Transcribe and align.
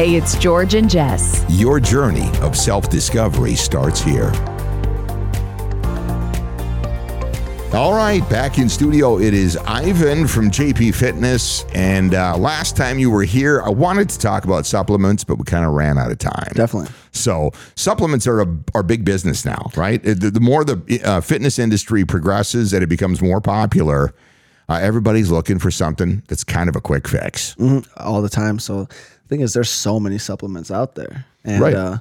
Hey, 0.00 0.14
it's 0.14 0.34
George 0.38 0.72
and 0.72 0.88
Jess. 0.88 1.44
Your 1.50 1.78
journey 1.78 2.30
of 2.38 2.56
self 2.56 2.88
discovery 2.88 3.54
starts 3.54 4.00
here. 4.00 4.32
All 7.74 7.92
right, 7.92 8.22
back 8.30 8.56
in 8.56 8.70
studio, 8.70 9.18
it 9.18 9.34
is 9.34 9.58
Ivan 9.58 10.26
from 10.26 10.50
JP 10.50 10.94
Fitness. 10.94 11.66
And 11.74 12.14
uh, 12.14 12.38
last 12.38 12.78
time 12.78 12.98
you 12.98 13.10
were 13.10 13.24
here, 13.24 13.60
I 13.60 13.68
wanted 13.68 14.08
to 14.08 14.18
talk 14.18 14.46
about 14.46 14.64
supplements, 14.64 15.22
but 15.22 15.36
we 15.36 15.44
kind 15.44 15.66
of 15.66 15.72
ran 15.72 15.98
out 15.98 16.10
of 16.10 16.16
time. 16.16 16.50
Definitely. 16.54 16.88
So 17.12 17.50
supplements 17.76 18.26
are 18.26 18.40
a, 18.40 18.56
are 18.74 18.82
big 18.82 19.04
business 19.04 19.44
now, 19.44 19.70
right? 19.76 20.02
The, 20.02 20.14
the 20.14 20.40
more 20.40 20.64
the 20.64 21.02
uh, 21.04 21.20
fitness 21.20 21.58
industry 21.58 22.06
progresses 22.06 22.72
and 22.72 22.82
it 22.82 22.88
becomes 22.88 23.20
more 23.20 23.42
popular, 23.42 24.14
uh, 24.70 24.78
everybody's 24.80 25.30
looking 25.30 25.58
for 25.58 25.70
something 25.70 26.22
that's 26.28 26.42
kind 26.42 26.70
of 26.70 26.76
a 26.76 26.80
quick 26.80 27.06
fix. 27.06 27.54
Mhm, 27.56 27.86
all 27.98 28.22
the 28.22 28.30
time. 28.30 28.58
So 28.58 28.84
the 28.84 29.19
thing 29.30 29.40
is, 29.40 29.54
there's 29.54 29.70
so 29.70 29.98
many 29.98 30.18
supplements 30.18 30.70
out 30.70 30.94
there, 30.94 31.24
and 31.44 31.62
Right. 31.62 31.74
uh, 31.74 31.98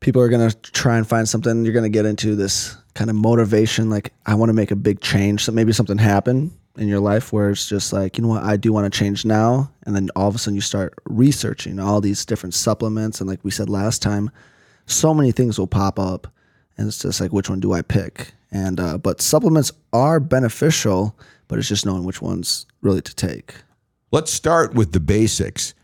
people 0.00 0.22
are 0.22 0.28
gonna 0.28 0.50
try 0.52 0.96
and 0.96 1.06
find 1.06 1.28
something. 1.28 1.64
You're 1.64 1.74
gonna 1.74 1.88
get 1.90 2.06
into 2.06 2.34
this 2.36 2.76
kind 2.94 3.10
of 3.10 3.16
motivation, 3.16 3.90
like 3.90 4.12
I 4.26 4.34
want 4.34 4.48
to 4.48 4.54
make 4.54 4.70
a 4.70 4.76
big 4.76 5.00
change. 5.00 5.44
So 5.44 5.52
maybe 5.52 5.72
something 5.72 5.98
happened 5.98 6.52
in 6.76 6.88
your 6.88 7.00
life 7.00 7.32
where 7.32 7.50
it's 7.50 7.68
just 7.68 7.92
like, 7.92 8.16
you 8.16 8.22
know 8.22 8.28
what, 8.28 8.42
I 8.42 8.56
do 8.56 8.72
want 8.72 8.90
to 8.92 8.98
change 8.98 9.24
now, 9.24 9.70
and 9.84 9.94
then 9.94 10.08
all 10.16 10.28
of 10.28 10.34
a 10.34 10.38
sudden 10.38 10.54
you 10.54 10.60
start 10.60 10.94
researching 11.04 11.78
all 11.78 12.00
these 12.00 12.24
different 12.24 12.54
supplements, 12.54 13.20
and 13.20 13.28
like 13.28 13.40
we 13.42 13.50
said 13.50 13.68
last 13.68 14.00
time, 14.02 14.30
so 14.86 15.12
many 15.14 15.30
things 15.32 15.58
will 15.58 15.66
pop 15.68 15.98
up, 15.98 16.26
and 16.78 16.88
it's 16.88 16.98
just 16.98 17.20
like, 17.20 17.32
which 17.32 17.50
one 17.50 17.60
do 17.60 17.72
I 17.72 17.82
pick? 17.82 18.32
And 18.50 18.80
uh, 18.80 18.98
but 18.98 19.20
supplements 19.20 19.70
are 19.92 20.18
beneficial, 20.18 21.16
but 21.46 21.58
it's 21.58 21.68
just 21.68 21.86
knowing 21.86 22.04
which 22.04 22.20
ones 22.22 22.66
really 22.80 23.02
to 23.02 23.14
take. 23.14 23.54
Let's 24.10 24.32
start 24.32 24.74
with 24.74 24.90
the 24.90 24.98
basics. 25.00 25.74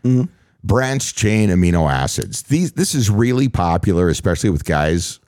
Branch 0.67 1.15
chain 1.15 1.49
amino 1.49 1.89
acids. 1.91 2.43
These 2.43 2.73
this 2.73 2.93
is 2.93 3.09
really 3.09 3.47
popular, 3.47 4.09
especially 4.09 4.49
with 4.49 4.65
guys 4.65 5.19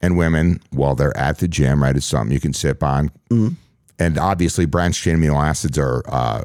and 0.00 0.16
women 0.16 0.60
while 0.70 0.94
they're 0.94 1.16
at 1.16 1.38
the 1.38 1.48
gym. 1.48 1.82
Right, 1.82 1.96
it's 1.96 2.06
something 2.06 2.32
you 2.32 2.40
can 2.40 2.52
sip 2.52 2.82
on, 2.82 3.10
and 3.98 4.18
obviously, 4.18 4.66
branch 4.66 5.00
chain 5.02 5.16
amino 5.16 5.42
acids 5.42 5.78
are 5.78 6.02
uh, 6.06 6.44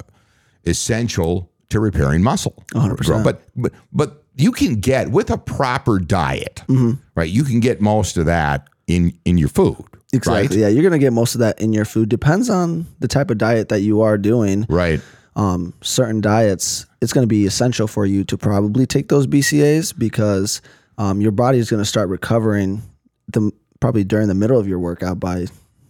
essential 0.65 1.51
to 1.69 1.79
repairing 1.79 2.23
muscle. 2.23 2.63
100%. 2.73 3.23
But 3.23 3.41
but 3.55 3.71
but 3.93 4.23
you 4.35 4.51
can 4.51 4.75
get 4.75 5.11
with 5.11 5.29
a 5.29 5.37
proper 5.37 5.99
diet, 5.99 6.63
right? 7.15 7.29
You 7.29 7.43
can 7.43 7.59
get 7.59 7.81
most 7.81 8.17
of 8.17 8.25
that 8.25 8.67
in 8.87 9.17
in 9.25 9.37
your 9.37 9.49
food. 9.49 9.85
Exactly. 10.11 10.61
Yeah, 10.61 10.69
you're 10.69 10.83
gonna 10.83 10.97
get 10.97 11.13
most 11.13 11.35
of 11.35 11.39
that 11.39 11.61
in 11.61 11.71
your 11.73 11.85
food. 11.85 12.09
Depends 12.09 12.49
on 12.49 12.87
the 12.99 13.07
type 13.07 13.29
of 13.29 13.37
diet 13.37 13.69
that 13.69 13.81
you 13.81 14.01
are 14.01 14.17
doing. 14.17 14.65
Right. 14.69 15.01
Um, 15.39 15.73
certain 15.81 16.19
diets, 16.19 16.85
it's 17.01 17.13
gonna 17.13 17.25
be 17.27 17.45
essential 17.45 17.87
for 17.87 18.05
you 18.05 18.25
to 18.25 18.37
probably 18.37 18.85
take 18.85 19.07
those 19.07 19.25
BCAAs 19.25 19.97
because 19.97 20.61
um, 20.97 21.21
your 21.21 21.31
body 21.31 21.59
is 21.59 21.69
gonna 21.69 21.85
start 21.85 22.09
recovering 22.09 22.81
the 23.29 23.49
probably 23.79 24.03
during 24.03 24.27
the 24.27 24.35
middle 24.35 24.59
of 24.59 24.67
your 24.67 24.79
workout 24.79 25.17
by 25.19 25.45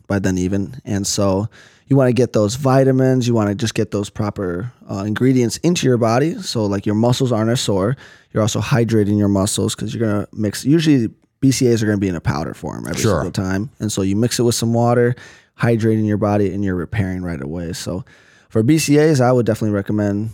by 0.08 0.20
then 0.20 0.38
even, 0.38 0.76
and 0.86 1.08
so 1.08 1.48
you 1.88 1.96
want 1.96 2.10
to 2.10 2.14
get 2.14 2.34
those 2.34 2.54
vitamins. 2.56 3.28
You 3.28 3.34
want 3.34 3.50
to 3.50 3.56
just 3.56 3.74
get 3.74 3.90
those 3.90 4.12
proper 4.12 4.72
uh, 4.90 5.04
ingredients 5.08 5.58
into 5.58 5.88
your 5.88 5.98
body, 5.98 6.36
so 6.36 6.66
like 6.68 6.86
your 6.86 6.94
muscles 6.96 7.32
aren't 7.32 7.50
as 7.50 7.60
sore. 7.62 7.98
You're 8.32 8.44
also 8.44 8.60
hydrating 8.62 9.18
your 9.18 9.30
muscles 9.30 9.74
because 9.74 9.96
you're 9.96 10.08
gonna 10.08 10.28
mix. 10.32 10.64
Usually, 10.64 11.10
BCAAs 11.42 11.82
are 11.82 11.88
gonna 11.88 11.98
be 11.98 12.08
in 12.08 12.16
a 12.16 12.22
powder 12.22 12.54
form 12.54 12.86
every 12.88 13.02
Sure. 13.02 13.24
single 13.24 13.32
time, 13.32 13.72
and 13.80 13.92
so 13.92 14.04
you 14.04 14.16
mix 14.16 14.38
it 14.38 14.44
with 14.44 14.54
some 14.56 14.74
water, 14.74 15.16
hydrating 15.60 16.06
your 16.06 16.18
body, 16.18 16.54
and 16.54 16.64
you're 16.64 16.76
repairing 16.76 17.24
right 17.24 17.42
away. 17.42 17.74
So 17.74 18.06
for 18.50 18.64
BCAAs, 18.64 19.22
I 19.22 19.32
would 19.32 19.46
definitely 19.46 19.76
recommend 19.76 20.32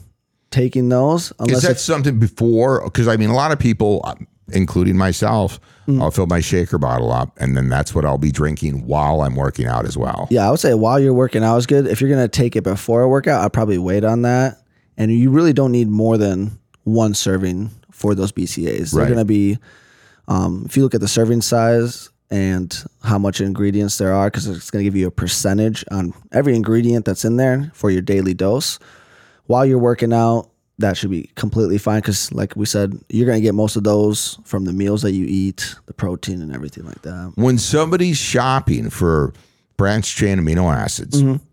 taking 0.52 0.90
those. 0.90 1.26
Is 1.28 1.34
Unless 1.40 1.62
that 1.64 1.72
it's, 1.72 1.82
something 1.82 2.18
before? 2.20 2.84
Because 2.86 3.08
I 3.08 3.18
mean, 3.18 3.30
a 3.30 3.36
lot 3.36 3.52
of 3.52 3.60
people, 3.60 4.02
uh, 4.04 4.16
including 4.52 4.98
myself, 4.98 5.60
Mm. 5.88 6.02
I'll 6.02 6.10
fill 6.10 6.26
my 6.26 6.40
shaker 6.40 6.80
bottle 6.80 7.12
up, 7.12 7.38
and 7.40 7.56
then 7.56 7.70
that's 7.70 7.94
what 7.94 8.06
I'll 8.06 8.18
be 8.18 8.32
drinking 8.32 8.88
while 8.88 9.22
I'm 9.22 9.36
working 9.36 9.68
out 9.68 9.86
as 9.86 9.96
well. 9.96 10.28
yeah, 10.32 10.48
I 10.48 10.50
would 10.50 10.60
say 10.60 10.74
while 10.74 11.00
you're 11.00 11.14
working 11.14 11.44
out 11.44 11.58
is 11.58 11.68
good. 11.68 11.86
If 11.86 12.02
you're 12.02 12.10
gonna 12.10 12.28
take 12.28 12.56
it 12.56 12.64
before 12.64 13.04
a 13.04 13.08
workout, 13.08 13.46
I'd 13.46 13.54
probably 13.54 13.78
wait 13.78 14.04
on 14.04 14.24
that. 14.24 14.58
And 14.98 15.12
you 15.12 15.30
really 15.30 15.54
don't 15.54 15.72
need 15.72 15.88
more 15.88 16.18
than 16.18 16.58
one 16.86 17.14
serving 17.14 17.70
for 17.92 18.16
those 18.16 18.32
BCAAs. 18.32 18.94
They're 18.94 19.04
Right. 19.04 19.10
gonna 19.10 19.26
be, 19.26 19.60
um, 20.28 20.64
if 20.66 20.76
you 20.76 20.82
look 20.82 20.96
at 20.96 21.02
the 21.02 21.08
serving 21.08 21.42
size 21.44 22.10
and 22.32 22.84
how 23.04 23.18
much 23.20 23.40
ingredients 23.42 23.98
there 23.98 24.14
are, 24.14 24.28
because 24.30 24.48
it's 24.48 24.72
gonna 24.72 24.84
give 24.84 24.96
you 24.96 25.08
a 25.08 25.12
percentage 25.12 25.86
on 25.92 26.14
every 26.32 26.56
ingredient 26.56 27.06
that's 27.06 27.24
in 27.26 27.38
there 27.38 27.72
for 27.74 27.90
your 27.92 28.02
daily 28.02 28.34
dose. 28.34 28.80
While 29.46 29.66
you're 29.66 29.78
working 29.80 30.12
out, 30.14 30.50
that 30.80 30.98
should 30.98 31.12
be 31.12 31.30
completely 31.36 31.78
fine 31.78 32.02
because, 32.02 32.34
like 32.34 32.56
we 32.56 32.66
said, 32.66 33.00
you're 33.10 33.28
gonna 33.28 33.40
get 33.42 33.54
most 33.56 33.76
of 33.76 33.84
those 33.84 34.40
from 34.44 34.66
the 34.66 34.74
meals 34.74 35.04
that 35.04 35.12
you 35.14 35.26
eat, 35.28 35.76
the 35.86 35.94
protein 35.94 36.42
and 36.42 36.54
everything 36.54 36.84
like 36.86 37.02
that. 37.04 37.32
When 37.36 37.58
somebody's 37.58 38.18
shopping 38.18 38.90
for 38.90 39.34
branched 39.78 40.18
chain 40.18 40.40
amino 40.40 40.74
acids, 40.76 41.22
Mm-hmm. 41.22 41.44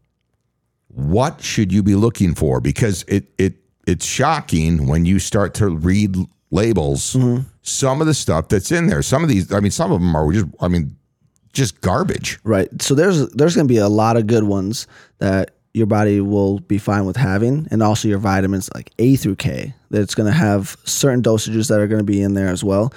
what 0.89 1.43
should 1.43 1.73
you 1.73 1.83
be 1.83 1.95
looking 1.95 2.35
for? 2.35 2.61
Because 2.61 3.03
it 3.09 3.27
it 3.39 3.55
it's 3.87 4.05
shocking 4.07 4.87
when 4.87 5.05
you 5.05 5.19
start 5.19 5.55
to 5.55 5.69
read 5.69 6.17
labels. 6.51 7.15
Mm-hmm. 7.15 7.43
Some 7.63 8.01
of 8.01 8.07
the 8.07 8.15
stuff 8.15 8.49
that's 8.49 8.73
in 8.73 8.89
there. 8.89 9.03
Some 9.03 9.23
of 9.23 9.29
these, 9.29 9.53
I 9.53 9.61
mean, 9.61 9.71
some 9.71 9.93
of 9.93 10.01
them 10.01 10.15
are 10.17 10.33
just, 10.33 10.47
I 10.61 10.69
mean, 10.69 10.97
just 11.53 11.81
garbage. 11.81 12.39
Right. 12.45 12.69
So 12.83 12.95
there's 12.95 13.29
there's 13.31 13.55
going 13.55 13.69
to 13.69 13.73
be 13.73 13.79
a 13.79 13.89
lot 13.89 14.17
of 14.17 14.27
good 14.27 14.45
ones 14.45 14.87
that 15.19 15.53
your 15.75 15.87
body 15.87 16.21
will 16.21 16.59
be 16.61 16.79
fine 16.79 17.07
with 17.07 17.17
having, 17.17 17.69
and 17.71 17.83
also 17.83 18.09
your 18.09 18.19
vitamins 18.19 18.69
like 18.75 18.91
A 18.99 19.17
through 19.17 19.37
K. 19.37 19.75
That 19.91 20.03
it's 20.03 20.15
going 20.15 20.31
to 20.31 20.37
have 20.37 20.77
certain 20.85 21.23
dosages 21.23 21.69
that 21.69 21.81
are 21.81 21.87
going 21.87 22.01
to 22.01 22.05
be 22.05 22.21
in 22.21 22.35
there 22.35 22.49
as 22.49 22.65
well. 22.65 22.93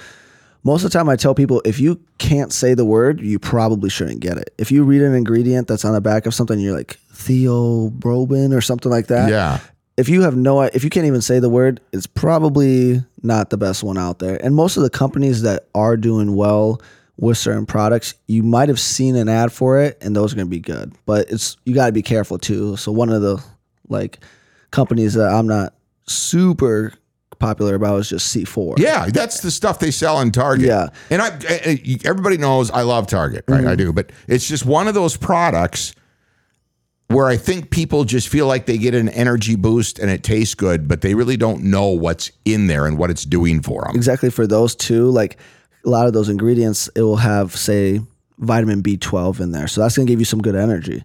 Most 0.64 0.84
of 0.84 0.90
the 0.90 0.98
time, 0.98 1.08
I 1.08 1.16
tell 1.16 1.34
people 1.34 1.62
if 1.64 1.78
you 1.78 2.00
can't 2.18 2.52
say 2.52 2.74
the 2.74 2.84
word, 2.84 3.20
you 3.20 3.38
probably 3.38 3.88
shouldn't 3.88 4.20
get 4.20 4.36
it. 4.36 4.52
If 4.58 4.72
you 4.72 4.82
read 4.82 5.02
an 5.02 5.14
ingredient 5.14 5.68
that's 5.68 5.84
on 5.84 5.92
the 5.92 6.00
back 6.00 6.26
of 6.26 6.34
something, 6.34 6.58
you're 6.58 6.76
like 6.76 6.98
theobromine 7.12 8.52
or 8.54 8.60
something 8.60 8.90
like 8.90 9.06
that. 9.06 9.30
Yeah. 9.30 9.60
If 9.96 10.08
you 10.08 10.22
have 10.22 10.36
no, 10.36 10.60
if 10.62 10.84
you 10.84 10.90
can't 10.90 11.06
even 11.06 11.22
say 11.22 11.38
the 11.38 11.48
word, 11.48 11.80
it's 11.92 12.06
probably 12.06 13.02
not 13.22 13.50
the 13.50 13.56
best 13.56 13.82
one 13.82 13.96
out 13.96 14.18
there. 14.18 14.42
And 14.44 14.54
most 14.54 14.76
of 14.76 14.82
the 14.82 14.90
companies 14.90 15.42
that 15.42 15.68
are 15.74 15.96
doing 15.96 16.36
well 16.36 16.82
with 17.16 17.38
certain 17.38 17.64
products, 17.64 18.14
you 18.26 18.42
might 18.42 18.68
have 18.68 18.78
seen 18.78 19.16
an 19.16 19.28
ad 19.28 19.52
for 19.52 19.80
it, 19.80 19.96
and 20.02 20.14
those 20.14 20.32
are 20.32 20.36
going 20.36 20.48
to 20.48 20.50
be 20.50 20.60
good. 20.60 20.94
But 21.06 21.30
it's 21.30 21.56
you 21.64 21.74
got 21.74 21.86
to 21.86 21.92
be 21.92 22.02
careful 22.02 22.38
too. 22.38 22.76
So 22.76 22.92
one 22.92 23.10
of 23.10 23.22
the 23.22 23.42
like 23.88 24.18
companies 24.70 25.14
that 25.14 25.32
I'm 25.32 25.46
not 25.46 25.74
super 26.06 26.92
popular 27.38 27.74
about 27.74 27.98
is 28.00 28.08
just 28.08 28.34
C4. 28.34 28.78
Yeah, 28.78 29.06
that's 29.06 29.40
the 29.40 29.50
stuff 29.50 29.78
they 29.78 29.90
sell 29.90 30.20
in 30.20 30.30
Target. 30.30 30.66
Yeah. 30.66 30.88
and 31.10 31.22
I, 31.22 31.80
everybody 32.04 32.36
knows 32.36 32.70
I 32.70 32.82
love 32.82 33.06
Target, 33.06 33.44
right? 33.48 33.60
Mm-hmm. 33.60 33.68
I 33.68 33.74
do, 33.76 33.92
but 33.92 34.10
it's 34.28 34.46
just 34.46 34.64
one 34.64 34.88
of 34.88 34.94
those 34.94 35.16
products 35.16 35.94
where 37.08 37.26
I 37.26 37.36
think 37.36 37.70
people 37.70 38.04
just 38.04 38.28
feel 38.28 38.46
like 38.46 38.66
they 38.66 38.78
get 38.78 38.94
an 38.94 39.08
energy 39.10 39.54
boost 39.54 39.98
and 39.98 40.10
it 40.10 40.22
tastes 40.22 40.54
good, 40.54 40.88
but 40.88 41.02
they 41.02 41.14
really 41.14 41.36
don't 41.36 41.62
know 41.64 41.86
what's 41.88 42.32
in 42.44 42.66
there 42.66 42.86
and 42.86 42.98
what 42.98 43.10
it's 43.10 43.24
doing 43.24 43.62
for 43.62 43.84
them. 43.84 43.94
exactly 43.94 44.30
for 44.30 44.46
those 44.46 44.74
two 44.74 45.08
like 45.10 45.38
a 45.84 45.88
lot 45.88 46.06
of 46.06 46.12
those 46.12 46.28
ingredients 46.28 46.88
it 46.96 47.02
will 47.02 47.16
have 47.16 47.54
say 47.54 48.00
vitamin 48.38 48.82
b12 48.82 49.40
in 49.40 49.52
there. 49.52 49.68
So 49.68 49.80
that's 49.80 49.96
going 49.96 50.06
to 50.06 50.12
give 50.12 50.18
you 50.18 50.24
some 50.24 50.42
good 50.42 50.56
energy. 50.56 51.04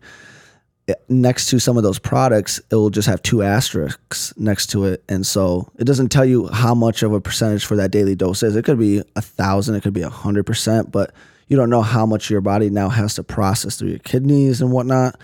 Eh, 0.88 0.96
next 1.08 1.50
to 1.52 1.60
some 1.60 1.78
of 1.78 1.84
those 1.84 2.00
products 2.00 2.60
it 2.72 2.76
will 2.76 2.90
just 2.90 3.08
have 3.08 3.22
two 3.22 3.44
asterisks 3.44 4.34
next 4.38 4.68
to 4.72 4.86
it. 4.86 5.04
And 5.08 5.26
so 5.26 5.72
it 5.78 5.84
doesn't 5.84 6.10
tell 6.10 6.26
you 6.26 6.48
how 6.48 6.74
much 6.74 7.04
of 7.04 7.14
a 7.14 7.22
percentage 7.22 7.64
for 7.64 7.76
that 7.78 7.92
daily 7.92 8.16
dose 8.16 8.42
is. 8.42 8.56
It 8.56 8.66
could 8.66 8.80
be 8.80 9.04
a 9.16 9.22
thousand 9.22 9.76
it 9.76 9.84
could 9.84 9.94
be 9.94 10.02
a 10.02 10.10
hundred 10.10 10.46
percent 10.46 10.92
but 10.92 11.14
you 11.48 11.58
don't 11.58 11.70
know 11.70 11.84
how 11.84 12.06
much 12.06 12.30
your 12.30 12.42
body 12.42 12.70
now 12.70 12.90
has 12.90 13.16
to 13.16 13.24
process 13.24 13.76
through 13.76 13.90
your 13.90 14.00
kidneys 14.00 14.62
and 14.62 14.72
whatnot 14.72 15.20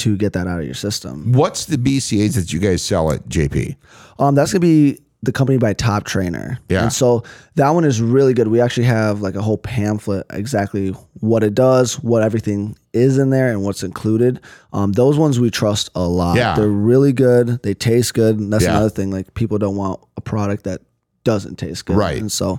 to 0.00 0.16
get 0.16 0.32
that 0.34 0.46
out 0.46 0.58
of 0.60 0.64
your 0.66 0.74
system 0.74 1.32
What's 1.32 1.64
the 1.66 1.76
BCAs 1.76 2.34
that 2.34 2.52
you 2.52 2.58
guys 2.58 2.82
sell 2.82 3.12
at 3.12 3.28
JP? 3.28 3.76
Um, 4.18 4.34
that's 4.34 4.52
gonna 4.52 4.60
be 4.60 4.98
the 5.22 5.32
company 5.32 5.58
by 5.58 5.74
Top 5.74 6.04
Trainer. 6.04 6.58
Yeah. 6.70 6.84
And 6.84 6.92
so 6.92 7.24
that 7.56 7.68
one 7.70 7.84
is 7.84 8.00
really 8.00 8.32
good. 8.32 8.48
We 8.48 8.58
actually 8.58 8.86
have 8.86 9.20
like 9.20 9.34
a 9.34 9.42
whole 9.42 9.58
pamphlet 9.58 10.24
exactly 10.30 10.90
what 11.20 11.42
it 11.42 11.54
does, 11.54 12.00
what 12.02 12.22
everything 12.22 12.74
is 12.94 13.18
in 13.18 13.28
there, 13.28 13.50
and 13.50 13.62
what's 13.62 13.82
included. 13.82 14.40
Um, 14.72 14.92
those 14.92 15.18
ones 15.18 15.38
we 15.38 15.50
trust 15.50 15.90
a 15.94 16.06
lot. 16.08 16.36
Yeah. 16.38 16.56
They're 16.56 16.68
really 16.68 17.12
good. 17.12 17.62
They 17.62 17.74
taste 17.74 18.14
good. 18.14 18.38
And 18.38 18.50
that's 18.50 18.64
Yeah. 18.64 18.70
another 18.70 18.88
thing. 18.88 19.10
Like 19.10 19.34
people 19.34 19.58
don't 19.58 19.76
want 19.76 20.00
a 20.16 20.22
product 20.22 20.64
that 20.64 20.80
doesn't 21.24 21.56
taste 21.56 21.84
good. 21.84 21.98
Right. 21.98 22.18
And 22.18 22.32
so 22.32 22.58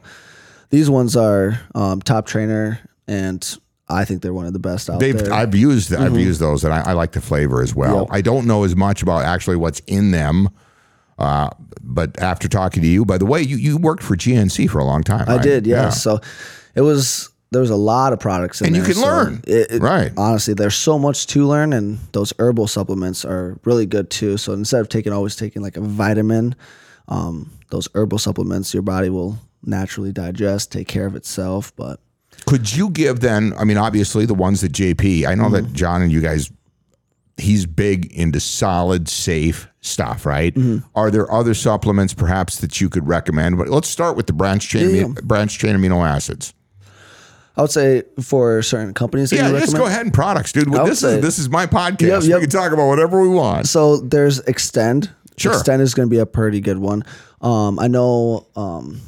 these 0.69 0.87
ones 0.87 1.15
are 1.17 1.59
um, 1.73 1.99
Top 1.99 2.27
Trainer, 2.27 2.79
and 3.07 3.57
I 3.91 4.05
think 4.05 4.21
they're 4.21 4.33
one 4.33 4.45
of 4.45 4.53
the 4.53 4.59
best 4.59 4.89
out 4.89 4.99
They've, 4.99 5.17
there. 5.17 5.33
I've 5.33 5.53
used 5.55 5.93
I've 5.93 6.17
used 6.17 6.39
those 6.39 6.63
and 6.63 6.73
I, 6.73 6.91
I 6.91 6.93
like 6.93 7.11
the 7.11 7.21
flavor 7.21 7.61
as 7.61 7.75
well. 7.75 8.05
Mm-hmm. 8.05 8.13
Yep. 8.13 8.17
I 8.17 8.21
don't 8.21 8.47
know 8.47 8.63
as 8.63 8.75
much 8.75 9.01
about 9.01 9.23
actually 9.25 9.57
what's 9.57 9.79
in 9.81 10.11
them, 10.11 10.49
uh, 11.19 11.49
but 11.81 12.19
after 12.19 12.47
talking 12.47 12.81
to 12.83 12.87
you, 12.89 13.05
by 13.05 13.17
the 13.17 13.25
way, 13.25 13.41
you, 13.41 13.57
you 13.57 13.77
worked 13.77 14.03
for 14.03 14.15
GNC 14.15 14.69
for 14.69 14.79
a 14.79 14.85
long 14.85 15.03
time. 15.03 15.27
I 15.27 15.35
right? 15.35 15.43
did, 15.43 15.67
yeah. 15.67 15.89
So 15.89 16.19
it 16.75 16.81
was 16.81 17.29
there 17.51 17.61
was 17.61 17.69
a 17.69 17.75
lot 17.75 18.13
of 18.13 18.19
products 18.19 18.61
in 18.61 18.67
And 18.67 18.75
you 18.75 18.81
there, 18.81 18.93
can 18.93 19.01
so 19.01 19.07
learn. 19.07 19.43
It, 19.45 19.71
it- 19.71 19.81
Right. 19.81 20.11
Honestly, 20.17 20.53
there's 20.53 20.75
so 20.75 20.97
much 20.97 21.27
to 21.27 21.45
learn, 21.45 21.73
and 21.73 21.99
those 22.13 22.33
herbal 22.39 22.67
supplements 22.67 23.25
are 23.25 23.59
really 23.65 23.85
good 23.85 24.09
too. 24.09 24.37
So 24.37 24.53
instead 24.53 24.79
of 24.81 24.89
taking 24.89 25.11
always 25.11 25.35
taking 25.35 25.61
like 25.61 25.75
a 25.77 25.81
vitamin, 25.81 26.55
um, 27.09 27.51
those 27.69 27.89
herbal 27.93 28.19
supplements, 28.19 28.73
your 28.73 28.83
body 28.83 29.09
will 29.09 29.37
naturally 29.63 30.11
digest, 30.13 30.71
take 30.71 30.87
care 30.87 31.05
of 31.05 31.15
itself. 31.15 31.75
But 31.75 31.99
Could 32.45 32.73
you 32.75 32.89
give 32.89 33.19
then? 33.21 33.53
I 33.57 33.63
mean, 33.63 33.77
obviously 33.77 34.25
the 34.25 34.33
ones 34.33 34.61
that 34.61 34.71
JP. 34.71 35.25
I 35.27 35.35
know 35.35 35.43
Mm-hmm. 35.45 35.53
that 35.53 35.73
John 35.73 36.01
and 36.01 36.11
you 36.11 36.21
guys. 36.21 36.51
He's 37.37 37.65
big 37.65 38.13
into 38.13 38.39
solid, 38.39 39.07
safe 39.09 39.67
stuff, 39.79 40.25
right? 40.27 40.53
Mm-hmm. 40.53 40.85
Are 40.93 41.09
there 41.09 41.31
other 41.31 41.53
supplements 41.55 42.13
perhaps 42.13 42.59
that 42.59 42.79
you 42.79 42.87
could 42.89 43.07
recommend? 43.07 43.57
But 43.57 43.67
let's 43.69 43.87
start 43.87 44.15
with 44.15 44.27
the 44.27 44.33
branch 44.33 44.69
chain, 44.69 44.93
Yeah, 44.95 45.03
amino, 45.03 45.23
branch 45.23 45.57
chain 45.57 45.75
amino 45.75 46.05
acids. 46.07 46.53
I 47.57 47.61
would 47.61 47.71
say 47.71 48.03
for 48.21 48.61
certain 48.61 48.93
companies, 48.93 49.31
Yeah, 49.31 49.49
just 49.51 49.75
go 49.75 49.85
ahead 49.87 50.01
and 50.01 50.13
products, 50.13 50.51
dude. 50.51 50.69
would 50.69 50.85
This 50.85 51.01
is 51.03 51.21
this 51.21 51.39
is 51.39 51.49
my 51.49 51.65
podcast. 51.65 52.27
Yep, 52.27 52.35
We 52.35 52.41
can 52.41 52.49
talk 52.49 52.73
about 52.73 52.87
whatever 52.87 53.21
we 53.21 53.29
want. 53.29 53.67
So 53.67 53.97
there's 53.97 54.39
Xtend. 54.41 55.09
Sure. 55.37 55.53
Xtend 55.53 55.79
is 55.79 55.93
going 55.95 56.07
to 56.07 56.11
be 56.13 56.19
a 56.19 56.25
pretty 56.27 56.59
good 56.61 56.77
one. 56.77 57.03
Um, 57.41 57.79
I 57.79 57.87
know 57.87 58.45
um, 58.55 59.01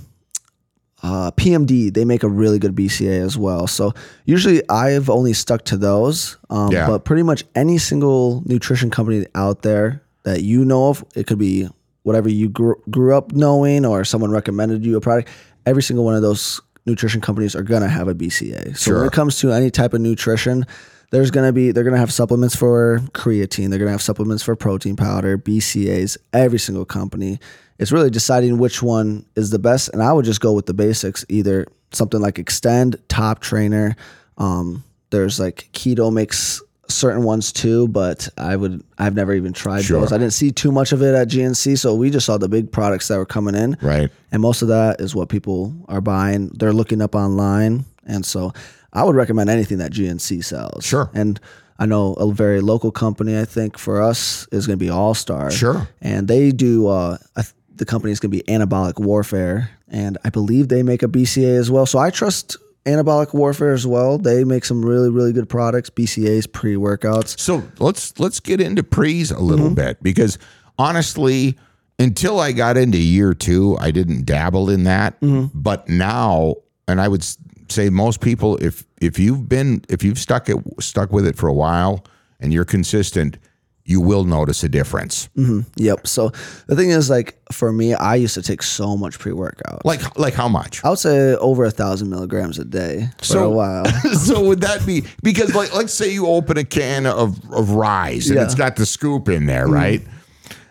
uh, 1.03 1.31
PMD, 1.31 1.94
they 1.94 2.05
make 2.05 2.23
a 2.23 2.29
really 2.29 2.57
good 2.59 2.73
BCA 2.75 3.21
as 3.23 3.38
well. 3.38 3.67
So 3.67 3.94
usually 4.25 4.61
I've 4.69 5.09
only 5.09 5.33
stuck 5.33 5.65
to 5.65 5.77
those. 5.77 6.38
Um, 6.50 6.71
Yeah. 6.71 6.88
But 6.88 7.03
pretty 7.05 7.23
much 7.23 7.44
any 7.55 7.77
single 7.77 8.41
nutrition 8.45 8.89
company 8.89 9.25
out 9.35 9.61
there 9.63 10.01
that 10.23 10.41
you 10.44 10.63
know 10.63 10.89
of, 10.89 11.03
it 11.15 11.27
could 11.27 11.38
be 11.39 11.67
whatever 12.03 12.29
you 12.29 12.47
grew, 12.50 12.81
grew 12.89 13.15
up 13.15 13.33
knowing 13.33 13.85
or 13.85 14.03
someone 14.05 14.31
recommended 14.31 14.85
you 14.85 14.95
a 14.95 15.01
product. 15.01 15.29
Every 15.65 15.83
single 15.83 16.05
one 16.05 16.15
of 16.15 16.21
those 16.21 16.61
nutrition 16.85 17.21
companies 17.21 17.56
are 17.56 17.63
going 17.63 17.81
to 17.81 17.89
have 17.89 18.07
a 18.07 18.15
BCA. 18.15 18.75
So 18.77 18.91
Sure. 18.91 18.97
when 18.99 19.07
it 19.07 19.13
comes 19.13 19.38
to 19.39 19.51
any 19.51 19.69
type 19.71 19.94
of 19.94 20.01
nutrition, 20.01 20.65
there's 21.11 21.31
going 21.31 21.45
to 21.47 21.53
be 21.53 21.71
they're 21.71 21.83
going 21.83 21.94
to 21.94 21.99
have 21.99 22.11
supplements 22.11 22.56
for 22.56 22.99
creatine, 23.13 23.69
they're 23.69 23.79
going 23.79 23.88
to 23.88 23.91
have 23.91 24.01
supplements 24.01 24.41
for 24.44 24.56
protein 24.56 24.95
powder, 24.95 25.38
BCAs, 25.38 26.17
every 26.33 26.59
single 26.59 26.85
company. 26.85 27.39
It's 27.79 27.91
really 27.91 28.09
deciding 28.09 28.57
which 28.57 28.81
one 28.83 29.25
is 29.35 29.49
the 29.49 29.59
best 29.59 29.89
and 29.93 30.01
I 30.01 30.13
would 30.13 30.25
just 30.25 30.41
go 30.41 30.53
with 30.53 30.65
the 30.67 30.73
basics, 30.73 31.25
either 31.29 31.65
something 31.91 32.21
like 32.21 32.35
Xtend, 32.35 32.95
Top 33.07 33.39
Trainer, 33.39 33.95
um 34.37 34.83
there's 35.11 35.39
like 35.39 35.69
Keto 35.73 36.11
makes 36.11 36.61
certain 36.89 37.23
ones 37.23 37.51
too, 37.51 37.87
but 37.87 38.27
I 38.37 38.55
would 38.55 38.83
I've 38.97 39.15
never 39.15 39.33
even 39.33 39.53
tried 39.53 39.83
Sure. 39.85 40.01
those. 40.01 40.11
I 40.11 40.17
didn't 40.17 40.33
see 40.33 40.51
too 40.51 40.71
much 40.71 40.91
of 40.91 41.01
it 41.01 41.13
at 41.15 41.27
GNC, 41.29 41.77
so 41.77 41.93
we 41.95 42.09
just 42.09 42.25
saw 42.25 42.37
the 42.37 42.49
big 42.49 42.71
products 42.71 43.07
that 43.07 43.17
were 43.17 43.25
coming 43.25 43.55
in. 43.55 43.77
Right. 43.81 44.09
And 44.31 44.41
most 44.41 44.61
of 44.61 44.67
that 44.69 44.99
is 44.99 45.15
what 45.15 45.29
people 45.29 45.73
are 45.87 46.01
buying. 46.01 46.49
They're 46.49 46.73
looking 46.73 47.01
up 47.01 47.15
online. 47.15 47.85
And 48.05 48.25
so 48.25 48.53
I 48.91 49.03
would 49.03 49.15
recommend 49.15 49.49
anything 49.49 49.77
that 49.77 49.91
GNC 49.93 50.43
sells. 50.43 50.83
Sure. 50.85 51.09
And 51.13 51.39
I 51.79 51.85
know 51.85 52.13
a 52.13 52.31
very 52.31 52.59
local 52.61 52.91
company, 52.91 53.39
I 53.39 53.45
think 53.45 53.77
for 53.77 54.01
us, 54.01 54.47
is 54.51 54.67
going 54.67 54.77
to 54.77 54.83
be 54.85 54.89
All 54.89 55.13
Star. 55.13 55.49
Sure. 55.51 55.87
And 56.01 56.27
they 56.27 56.51
do, 56.51 56.87
uh, 56.87 57.17
I 57.35 57.41
th- 57.43 57.53
the 57.75 57.85
company 57.85 58.11
is 58.11 58.19
going 58.19 58.31
to 58.31 58.37
be 58.37 58.43
Anabolic 58.43 58.99
Warfare. 58.99 59.69
And 59.87 60.17
I 60.23 60.29
believe 60.29 60.67
they 60.69 60.83
make 60.83 61.03
a 61.03 61.07
BCA 61.07 61.57
as 61.57 61.69
well. 61.71 61.85
So 61.85 61.99
I 61.99 62.09
trust 62.09 62.57
Anabolic 62.85 63.33
Warfare 63.33 63.73
as 63.73 63.85
well. 63.87 64.17
They 64.17 64.43
make 64.43 64.65
some 64.65 64.83
really, 64.83 65.09
really 65.09 65.31
good 65.33 65.47
products, 65.49 65.89
BCAs, 65.89 66.51
pre 66.51 66.75
workouts. 66.75 67.39
So 67.39 67.63
let's 67.79 68.19
let's 68.19 68.39
get 68.39 68.59
into 68.59 68.83
pre's 68.83 69.31
a 69.31 69.39
little 69.39 69.67
Mm-hmm. 69.67 69.75
bit 69.75 70.03
because 70.03 70.37
honestly, 70.77 71.57
until 71.99 72.39
I 72.39 72.51
got 72.51 72.75
into 72.77 72.97
year 72.97 73.33
two, 73.33 73.77
I 73.79 73.91
didn't 73.91 74.25
dabble 74.25 74.69
in 74.69 74.83
that. 74.83 75.19
Mm-hmm. 75.21 75.57
But 75.59 75.87
now, 75.87 76.55
and 76.87 76.99
I 76.99 77.07
would 77.07 77.23
say 77.69 77.89
most 77.89 78.19
people, 78.19 78.57
if 78.57 78.85
if 78.99 79.17
you've 79.19 79.47
been 79.47 79.83
if 79.89 80.03
you've 80.03 80.19
stuck 80.19 80.49
it 80.49 80.57
stuck 80.79 81.11
with 81.11 81.25
it 81.27 81.35
for 81.37 81.47
a 81.47 81.53
while 81.53 82.03
and 82.39 82.51
you're 82.51 82.65
consistent, 82.65 83.37
you 83.85 84.00
will 84.00 84.24
notice 84.24 84.63
a 84.63 84.69
difference. 84.69 85.30
Yep. 85.75 86.07
So 86.07 86.30
the 86.68 86.75
thing 86.75 86.91
is, 86.91 87.09
like, 87.09 87.38
for 87.51 87.74
me, 87.74 87.94
I 87.94 88.15
used 88.15 88.33
to 88.35 88.41
take 88.41 88.63
so 88.63 88.95
much 88.95 89.19
pre 89.19 89.33
workout. 89.33 89.85
Like 89.85 90.18
like 90.18 90.33
how 90.33 90.47
much? 90.47 90.83
I 90.85 90.89
would 90.89 91.00
say 91.00 91.35
over 91.35 91.65
a 91.65 91.71
thousand 91.71 92.09
milligrams 92.09 92.57
a 92.59 92.65
day 92.65 93.09
for 93.21 93.39
a 93.39 93.50
while. 93.50 93.85
so 94.25 94.44
would 94.45 94.62
that 94.62 94.85
be 94.85 95.03
because 95.21 95.53
like 95.53 95.74
let's 95.75 95.94
say 95.94 96.12
you 96.13 96.27
open 96.27 96.57
a 96.57 96.63
can 96.63 97.06
of 97.06 97.38
of 97.51 97.68
Ryse 97.69 98.27
and 98.27 98.35
Yeah. 98.38 98.44
it's 98.44 98.56
got 98.56 98.75
the 98.77 98.85
scoop 98.85 99.27
in 99.27 99.45
there, 99.47 99.68
right? 99.68 100.01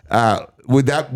Uh, 0.09 0.45
would 0.67 0.87
that 0.87 1.09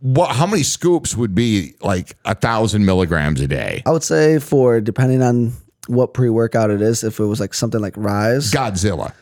what? 0.00 0.34
How 0.34 0.46
many 0.46 0.62
scoops 0.62 1.16
would 1.16 1.34
be 1.34 1.74
like 1.80 2.16
a 2.24 2.34
thousand 2.34 2.84
milligrams 2.84 3.40
a 3.40 3.46
day? 3.48 3.82
I 3.86 3.90
would 3.92 4.02
say 4.04 4.38
for 4.38 4.80
depending 4.80 5.22
on 5.22 5.52
what 5.86 6.12
pre 6.14 6.28
workout 6.28 6.70
it 6.70 6.82
is, 6.82 7.02
if 7.04 7.18
it 7.18 7.24
was 7.24 7.40
like 7.40 7.54
something 7.54 7.80
like 7.80 7.94
Ryse, 7.94 8.52
Godzilla. 8.52 9.12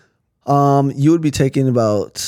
Um, 0.48 0.92
you 0.96 1.10
would 1.12 1.20
be 1.20 1.30
taking 1.30 1.68
about 1.68 2.24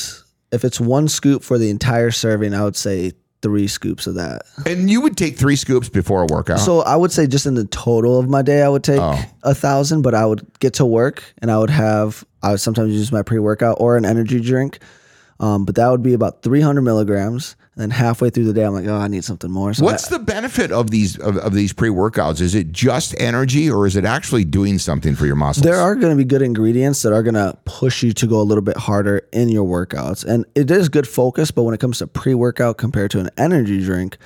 if 0.51 0.63
it's 0.63 0.79
one 0.79 1.07
scoop 1.07 1.43
for 1.43 1.57
the 1.57 1.69
entire 1.69 2.11
serving, 2.11 2.53
I 2.53 2.63
would 2.63 2.75
say 2.75 3.13
three 3.41 3.67
scoops 3.67 4.05
of 4.05 4.15
that. 4.15 4.43
And 4.67 4.89
you 4.89 5.01
would 5.01 5.17
take 5.17 5.35
three 5.37 5.55
scoops 5.55 5.89
before 5.89 6.21
a 6.23 6.25
workout. 6.27 6.59
So 6.59 6.81
I 6.81 6.95
would 6.95 7.11
say 7.11 7.25
just 7.25 7.45
in 7.47 7.55
the 7.55 7.65
total 7.65 8.19
of 8.19 8.29
my 8.29 8.41
day, 8.43 8.61
I 8.61 8.69
would 8.69 8.83
take 8.83 8.99
Oh. 9.01 9.19
a 9.43 9.55
thousand, 9.55 10.03
but 10.03 10.13
I 10.13 10.25
would 10.25 10.45
get 10.59 10.75
to 10.75 10.85
work 10.85 11.23
and 11.41 11.49
I 11.49 11.57
would 11.57 11.71
have 11.71 12.23
I 12.43 12.51
would 12.51 12.59
sometimes 12.59 12.93
use 12.93 13.11
my 13.11 13.23
pre 13.23 13.39
workout 13.39 13.77
or 13.79 13.97
an 13.97 14.05
energy 14.05 14.39
drink. 14.39 14.79
Um, 15.39 15.65
but 15.65 15.73
that 15.75 15.89
would 15.89 16.03
be 16.03 16.13
about 16.13 16.43
300 16.43 16.81
milligrams. 16.83 17.55
And 17.75 17.83
then 17.83 17.89
halfway 17.89 18.29
through 18.29 18.43
the 18.43 18.53
day, 18.53 18.65
I'm 18.65 18.73
like, 18.73 18.85
oh, 18.85 18.97
I 18.97 19.07
need 19.07 19.23
something 19.23 19.49
more. 19.49 19.73
So 19.73 19.85
What's 19.85 20.11
I, 20.11 20.17
the 20.17 20.23
benefit 20.23 20.73
of 20.73 20.91
these 20.91 21.17
of, 21.19 21.37
of 21.37 21.53
these 21.53 21.71
pre 21.71 21.87
workouts? 21.87 22.41
Is 22.41 22.53
it 22.53 22.73
just 22.73 23.15
energy, 23.17 23.71
or 23.71 23.87
is 23.87 23.95
it 23.95 24.03
actually 24.03 24.43
doing 24.43 24.77
something 24.77 25.15
for 25.15 25.25
your 25.25 25.37
muscles? 25.37 25.63
there 25.63 25.79
are 25.79 25.95
going 25.95 26.11
to 26.11 26.21
be 26.21 26.27
good 26.27 26.41
ingredients 26.41 27.01
that 27.03 27.13
are 27.13 27.23
going 27.23 27.35
to 27.35 27.57
push 27.63 28.03
you 28.03 28.11
to 28.11 28.27
go 28.27 28.41
a 28.41 28.43
little 28.43 28.61
bit 28.61 28.75
harder 28.75 29.25
in 29.31 29.47
your 29.47 29.65
workouts. 29.65 30.25
And 30.25 30.45
it 30.53 30.69
is 30.69 30.89
good 30.89 31.07
focus, 31.07 31.49
but 31.49 31.63
when 31.63 31.73
it 31.73 31.79
comes 31.79 31.99
to 31.99 32.07
pre 32.07 32.33
workout 32.33 32.77
compared 32.77 33.09
to 33.11 33.21
an 33.21 33.29
energy 33.37 33.81
drink, 33.81 34.17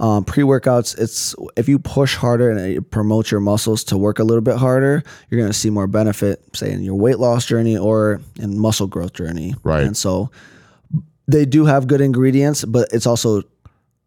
um, 0.00 0.24
pre 0.24 0.42
workouts, 0.42 0.98
it's 0.98 1.36
if 1.56 1.68
you 1.68 1.78
push 1.78 2.16
harder 2.16 2.50
and 2.50 2.58
it 2.58 2.90
promotes 2.90 3.30
your 3.30 3.40
muscles 3.40 3.84
to 3.84 3.96
work 3.96 4.18
a 4.18 4.24
little 4.24 4.42
bit 4.42 4.56
harder, 4.56 5.04
you're 5.28 5.40
going 5.40 5.52
to 5.52 5.56
see 5.56 5.70
more 5.70 5.86
benefit, 5.86 6.42
say 6.52 6.72
in 6.72 6.82
your 6.82 6.96
weight 6.96 7.20
loss 7.20 7.46
journey 7.46 7.76
or 7.78 8.20
in 8.40 8.58
muscle 8.58 8.88
growth 8.88 9.12
journey. 9.12 9.54
Right. 9.62 9.84
And 9.84 9.96
so 9.96 10.30
they 11.28 11.44
do 11.44 11.64
have 11.66 11.86
good 11.86 12.00
ingredients, 12.00 12.64
but 12.64 12.88
it's 12.92 13.06
also 13.06 13.42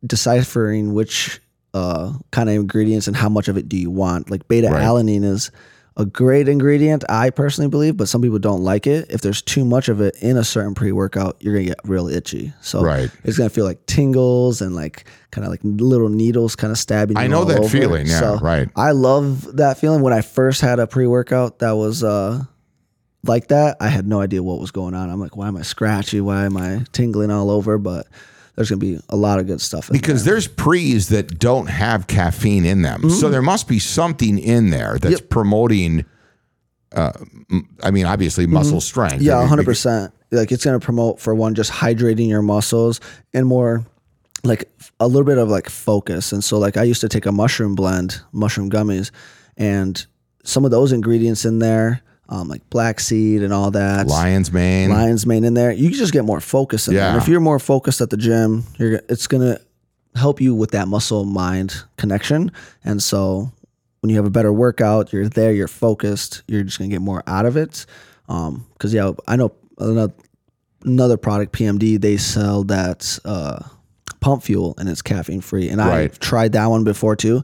deciphering 0.05 0.93
which 0.93 1.39
uh, 1.73 2.13
kind 2.31 2.49
of 2.49 2.55
ingredients 2.55 3.07
and 3.07 3.15
how 3.15 3.29
much 3.29 3.47
of 3.47 3.57
it 3.57 3.69
do 3.69 3.77
you 3.77 3.89
want. 3.89 4.29
Like 4.29 4.47
beta 4.47 4.67
Right. 4.69 4.81
alanine 4.83 5.23
is 5.23 5.51
a 5.97 6.05
great 6.05 6.47
ingredient, 6.47 7.03
I 7.09 7.29
personally 7.29 7.69
believe, 7.69 7.97
but 7.97 8.07
some 8.07 8.21
people 8.21 8.39
don't 8.39 8.63
like 8.63 8.87
it. 8.87 9.05
If 9.09 9.21
there's 9.21 9.41
too 9.41 9.65
much 9.65 9.89
of 9.89 9.99
it 10.01 10.15
in 10.21 10.37
a 10.37 10.43
certain 10.43 10.73
pre 10.73 10.91
workout, 10.91 11.37
you're 11.41 11.53
gonna 11.53 11.65
get 11.67 11.79
real 11.83 12.07
itchy. 12.07 12.53
So 12.61 12.81
Right. 12.81 13.09
it's 13.23 13.37
gonna 13.37 13.49
feel 13.49 13.65
like 13.65 13.85
tingles 13.85 14.61
and 14.61 14.73
like 14.75 15.05
kind 15.31 15.45
of 15.45 15.51
like 15.51 15.59
little 15.63 16.09
needles 16.09 16.55
kind 16.55 16.71
of 16.71 16.77
stabbing. 16.77 17.17
I 17.17 17.27
know 17.27 17.43
that 17.45 17.59
over. 17.59 17.69
feeling, 17.69 18.07
yeah, 18.07 18.19
So 18.19 18.39
right. 18.41 18.69
I 18.75 18.91
love 18.91 19.57
that 19.57 19.77
feeling. 19.77 20.01
When 20.01 20.13
I 20.13 20.21
first 20.21 20.61
had 20.61 20.79
a 20.79 20.87
pre 20.87 21.07
workout 21.07 21.59
that 21.59 21.73
was 21.73 22.03
uh 22.03 22.45
like 23.23 23.47
that, 23.49 23.77
I 23.79 23.87
had 23.89 24.07
no 24.07 24.19
idea 24.21 24.41
what 24.41 24.59
was 24.59 24.71
going 24.71 24.93
on. 24.93 25.09
I'm 25.09 25.19
like, 25.19 25.35
why 25.37 25.47
am 25.47 25.57
I 25.57 25.61
scratchy? 25.61 26.21
Why 26.21 26.45
am 26.45 26.57
I 26.57 26.85
tingling 26.91 27.29
all 27.31 27.51
over? 27.51 27.77
But 27.77 28.07
there's 28.55 28.69
gonna 28.69 28.79
be 28.79 28.99
a 29.09 29.15
lot 29.15 29.39
of 29.39 29.47
good 29.47 29.61
stuff 29.61 29.89
in 29.89 29.93
because 29.93 30.25
there's 30.25 30.47
pre's 30.47 31.09
that 31.09 31.39
don't 31.39 31.67
have 31.67 32.07
caffeine 32.07 32.65
in 32.65 32.81
them. 32.81 33.09
So 33.09 33.25
Mm-hmm. 33.25 33.31
there 33.31 33.41
must 33.41 33.67
be 33.67 33.79
something 33.79 34.37
in 34.39 34.69
there 34.71 34.97
that's 34.99 35.21
promoting. 35.21 36.05
Uh, 36.93 37.13
I 37.81 37.91
mean, 37.91 38.05
obviously, 38.05 38.47
muscle 38.47 38.81
strength. 38.81 39.15
Mm-hmm. 39.15 39.23
Yeah, 39.23 39.37
I 39.37 39.39
mean, 39.41 39.47
hundred 39.49 39.65
percent. 39.65 40.13
Like 40.31 40.51
it's 40.51 40.65
gonna 40.65 40.79
promote 40.79 41.19
for 41.19 41.33
one, 41.35 41.55
just 41.55 41.71
hydrating 41.71 42.27
your 42.27 42.41
muscles 42.41 42.99
and 43.33 43.45
more 43.47 43.85
like 44.43 44.69
a 44.99 45.07
little 45.07 45.23
bit 45.25 45.37
of 45.37 45.47
like 45.49 45.69
focus. 45.69 46.31
And 46.31 46.43
so 46.43 46.57
like 46.57 46.75
I 46.75 46.83
used 46.83 47.01
to 47.01 47.09
take 47.09 47.25
a 47.27 47.31
mushroom 47.31 47.75
blend, 47.75 48.19
mushroom 48.33 48.69
gummies, 48.69 49.11
and 49.57 50.03
some 50.43 50.65
of 50.65 50.71
those 50.71 50.91
ingredients 50.91 51.45
in 51.45 51.59
there, 51.59 52.01
um, 52.31 52.47
like 52.47 52.67
black 52.71 52.99
seed 52.99 53.43
and 53.43 53.53
all 53.53 53.69
that. 53.71 54.07
Lion's 54.07 54.51
mane. 54.51 54.89
lion's 54.89 55.25
mane 55.27 55.43
in 55.43 55.53
there. 55.53 55.71
You 55.71 55.91
just 55.91 56.13
get 56.13 56.25
more 56.25 56.39
focus 56.41 56.87
in 56.87 56.95
there. 56.95 57.05
And 57.05 57.15
Yeah. 57.17 57.21
if 57.21 57.27
you're 57.27 57.39
more 57.41 57.59
focused 57.59 58.01
at 58.01 58.09
the 58.09 58.17
gym, 58.17 58.63
you're 58.79 59.01
it's 59.09 59.27
gonna 59.27 59.59
help 60.15 60.41
you 60.41 60.55
with 60.55 60.71
that 60.71 60.87
muscle 60.87 61.25
mind 61.25 61.83
connection. 61.97 62.51
And 62.83 63.03
so 63.03 63.51
when 63.99 64.09
you 64.09 64.15
have 64.15 64.25
a 64.25 64.29
better 64.31 64.51
workout, 64.51 65.13
you're 65.13 65.27
there, 65.29 65.51
you're 65.53 65.67
focused, 65.67 66.41
you're 66.47 66.63
just 66.63 66.79
gonna 66.79 66.89
get 66.89 67.01
more 67.01 67.21
out 67.27 67.45
of 67.45 67.55
it. 67.57 67.85
Um, 68.29 68.65
because 68.73 68.93
yeah, 68.93 69.11
I 69.27 69.35
know 69.35 69.51
another 69.77 70.13
another 70.83 71.17
product, 71.17 71.51
PMD, 71.53 71.99
they 71.99 72.17
sell 72.17 72.63
that 72.63 73.19
uh 73.25 73.59
pump 74.21 74.43
fuel 74.43 74.73
and 74.77 74.87
it's 74.87 75.01
caffeine 75.01 75.41
free. 75.41 75.67
And 75.69 75.79
Right. 75.79 76.03
I've 76.11 76.19
tried 76.19 76.53
that 76.53 76.67
one 76.67 76.83
before 76.83 77.15
too. 77.15 77.43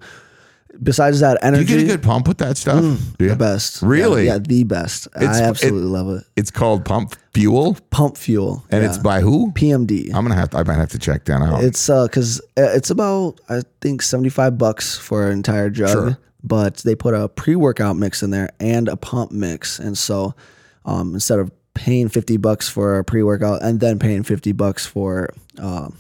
Besides 0.82 1.20
that 1.22 1.40
Do 1.42 1.48
you 1.48 1.54
energy, 1.56 1.74
get 1.76 1.84
a 1.84 1.86
good 1.88 2.04
pump 2.04 2.28
with 2.28 2.38
that 2.38 2.58
stuff? 2.58 2.84
You? 3.20 3.30
the 3.30 3.36
best. 3.36 3.82
Really? 3.82 4.26
Yeah, 4.26 4.34
yeah, 4.34 4.40
the 4.40 4.64
best. 4.64 5.08
It's- 5.16 5.38
I 5.38 5.44
it- 5.44 5.48
absolutely 5.50 5.90
love 5.90 6.10
it. 6.18 6.24
It's 6.36 6.52
called 6.52 6.86
Pump 6.86 7.16
Fuel, 7.34 7.78
Pump 7.90 8.18
fuel. 8.18 8.64
and 8.70 8.84
yeah. 8.84 8.90
it's 8.90 8.98
by 8.98 9.22
who? 9.22 9.52
PMD. 9.54 10.08
I'm 10.14 10.24
gonna 10.24 10.36
have 10.36 10.50
to. 10.52 10.58
I 10.58 10.64
might 10.64 10.76
have 10.76 10.90
to 10.90 11.00
check 11.00 11.26
that 11.26 11.42
out. 11.42 11.64
It's 11.64 11.90
uh, 11.90 12.08
cause 12.08 12.40
uh, 12.58 12.70
it's 12.76 12.90
about 12.90 13.40
I 13.50 13.62
think 13.82 14.02
seventy 14.02 14.30
five 14.30 14.58
bucks 14.58 14.98
for 14.98 15.28
an 15.28 15.34
entire 15.34 15.70
jug, 15.70 15.90
Sure. 15.90 16.18
but 16.44 16.78
they 16.78 16.96
put 16.96 17.14
a 17.14 17.28
pre 17.30 17.56
workout 17.56 17.96
mix 17.98 18.22
in 18.24 18.30
there 18.32 18.50
and 18.60 18.88
a 18.88 18.98
pump 18.98 19.32
mix, 19.32 19.80
and 19.80 19.98
so 19.98 20.34
um, 20.86 21.14
instead 21.14 21.40
of 21.40 21.52
paying 21.74 22.10
fifty 22.10 22.38
bucks 22.38 22.68
for 22.68 22.98
a 23.00 23.04
pre 23.04 23.22
workout 23.24 23.62
and 23.62 23.80
then 23.80 24.00
paying 24.00 24.24
fifty 24.24 24.52
bucks 24.52 24.86
for 24.86 25.30
um, 25.60 25.96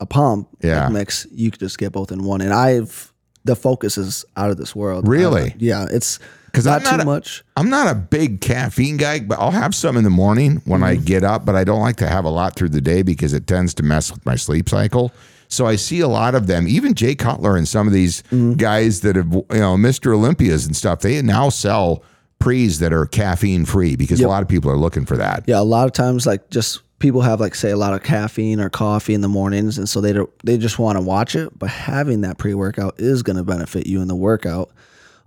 a 0.00 0.06
pump 0.06 0.48
Yeah. 0.62 0.88
mix, 0.90 1.26
you 1.32 1.50
could 1.50 1.60
just 1.60 1.78
get 1.78 1.92
both 1.92 2.12
in 2.12 2.24
one. 2.24 2.40
And 2.42 2.52
I've 2.52 3.07
the 3.48 3.56
focus 3.56 3.98
is 3.98 4.24
out 4.36 4.50
of 4.50 4.56
this 4.58 4.76
world. 4.76 5.08
Really? 5.08 5.54
Yeah, 5.58 5.86
it's 5.90 6.18
'Cause 6.52 6.64
not 6.66 6.82
not 6.84 6.96
too 6.96 7.02
a- 7.02 7.04
much. 7.04 7.44
I'm 7.56 7.68
not 7.68 7.88
a 7.88 7.94
big 7.94 8.40
caffeine 8.40 8.96
guy, 8.96 9.20
but 9.20 9.38
I'll 9.38 9.50
have 9.50 9.74
some 9.74 9.96
in 9.96 10.04
the 10.04 10.10
morning 10.10 10.62
when 10.64 10.82
I 10.82 10.94
Mm-hmm. 10.96 11.04
get 11.04 11.24
up, 11.24 11.44
but 11.44 11.54
I 11.56 11.64
don't 11.64 11.80
like 11.80 11.96
to 11.96 12.06
have 12.08 12.24
a 12.24 12.30
lot 12.30 12.54
through 12.56 12.70
the 12.70 12.80
day 12.80 13.02
because 13.02 13.32
it 13.32 13.46
tends 13.46 13.74
to 13.74 13.82
mess 13.82 14.12
with 14.12 14.24
my 14.24 14.36
sleep 14.36 14.68
cycle. 14.68 15.12
So 15.48 15.66
I 15.66 15.76
see 15.76 16.00
a 16.00 16.08
lot 16.08 16.34
of 16.34 16.46
them, 16.46 16.68
even 16.68 16.92
Jay 16.94 17.14
Cutler 17.14 17.56
and 17.56 17.66
some 17.66 17.86
of 17.86 17.92
these 17.92 18.22
Mm-hmm. 18.30 18.52
guys 18.54 19.00
that 19.00 19.16
have, 19.16 19.32
you 19.32 19.44
know, 19.50 19.76
Mr. 19.76 20.14
Olympias 20.14 20.66
and 20.66 20.76
stuff, 20.76 21.00
they 21.00 21.20
now 21.22 21.48
sell 21.48 22.02
pre's 22.38 22.78
that 22.80 22.92
are 22.92 23.04
caffeine 23.06 23.64
free 23.64 23.96
because 23.96 24.20
a 24.20 24.28
lot 24.28 24.42
of 24.42 24.48
people 24.48 24.70
are 24.70 24.76
looking 24.76 25.04
for 25.06 25.16
that. 25.16 25.44
Yeah, 25.46 25.58
a 25.58 25.62
lot 25.62 25.86
of 25.86 25.92
times 25.92 26.26
like 26.26 26.50
just 26.50 26.80
people 26.98 27.20
have 27.22 27.40
like 27.40 27.54
say 27.54 27.70
a 27.70 27.76
lot 27.76 27.94
of 27.94 28.02
caffeine 28.02 28.60
or 28.60 28.68
coffee 28.68 29.14
in 29.14 29.20
the 29.20 29.28
mornings 29.28 29.78
and 29.78 29.88
so 29.88 30.00
they 30.00 30.12
don't 30.12 30.30
they 30.44 30.58
just 30.58 30.78
want 30.78 30.96
to 30.96 31.02
watch 31.02 31.34
it, 31.34 31.56
but 31.58 31.68
having 31.68 32.22
that 32.22 32.38
pre-workout 32.38 32.94
is 32.98 33.22
going 33.22 33.36
to 33.36 33.44
benefit 33.44 33.86
you 33.86 34.00
in 34.00 34.08
the 34.08 34.16
workout. 34.16 34.70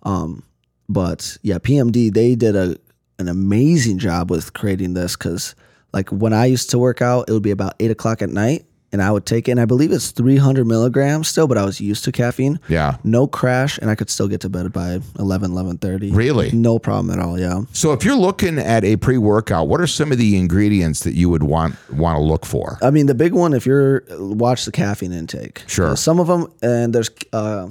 Um 0.04 0.44
but 0.90 1.38
yeah, 1.42 1.58
PMD 1.58 2.14
they 2.14 2.36
did 2.36 2.56
a 2.56 2.78
an 3.20 3.28
amazing 3.28 4.00
job 4.00 4.30
with 4.30 4.54
creating 4.54 4.94
this 4.94 5.16
cuz 5.16 5.56
like 5.94 6.10
when 6.10 6.34
I 6.34 6.46
used 6.46 6.70
to 6.72 6.80
work 6.80 7.02
out, 7.02 7.28
it 7.28 7.34
would 7.34 7.44
be 7.44 7.52
about 7.52 7.76
eight 7.80 7.92
o'clock 7.92 8.22
at 8.22 8.30
night 8.30 8.66
and 8.92 9.02
I 9.02 9.12
would 9.12 9.26
take 9.26 9.48
it 9.48 9.52
and 9.52 9.60
I 9.60 9.66
believe 9.66 9.92
it's 9.92 10.12
300 10.12 10.66
milligrams 10.66 11.28
still, 11.28 11.48
but 11.48 11.58
I 11.58 11.66
was 11.66 11.80
used 11.80 12.04
to 12.06 12.12
caffeine. 12.12 12.60
Yeah. 12.68 12.98
No 13.04 13.28
crash 13.28 13.78
and 13.78 13.90
I 13.90 13.96
could 13.96 14.10
still 14.10 14.28
get 14.28 14.42
to 14.42 14.50
bed 14.50 14.72
by 14.74 15.00
11, 15.18 15.52
11.30. 15.52 16.16
Really? 16.16 16.52
No 16.52 16.80
problem 16.80 17.18
at 17.18 17.24
all, 17.26 17.40
yeah. 17.40 17.62
So 17.74 17.94
if 17.94 18.04
you're 18.04 18.16
looking 18.16 18.58
at 18.60 18.84
a 18.84 18.98
pre-workout, 18.98 19.68
what 19.68 19.80
are 19.82 19.88
some 19.88 20.12
of 20.12 20.18
the 20.18 20.38
ingredients 20.38 21.02
that 21.02 21.14
you 21.14 21.30
would 21.30 21.44
want 21.44 21.76
want 21.92 22.18
to 22.18 22.22
look 22.22 22.46
for? 22.46 22.78
I 22.82 22.92
mean, 22.92 23.06
the 23.06 23.16
big 23.16 23.34
one, 23.34 23.54
if 23.54 23.66
you're 23.66 24.04
watch 24.20 24.66
the 24.66 24.72
caffeine 24.72 25.14
intake. 25.14 25.64
Sure. 25.68 25.90
Uh, 25.92 25.96
Some 25.96 26.20
of 26.20 26.28
them, 26.28 26.52
and 26.62 26.94
there's 26.94 27.10
uh, 27.34 27.70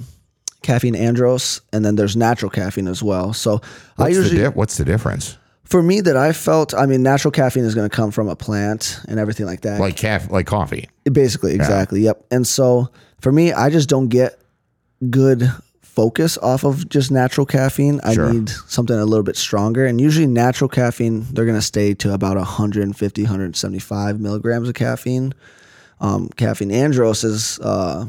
caffeine 0.63 0.95
anhydrous, 0.95 1.61
and 1.73 1.83
then 1.85 1.95
there's 1.95 2.15
natural 2.15 2.49
caffeine 2.49 2.87
as 2.87 3.01
well. 3.03 3.33
So 3.33 3.61
I 3.97 4.03
What's, 4.03 4.15
the, 4.15 4.21
usually, 4.23 4.41
di- 4.41 4.47
what's 4.49 4.77
the 4.77 4.85
difference? 4.85 5.37
For 5.71 5.81
me, 5.81 6.01
that 6.01 6.17
I 6.17 6.33
felt, 6.33 6.73
I 6.73 6.85
mean, 6.85 7.01
natural 7.01 7.31
caffeine 7.31 7.63
is 7.63 7.73
going 7.75 7.89
to 7.89 7.95
come 7.95 8.11
from 8.11 8.27
a 8.27 8.35
plant 8.35 8.99
and 9.07 9.17
everything 9.19 9.45
like 9.45 9.61
that. 9.61 9.79
Like 9.79 9.95
caff- 9.95 10.29
like 10.29 10.45
coffee. 10.45 10.89
Basically, 11.11 11.53
exactly. 11.55 12.01
Yep. 12.01 12.25
And 12.29 12.45
so 12.45 12.89
for 13.21 13.31
me, 13.31 13.53
I 13.53 13.69
just 13.69 13.87
don't 13.87 14.09
get 14.09 14.37
good 15.09 15.49
focus 15.81 16.37
off 16.37 16.65
of 16.65 16.89
just 16.89 17.09
natural 17.09 17.45
caffeine. 17.45 18.01
I 18.03 18.13
Sure. 18.15 18.33
need 18.33 18.49
something 18.67 18.95
a 18.97 19.05
little 19.05 19.23
bit 19.23 19.37
stronger. 19.37 19.85
And 19.85 19.99
usually, 20.01 20.27
natural 20.27 20.67
caffeine, 20.69 21.25
they're 21.31 21.45
going 21.45 21.57
to 21.57 21.61
stay 21.61 21.93
to 21.95 22.13
about 22.13 22.35
150, 22.35 23.23
175 23.23 24.19
milligrams 24.19 24.67
of 24.67 24.75
caffeine. 24.75 25.33
Um, 26.01 26.27
caffeine 26.35 26.69
anhydrous 26.71 27.23
is, 27.23 27.59
uh, 27.59 28.07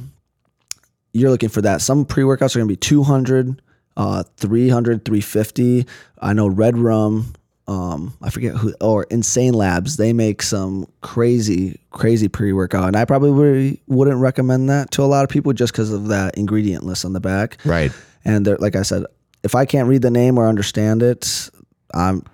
you're 1.12 1.30
looking 1.30 1.48
for 1.48 1.62
that. 1.62 1.80
Some 1.80 2.06
pre 2.06 2.24
workouts 2.24 2.56
are 2.56 2.58
going 2.58 2.68
to 2.68 2.72
be 2.72 2.76
200, 2.76 3.62
uh, 3.96 4.24
300, 4.38 5.04
350. 5.04 5.86
I 6.20 6.32
know 6.32 6.48
Red 6.48 6.76
Rum, 6.78 7.34
um, 7.68 8.12
I 8.20 8.30
forget 8.30 8.54
who, 8.54 8.74
or 8.80 9.04
Insane 9.04 9.52
Labz, 9.54 9.96
they 9.96 10.12
make 10.12 10.42
some 10.42 10.86
crazy, 11.00 11.78
crazy 11.90 12.28
pre 12.28 12.52
workout. 12.52 12.88
And 12.88 12.96
I 12.96 13.04
probably 13.04 13.80
wouldn't 13.86 14.18
recommend 14.18 14.68
that 14.70 14.90
to 14.92 15.02
a 15.02 15.06
lot 15.06 15.22
of 15.24 15.30
people 15.30 15.52
just 15.52 15.72
because 15.72 15.92
of 15.92 16.08
that 16.08 16.36
ingredient 16.36 16.84
list 16.84 17.04
on 17.04 17.12
the 17.12 17.20
back. 17.20 17.58
Right. 17.64 17.92
And 18.24 18.44
they're, 18.46 18.56
like 18.58 18.76
I 18.76 18.82
said, 18.82 19.04
if 19.42 19.54
I 19.54 19.64
can't 19.64 19.88
read 19.88 20.02
the 20.02 20.10
name 20.10 20.38
or 20.38 20.48
understand 20.48 21.02
it, 21.02 21.50
I'm 21.94 22.24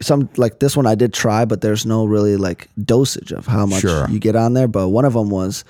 some 0.00 0.28
like 0.36 0.58
this 0.58 0.76
one 0.76 0.86
I 0.86 0.96
did 0.96 1.12
try, 1.14 1.44
but 1.44 1.60
there's 1.60 1.86
no 1.86 2.04
really 2.04 2.36
like 2.36 2.68
dosage 2.82 3.32
of 3.32 3.46
how 3.46 3.66
much 3.66 3.80
Sure. 3.82 4.08
you 4.10 4.18
get 4.18 4.34
on 4.36 4.54
there. 4.54 4.68
But 4.68 4.88
one 4.88 5.04
of 5.04 5.12
them 5.12 5.30
was 5.30 5.64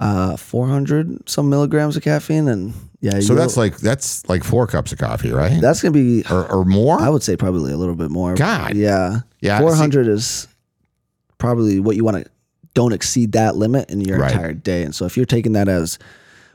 uh 0.00 0.36
400 0.36 1.28
some 1.28 1.48
milligrams 1.48 1.96
of 1.96 2.02
caffeine, 2.02 2.48
and 2.48 2.74
yeah, 3.00 3.20
So 3.20 3.34
that's 3.34 3.56
like 3.56 3.76
that's 3.78 4.28
like 4.28 4.42
four 4.44 4.66
cups 4.66 4.92
of 4.92 4.98
coffee, 4.98 5.30
right? 5.32 5.60
that's 5.60 5.82
gonna 5.82 5.92
be. 5.92 6.24
or, 6.30 6.50
or 6.50 6.64
more. 6.64 7.00
I 7.00 7.08
would 7.10 7.22
say 7.22 7.36
probably 7.36 7.72
a 7.72 7.76
little 7.76 7.94
bit 7.94 8.10
more. 8.10 8.34
God. 8.34 8.74
yeah, 8.74 9.20
Yeah, 9.40 9.58
see- 9.58 9.62
400 9.64 10.08
is 10.08 10.48
probably 11.38 11.80
what 11.80 11.96
you 11.96 12.04
want 12.04 12.24
to. 12.24 12.30
Don't 12.74 12.92
exceed 12.92 13.32
that 13.32 13.54
limit 13.56 13.88
in 13.90 14.00
your 14.00 14.18
Right. 14.18 14.32
entire 14.32 14.52
day. 14.52 14.82
And 14.82 14.92
so 14.94 15.04
if 15.04 15.16
you're 15.16 15.26
taking 15.26 15.52
that 15.52 15.68
as 15.68 15.98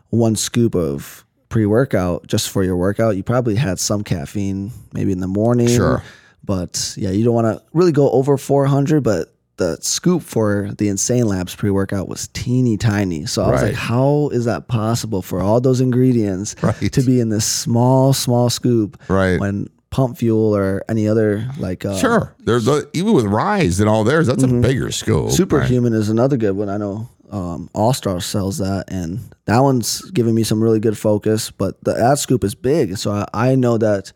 one 0.09 0.35
scoop 0.35 0.75
of 0.75 1.23
pre-workout 1.47 2.27
just 2.27 2.49
for 2.49 2.61
your 2.63 2.75
workout, 2.75 3.15
you 3.15 3.23
probably 3.23 3.55
had 3.55 3.79
some 3.79 4.03
caffeine 4.03 4.71
maybe 4.93 5.11
in 5.13 5.19
the 5.21 5.27
morning. 5.27 5.67
Sure. 5.69 6.03
But 6.43 6.93
yeah, 6.97 7.11
you 7.11 7.23
don't 7.23 7.33
want 7.35 7.47
to 7.57 7.63
really 7.73 7.91
go 7.93 8.09
over 8.11 8.37
400, 8.37 9.01
but 9.01 9.33
the 9.59 9.77
scoop 9.81 10.23
for 10.23 10.71
the 10.77 10.89
Insane 10.89 11.25
Labz 11.25 11.55
pre-workout 11.55 12.07
was 12.09 12.27
teeny 12.29 12.75
tiny. 12.77 13.25
So 13.27 13.43
I 13.43 13.51
was 13.51 13.61
like, 13.61 13.75
how 13.75 14.29
is 14.33 14.45
that 14.45 14.67
possible 14.67 15.21
for 15.21 15.41
all 15.41 15.61
those 15.61 15.79
ingredients 15.81 16.55
Right. 16.63 16.91
to 16.93 17.01
be 17.03 17.19
in 17.19 17.29
this 17.29 17.45
small, 17.45 18.13
small 18.13 18.49
scoop 18.49 18.99
Right. 19.07 19.39
when 19.39 19.69
pump 19.91 20.17
fuel 20.17 20.55
or 20.55 20.83
any 20.89 21.07
other 21.07 21.47
like 21.59 21.83
uh, 21.85 21.97
Sure. 21.97 22.33
There's 22.39 22.67
a, 22.67 22.83
even 22.93 23.13
with 23.13 23.25
Ryse 23.25 23.79
and 23.79 23.87
all 23.89 24.03
theirs, 24.03 24.27
that's 24.27 24.43
a 24.43 24.47
bigger 24.47 24.91
scope. 24.91 25.25
right? 25.27 25.33
Superhuman 25.33 25.93
is 25.93 26.09
another 26.09 26.37
good 26.37 26.55
one. 26.55 26.69
I 26.69 26.77
know 26.77 27.09
um, 27.31 27.69
All 27.73 27.93
Star 27.93 28.19
sells 28.21 28.57
that, 28.59 28.85
and 28.87 29.19
that 29.45 29.59
one's 29.59 30.01
giving 30.11 30.33
me 30.33 30.43
some 30.43 30.63
really 30.63 30.79
good 30.79 30.97
focus. 30.97 31.51
But 31.51 31.83
the 31.83 31.95
ad 31.95 32.17
scoop 32.17 32.43
is 32.43 32.55
big, 32.55 32.97
so 32.97 33.11
I, 33.11 33.27
I 33.51 33.55
know 33.55 33.77
that 33.77 34.11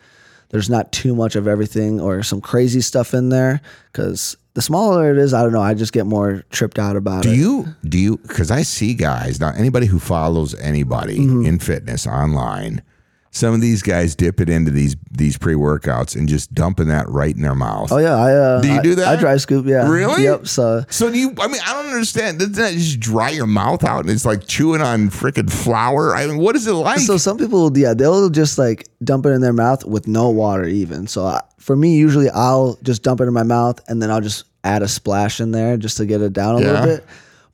there's 0.49 0.69
not 0.69 0.91
too 0.91 1.13
much 1.15 1.35
of 1.35 1.47
everything 1.47 1.99
or 2.01 2.23
some 2.23 2.39
crazy 2.41 2.81
stuff 2.81 3.13
in 3.13 3.29
there. 3.29 3.61
Because 3.91 4.35
the 4.55 4.61
smaller 4.61 5.11
it 5.11 5.17
is, 5.17 5.33
I 5.33 5.41
don't 5.43 5.51
know. 5.53 5.61
I 5.61 5.73
just 5.73 5.93
get 5.93 6.05
more 6.05 6.43
tripped 6.51 6.77
out 6.79 6.95
about 6.95 7.23
Do 7.23 7.31
it. 7.31 7.35
you 7.37 7.65
do 7.87 7.97
you 7.97 8.17
because 8.17 8.51
I 8.51 8.61
see 8.61 8.93
guys 8.93 9.39
now 9.39 9.51
anybody 9.55 9.87
who 9.87 9.99
follows 9.99 10.53
anybody 10.55 11.19
Mm-hmm. 11.19 11.45
in 11.45 11.59
fitness 11.59 12.05
online, 12.07 12.81
some 13.35 13.53
of 13.55 13.61
these 13.61 13.81
guys 13.81 14.15
dip 14.15 14.39
it 14.39 14.47
into 14.47 14.69
these 14.69 14.95
these 15.09 15.37
pre 15.39 15.55
workouts 15.55 16.15
and 16.15 16.29
just 16.29 16.53
dumping 16.53 16.87
that 16.89 17.09
right 17.09 17.35
in 17.35 17.41
their 17.41 17.55
mouth. 17.55 17.91
Oh 17.91 17.97
yeah, 17.97 18.15
I 18.15 18.31
uh, 18.33 18.61
Do 18.61 18.67
you 18.67 18.75
I- 18.79 18.81
do 18.81 18.95
that? 18.95 19.07
I 19.07 19.15
dry 19.19 19.37
scoop. 19.37 19.65
Yeah, 19.65 19.89
Really? 19.89 20.23
Yep. 20.23 20.47
So 20.47 20.85
So 20.89 21.11
do 21.11 21.17
you? 21.17 21.33
I 21.39 21.47
mean, 21.47 21.59
I 21.65 21.73
don't 21.73 21.91
understand. 21.91 22.37
Doesn't 22.39 22.53
that 22.55 22.73
just 22.73 22.99
dry 22.99 23.29
your 23.31 23.47
mouth 23.47 23.83
out 23.83 24.01
and 24.01 24.09
it's 24.11 24.23
like 24.25 24.45
chewing 24.47 24.81
on 24.81 25.09
freaking 25.09 25.51
flour? 25.51 26.15
I 26.15 26.27
mean, 26.27 26.37
what 26.37 26.55
is 26.55 26.67
it 26.67 26.73
like? 26.73 26.99
So 26.99 27.17
some 27.17 27.37
people, 27.37 27.75
yeah, 27.77 27.93
they'll 27.95 28.29
just 28.29 28.57
like 28.59 28.87
dump 29.03 29.25
it 29.25 29.29
in 29.29 29.41
their 29.41 29.51
mouth 29.53 29.83
with 29.83 30.07
no 30.07 30.29
water, 30.29 30.65
even. 30.65 31.07
So 31.07 31.25
I, 31.25 31.41
for 31.57 31.75
me, 31.75 31.95
usually 31.97 32.29
I'll 32.29 32.77
just 32.83 33.01
dump 33.03 33.19
it 33.19 33.23
in 33.25 33.33
my 33.33 33.43
mouth 33.43 33.79
and 33.89 34.01
then 34.01 34.11
I'll 34.11 34.21
just 34.21 34.45
add 34.63 34.83
a 34.83 34.87
splash 34.87 35.41
in 35.41 35.51
there 35.51 35.75
just 35.77 35.97
to 35.97 36.05
get 36.05 36.21
it 36.21 36.33
down 36.33 36.57
a 36.57 36.61
Yeah. 36.61 36.71
little 36.71 36.85
bit. 36.97 37.05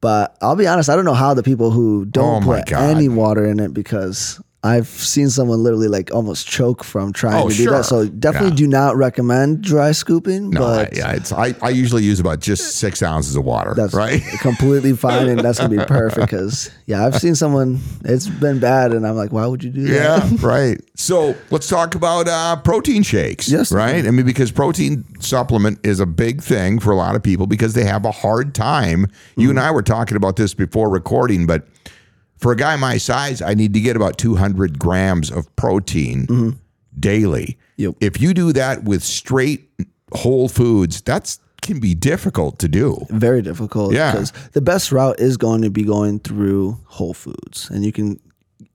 But 0.01 0.37
I'll 0.41 0.55
be 0.55 0.67
honest, 0.67 0.89
I 0.89 0.95
don't 0.95 1.05
know 1.05 1.13
how 1.13 1.33
the 1.33 1.43
people 1.43 1.71
who 1.71 2.05
don't 2.05 2.43
Oh 2.43 2.45
put 2.45 2.67
God. 2.67 2.81
any 2.95 3.09
water 3.09 3.45
in 3.45 3.59
it 3.59 3.73
because 3.73 4.41
I've 4.61 4.87
seen 4.87 5.29
someone 5.29 5.63
literally 5.63 5.87
like 5.87 6.13
almost 6.13 6.45
choke 6.45 6.83
from 6.83 7.13
trying 7.13 7.41
Oh, 7.41 7.49
to 7.49 7.55
do 7.55 7.63
sure. 7.63 7.71
that. 7.77 7.85
So 7.85 8.07
definitely 8.07 8.49
Yeah. 8.49 8.55
do 8.55 8.67
not 8.67 8.97
recommend 8.97 9.61
dry 9.61 9.93
scooping. 9.93 10.49
no, 10.49 10.65
I, 10.65 10.83
but 10.83 10.97
yeah, 10.97 11.11
it's 11.13 11.31
I, 11.31 11.55
I 11.61 11.69
usually 11.69 12.03
use 12.03 12.19
about 12.19 12.41
just 12.41 12.75
six 12.75 13.01
ounces 13.01 13.37
of 13.37 13.45
water. 13.45 13.73
that's 13.73 13.93
right. 13.93 14.21
completely 14.41 14.91
fine 14.97 15.29
and 15.29 15.39
that's 15.39 15.59
gonna 15.59 15.69
be 15.77 15.85
perfect 15.85 16.19
because 16.27 16.69
yeah, 16.87 17.05
I've 17.05 17.15
seen 17.15 17.35
someone 17.35 17.79
it's 18.03 18.27
been 18.27 18.59
bad 18.59 18.91
and 18.91 19.07
I'm 19.07 19.15
like, 19.15 19.31
why 19.31 19.45
would 19.47 19.63
you 19.63 19.69
do 19.69 19.83
that? 19.85 20.29
Yeah, 20.29 20.37
right. 20.45 20.77
So 20.95 21.35
let's 21.51 21.69
talk 21.69 21.95
about 21.95 22.27
uh, 22.27 22.57
protein 22.57 23.03
shakes. 23.03 23.47
Yes. 23.47 23.71
Right? 23.71 24.05
I 24.05 24.11
mean, 24.11 24.25
because 24.25 24.51
protein 24.51 25.05
supplement 25.21 25.79
is 25.85 26.01
a 26.01 26.05
big 26.05 26.43
thing 26.43 26.79
for 26.79 26.91
a 26.91 26.97
lot 26.97 27.15
of 27.15 27.23
people 27.23 27.47
because 27.47 27.75
they 27.75 27.85
have 27.85 28.03
a 28.03 28.11
hard 28.11 28.53
time. 28.53 29.07
You 29.37 29.51
and 29.51 29.59
I 29.59 29.71
were 29.71 29.83
talking 29.83 30.17
about 30.17 30.35
this 30.35 30.53
before 30.53 30.89
recording, 30.89 31.45
but 31.47 31.65
for 32.39 32.51
a 32.51 32.55
guy 32.55 32.75
my 32.77 32.97
size, 32.97 33.41
I 33.41 33.53
need 33.53 33.73
to 33.75 33.79
get 33.81 33.95
about 33.95 34.17
200 34.17 34.79
grams 34.79 35.29
of 35.29 35.53
protein 35.55 36.57
daily. 36.99 37.57
Yep. 37.77 37.95
If 38.01 38.19
you 38.21 38.33
do 38.33 38.51
that 38.53 38.83
with 38.83 39.03
straight 39.03 39.69
whole 40.13 40.49
foods, 40.49 41.01
that's 41.01 41.39
can 41.61 41.79
be 41.81 41.93
difficult 41.93 42.57
to 42.59 42.67
do. 42.69 43.05
very 43.09 43.41
difficult 43.41 43.93
Yeah. 43.93 44.11
because 44.13 44.31
the 44.53 44.61
best 44.61 44.91
route 44.93 45.19
is 45.19 45.35
going 45.35 45.61
to 45.63 45.69
be 45.69 45.83
going 45.83 46.19
through 46.19 46.77
whole 46.85 47.13
foods 47.13 47.69
and 47.69 47.83
you 47.83 47.91
can 47.91 48.17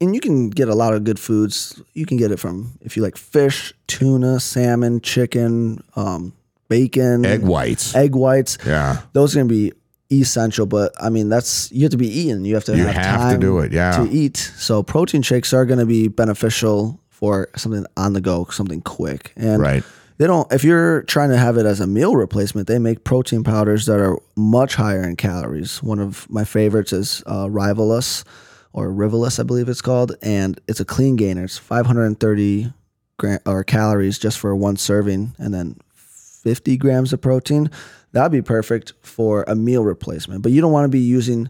and 0.03 0.15
you 0.15 0.21
can 0.21 0.51
get 0.51 0.69
a 0.69 0.75
lot 0.75 0.93
of 0.93 1.03
good 1.03 1.19
foods 1.19 1.81
you 1.95 2.05
can 2.05 2.19
get 2.19 2.31
it 2.31 2.39
from 2.39 2.73
if 2.83 2.95
you 2.97 3.03
like 3.03 3.17
fish 3.17 3.73
tuna 3.87 4.39
salmon 4.39 5.01
chicken 5.01 5.83
um, 5.97 6.35
bacon 6.69 7.25
Egg 7.25 7.41
whites. 7.43 7.95
egg 7.95 8.15
whites 8.15 8.59
Yeah. 8.67 9.01
those 9.15 9.35
are 9.35 9.39
going 9.39 9.49
to 9.49 9.55
be 9.55 9.73
essential 10.13 10.67
but 10.67 10.93
i 11.01 11.09
mean 11.09 11.29
that's 11.29 11.73
you 11.73 11.83
have 11.83 11.91
to 11.91 11.97
be 11.97 12.09
eating. 12.09 12.45
You 12.45 12.55
have 12.55 12.65
to 12.65 12.77
You 12.77 12.85
have, 12.85 12.95
have 12.95 13.21
to 13.21 13.33
time 13.35 13.41
do 13.41 13.59
it, 13.61 13.73
yeah. 13.73 13.97
to 14.05 14.11
eat. 14.11 14.37
So 14.37 14.83
protein 14.83 15.23
shakes 15.23 15.53
are 15.55 15.65
going 15.65 15.79
to 15.79 15.87
be 15.87 16.09
beneficial 16.09 17.01
for 17.11 17.49
something 17.57 17.87
on 17.97 18.13
the 18.13 18.21
go 18.21 18.45
something 18.51 18.83
quick. 18.83 19.33
And 19.37 19.61
Right. 19.63 19.83
they 20.19 20.27
don't 20.27 20.53
if 20.53 20.63
you're 20.63 21.03
trying 21.05 21.31
to 21.31 21.39
have 21.39 21.57
it 21.57 21.65
as 21.67 21.81
a 21.81 21.87
meal 21.87 22.17
replacement 22.17 22.69
they 22.69 22.79
make 22.79 23.05
protein 23.05 23.43
powders 23.45 23.87
that 23.87 23.99
are 23.99 24.19
much 24.37 24.75
higher 24.75 25.03
in 25.03 25.17
calories. 25.17 25.83
One 25.83 25.99
of 25.99 26.29
my 26.31 26.45
favorites 26.45 26.93
is 26.93 27.23
uh, 27.27 27.47
rivalus 27.47 28.25
or 28.73 28.91
rivalus 28.91 29.39
i 29.41 29.43
believe 29.45 29.69
it's 29.69 29.81
called 29.83 30.17
and 30.21 30.61
it's 30.69 30.81
a 30.81 30.85
clean 30.85 31.17
gainer. 31.17 31.45
It's 31.45 31.57
530 31.59 32.73
gra- 33.19 33.41
or 33.47 33.65
calories 33.65 34.19
just 34.19 34.39
for 34.39 34.55
one 34.55 34.77
serving 34.77 35.35
and 35.39 35.55
then 35.55 35.77
50 35.95 36.77
grams 36.77 37.13
of 37.13 37.21
protein 37.23 37.71
that'd 38.15 38.33
be 38.33 38.41
perfect 38.43 38.95
for 39.03 39.45
a 39.47 39.55
meal 39.55 39.85
replacement 39.85 40.41
but 40.43 40.51
you 40.53 40.61
don't 40.63 40.73
want 40.73 40.85
to 40.85 40.89
be 40.89 41.01
using 41.01 41.49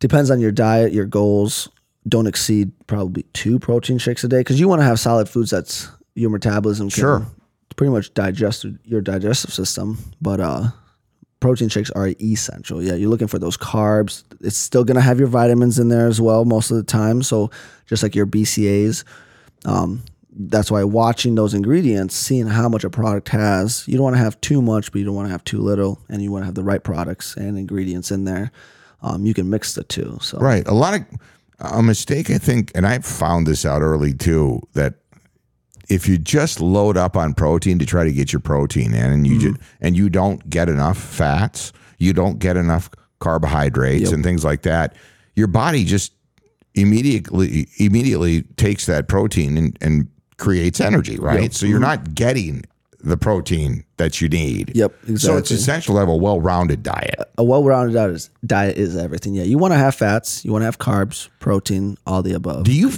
depends 0.00 0.30
on 0.30 0.40
your 0.40 0.52
diet, 0.52 0.92
your 0.92 1.06
goals. 1.06 1.68
Don't 2.06 2.26
exceed 2.26 2.72
probably 2.86 3.22
two 3.32 3.58
protein 3.58 3.96
shakes 3.96 4.22
a 4.24 4.28
day 4.28 4.40
because 4.40 4.60
you 4.60 4.68
want 4.68 4.80
to 4.80 4.84
have 4.84 5.00
solid 5.00 5.28
foods 5.28 5.50
that's 5.50 5.88
your 6.14 6.28
metabolism 6.28 6.90
can 6.90 7.00
Sure. 7.00 7.26
pretty 7.76 7.90
much 7.90 8.12
digest 8.12 8.66
your 8.84 9.00
digestive 9.00 9.54
system. 9.54 9.96
But 10.20 10.40
uh, 10.40 10.64
protein 11.40 11.70
shakes 11.70 11.90
are 11.92 12.08
essential. 12.20 12.82
Yeah, 12.82 12.94
you're 12.94 13.08
looking 13.08 13.28
for 13.28 13.38
those 13.38 13.56
carbs. 13.56 14.24
It's 14.40 14.58
still 14.58 14.84
gonna 14.84 15.00
have 15.00 15.18
your 15.18 15.28
vitamins 15.28 15.78
in 15.78 15.88
there 15.88 16.06
as 16.06 16.20
well 16.20 16.44
most 16.44 16.70
of 16.70 16.76
the 16.76 16.82
time. 16.84 17.22
So 17.22 17.50
just 17.86 18.02
like 18.02 18.14
your 18.14 18.26
BCAAs, 18.26 19.04
um, 19.64 20.02
that's 20.36 20.70
why 20.70 20.82
watching 20.84 21.34
those 21.34 21.54
ingredients, 21.54 22.14
seeing 22.14 22.46
how 22.46 22.68
much 22.68 22.84
a 22.84 22.90
product 22.90 23.28
has, 23.28 23.86
you 23.86 23.96
don't 23.96 24.04
want 24.04 24.16
to 24.16 24.22
have 24.22 24.40
too 24.40 24.60
much, 24.60 24.90
but 24.90 24.98
you 24.98 25.04
don't 25.04 25.14
want 25.14 25.28
to 25.28 25.32
have 25.32 25.44
too 25.44 25.60
little, 25.60 26.00
and 26.08 26.22
you 26.22 26.32
want 26.32 26.42
to 26.42 26.46
have 26.46 26.54
the 26.54 26.64
right 26.64 26.82
products 26.82 27.36
and 27.36 27.56
ingredients 27.56 28.10
in 28.10 28.24
there. 28.24 28.50
Um, 29.02 29.26
you 29.26 29.34
can 29.34 29.48
mix 29.50 29.74
the 29.74 29.84
two. 29.84 30.18
So 30.20 30.38
Right. 30.38 30.66
A 30.66 30.74
lot 30.74 30.94
of 30.94 31.04
a 31.60 31.82
mistake, 31.82 32.30
I 32.30 32.38
think, 32.38 32.72
and 32.74 32.86
I 32.86 32.98
found 32.98 33.46
this 33.46 33.64
out 33.64 33.82
early 33.82 34.12
too, 34.12 34.60
that 34.72 34.94
if 35.88 36.08
you 36.08 36.18
just 36.18 36.60
load 36.60 36.96
up 36.96 37.16
on 37.16 37.34
protein 37.34 37.78
to 37.78 37.86
try 37.86 38.04
to 38.04 38.12
get 38.12 38.32
your 38.32 38.40
protein 38.40 38.94
in, 38.94 39.12
and 39.12 39.26
you 39.26 39.38
just 39.38 39.56
and 39.80 39.96
you 39.96 40.08
don't 40.08 40.48
get 40.48 40.68
enough 40.68 40.98
fats, 40.98 41.72
you 41.98 42.12
don't 42.12 42.38
get 42.38 42.56
enough 42.56 42.90
carbohydrates 43.20 44.10
and 44.10 44.24
things 44.24 44.44
like 44.44 44.62
that, 44.62 44.94
your 45.34 45.46
body 45.46 45.84
just 45.84 46.12
immediately 46.74 47.68
immediately 47.78 48.42
takes 48.56 48.86
that 48.86 49.06
protein 49.06 49.56
and, 49.56 49.78
and 49.80 50.08
creates 50.44 50.80
energy, 50.80 51.16
right? 51.18 51.52
So 51.52 51.66
you're 51.66 51.80
not 51.80 52.14
getting 52.14 52.64
the 53.00 53.16
protein 53.16 53.84
that 53.98 54.20
you 54.20 54.28
need. 54.28 54.72
Yep, 54.74 54.94
So 55.16 55.36
it's 55.36 55.50
essential 55.50 55.94
to 55.94 56.00
have 56.00 56.08
a 56.08 56.16
well-rounded 56.16 56.82
diet. 56.82 57.16
a 57.36 57.44
well-rounded 57.44 57.92
diet 57.94 58.10
is, 58.12 58.30
diet 58.46 58.76
is 58.78 58.96
everything. 58.96 59.34
Yeah, 59.34 59.42
you 59.42 59.58
want 59.58 59.72
to 59.72 59.78
have 59.78 59.94
fats, 59.94 60.44
you 60.44 60.52
want 60.52 60.62
to 60.62 60.66
have 60.66 60.78
carbs, 60.78 61.28
protein, 61.38 61.96
all 62.06 62.22
the 62.22 62.32
above. 62.32 62.64
Do 62.64 62.72
you? 62.72 62.90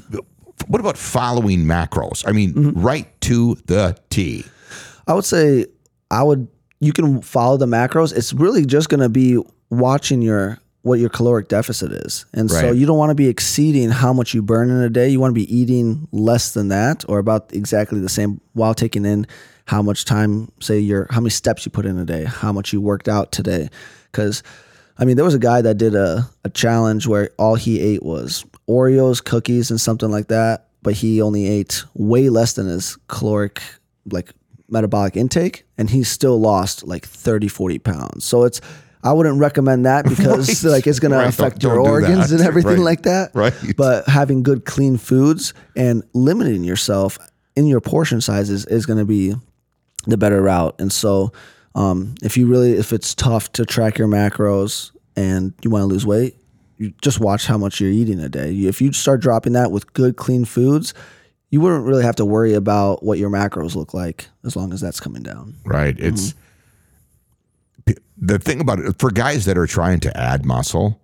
What 0.69 0.81
about 0.81 0.97
following 0.97 1.61
macros? 1.65 2.25
I 2.27 2.33
mean, 2.33 2.53
Mm-hmm. 2.55 2.81
right 2.81 3.21
to 3.23 3.57
the 3.67 3.97
T. 4.11 4.45
I 5.09 5.15
would 5.15 5.25
say 5.25 5.67
I 6.11 6.23
would 6.23 6.49
you 6.81 6.93
can 6.93 7.21
follow 7.23 7.57
the 7.57 7.67
macros. 7.67 8.17
It's 8.17 8.33
really 8.33 8.65
just 8.67 8.89
going 8.89 9.01
to 9.01 9.09
be 9.09 9.39
watching 9.71 10.23
your 10.23 10.59
what 10.87 11.01
your 11.01 11.09
caloric 11.09 11.49
deficit 11.49 11.91
is. 11.91 12.27
And 12.33 12.49
so 12.49 12.71
you 12.71 12.87
don't 12.87 12.97
want 12.97 13.11
to 13.11 13.17
be 13.17 13.27
exceeding 13.27 13.91
how 13.91 14.13
much 14.13 14.35
you 14.35 14.41
burn 14.41 14.71
in 14.71 14.77
a 14.77 14.89
day. 14.89 15.09
You 15.09 15.19
want 15.19 15.33
to 15.33 15.35
be 15.35 15.53
eating 15.53 16.07
less 16.13 16.53
than 16.53 16.69
that 16.69 17.05
or 17.09 17.19
about 17.19 17.53
exactly 17.53 17.99
the 17.99 18.09
same 18.09 18.41
while 18.53 18.73
taking 18.73 19.05
in 19.05 19.27
how 19.65 19.83
much 19.83 20.05
time 20.05 20.53
say 20.61 20.79
your 20.79 21.09
how 21.11 21.21
many 21.21 21.31
steps 21.31 21.67
you 21.67 21.73
put 21.73 21.87
in 21.87 21.99
a 21.99 22.05
day, 22.05 22.23
how 22.23 22.53
much 22.53 22.73
you 22.73 22.81
worked 22.81 23.09
out 23.09 23.33
today 23.33 23.69
cuz 24.13 24.45
I 24.97 25.05
mean, 25.05 25.17
there 25.17 25.25
was 25.25 25.35
a 25.35 25.41
guy 25.41 25.61
that 25.61 25.77
did 25.77 25.97
a, 25.97 26.31
a 26.45 26.51
challenge 26.51 27.09
where 27.09 27.31
all 27.37 27.57
he 27.57 27.81
ate 27.81 28.05
was 28.05 28.45
Oreos, 28.69 29.23
cookies, 29.23 29.73
and 29.73 29.81
something 29.81 30.11
like 30.11 30.29
that, 30.29 30.69
but 30.83 30.95
he 30.95 31.21
only 31.21 31.49
ate 31.49 31.85
way 31.95 32.29
less 32.29 32.53
than 32.53 32.69
his 32.69 32.97
caloric, 33.09 33.61
like 34.11 34.33
metabolic 34.71 35.17
intake, 35.17 35.67
and 35.77 35.91
he 35.91 36.05
still 36.05 36.41
lost 36.41 36.87
like 36.87 37.05
30, 37.05 37.49
40 37.49 37.79
pounds. 37.81 38.25
So 38.25 38.45
it's, 38.45 38.61
I 39.07 39.13
wouldn't 39.13 39.39
recommend 39.39 39.87
that 39.87 40.05
because 40.09 40.65
Right. 40.65 40.71
like 40.73 40.87
it's 40.87 40.99
going 40.99 41.13
Right. 41.13 41.23
to 41.23 41.29
affect 41.29 41.61
Don't- 41.61 41.75
your 41.75 41.83
don't 41.85 41.93
organs 41.93 42.33
and 42.33 42.41
everything 42.51 42.73
Right. 42.79 42.81
like 42.81 43.03
that. 43.03 43.31
Right. 43.35 43.55
But 43.77 44.09
having 44.09 44.43
good, 44.43 44.65
clean 44.65 44.97
foods 44.97 45.55
and 45.77 46.03
limiting 46.15 46.65
yourself 46.65 47.19
in 47.55 47.67
your 47.67 47.81
portion 47.81 48.21
sizes 48.21 48.67
is 48.67 48.85
going 48.87 48.99
to 48.99 49.05
be 49.05 49.35
the 50.07 50.17
better 50.17 50.43
route. 50.43 50.75
And 50.79 50.93
so, 50.93 51.33
um, 51.75 52.15
if 52.23 52.37
you 52.37 52.47
really, 52.47 52.73
if 52.73 52.93
it's 52.93 53.15
tough 53.15 53.53
to 53.53 53.65
track 53.65 53.99
your 53.99 54.09
macros 54.09 54.91
and 55.17 55.53
you 55.63 55.71
want 55.71 55.83
to 55.83 55.87
lose 55.87 56.07
weight, 56.07 56.37
you 56.79 56.93
just 57.03 57.21
watch 57.21 57.47
how 57.47 57.57
much 57.57 57.81
you're 57.81 57.91
eating 57.91 58.21
a 58.21 58.29
day. 58.29 58.53
If 58.53 58.81
you 58.83 58.93
start 58.93 59.21
dropping 59.21 59.55
that 59.55 59.71
with 59.71 59.93
good, 59.95 60.17
clean 60.17 60.45
foods, 60.45 60.93
you 61.51 61.61
wouldn't 61.61 61.85
really 61.85 62.03
have 62.03 62.17
to 62.17 62.25
worry 62.25 62.53
about 62.55 63.03
what 63.03 63.19
your 63.19 63.31
macros 63.31 63.75
look 63.75 63.95
like 63.95 64.29
as 64.45 64.57
long 64.57 64.73
as 64.75 64.81
that's 64.81 65.01
coming 65.01 65.23
down. 65.23 65.55
Right. 65.65 65.99
It's 65.99 66.33
p- 66.33 66.39
the 68.17 68.39
thing 68.39 68.61
about 68.61 68.79
it 68.81 68.99
for 68.99 69.11
guys 69.11 69.45
that 69.45 69.59
are 69.59 69.67
trying 69.67 70.01
to 70.01 70.17
add 70.17 70.45
muscle. 70.45 71.01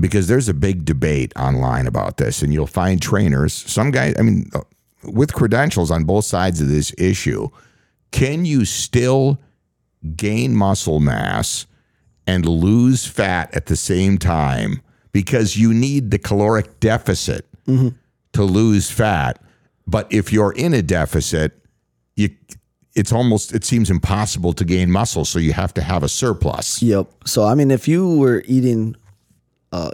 Because 0.00 0.26
there's 0.26 0.48
a 0.48 0.54
big 0.54 0.84
debate 0.84 1.32
online 1.36 1.86
about 1.86 2.16
this, 2.16 2.42
and 2.42 2.52
you'll 2.52 2.66
find 2.66 3.00
trainers. 3.00 3.52
Some 3.52 3.90
guys, 3.92 4.14
I 4.18 4.22
mean, 4.22 4.50
uh, 4.54 4.62
with 5.04 5.32
credentials 5.32 5.90
on 5.90 6.04
both 6.04 6.24
sides 6.24 6.60
of 6.60 6.68
this 6.68 6.92
issue, 6.98 7.48
can 8.10 8.44
you 8.44 8.64
still 8.64 9.38
gain 10.16 10.54
muscle 10.56 10.98
mass 10.98 11.66
and 12.26 12.46
lose 12.46 13.06
fat 13.06 13.54
at 13.54 13.66
the 13.66 13.76
same 13.76 14.18
time 14.18 14.80
because 15.12 15.56
you 15.56 15.72
need 15.72 16.10
the 16.10 16.18
caloric 16.18 16.80
deficit 16.80 17.46
to 18.32 18.42
lose 18.42 18.90
fat 18.90 19.40
but 19.86 20.12
if 20.12 20.32
you're 20.32 20.52
in 20.52 20.74
a 20.74 20.82
deficit 20.82 21.52
you 22.16 22.28
it's 22.94 23.12
almost 23.12 23.54
it 23.54 23.64
seems 23.64 23.90
impossible 23.90 24.52
to 24.52 24.64
gain 24.64 24.90
muscle 24.90 25.24
so 25.24 25.38
you 25.38 25.52
have 25.52 25.72
to 25.74 25.82
have 25.82 26.02
a 26.02 26.08
surplus 26.08 26.82
Yep. 26.82 27.06
So 27.26 27.44
I 27.44 27.54
mean, 27.54 27.70
if 27.70 27.88
you 27.88 28.16
were 28.18 28.42
eating 28.46 28.94
uh, 29.72 29.90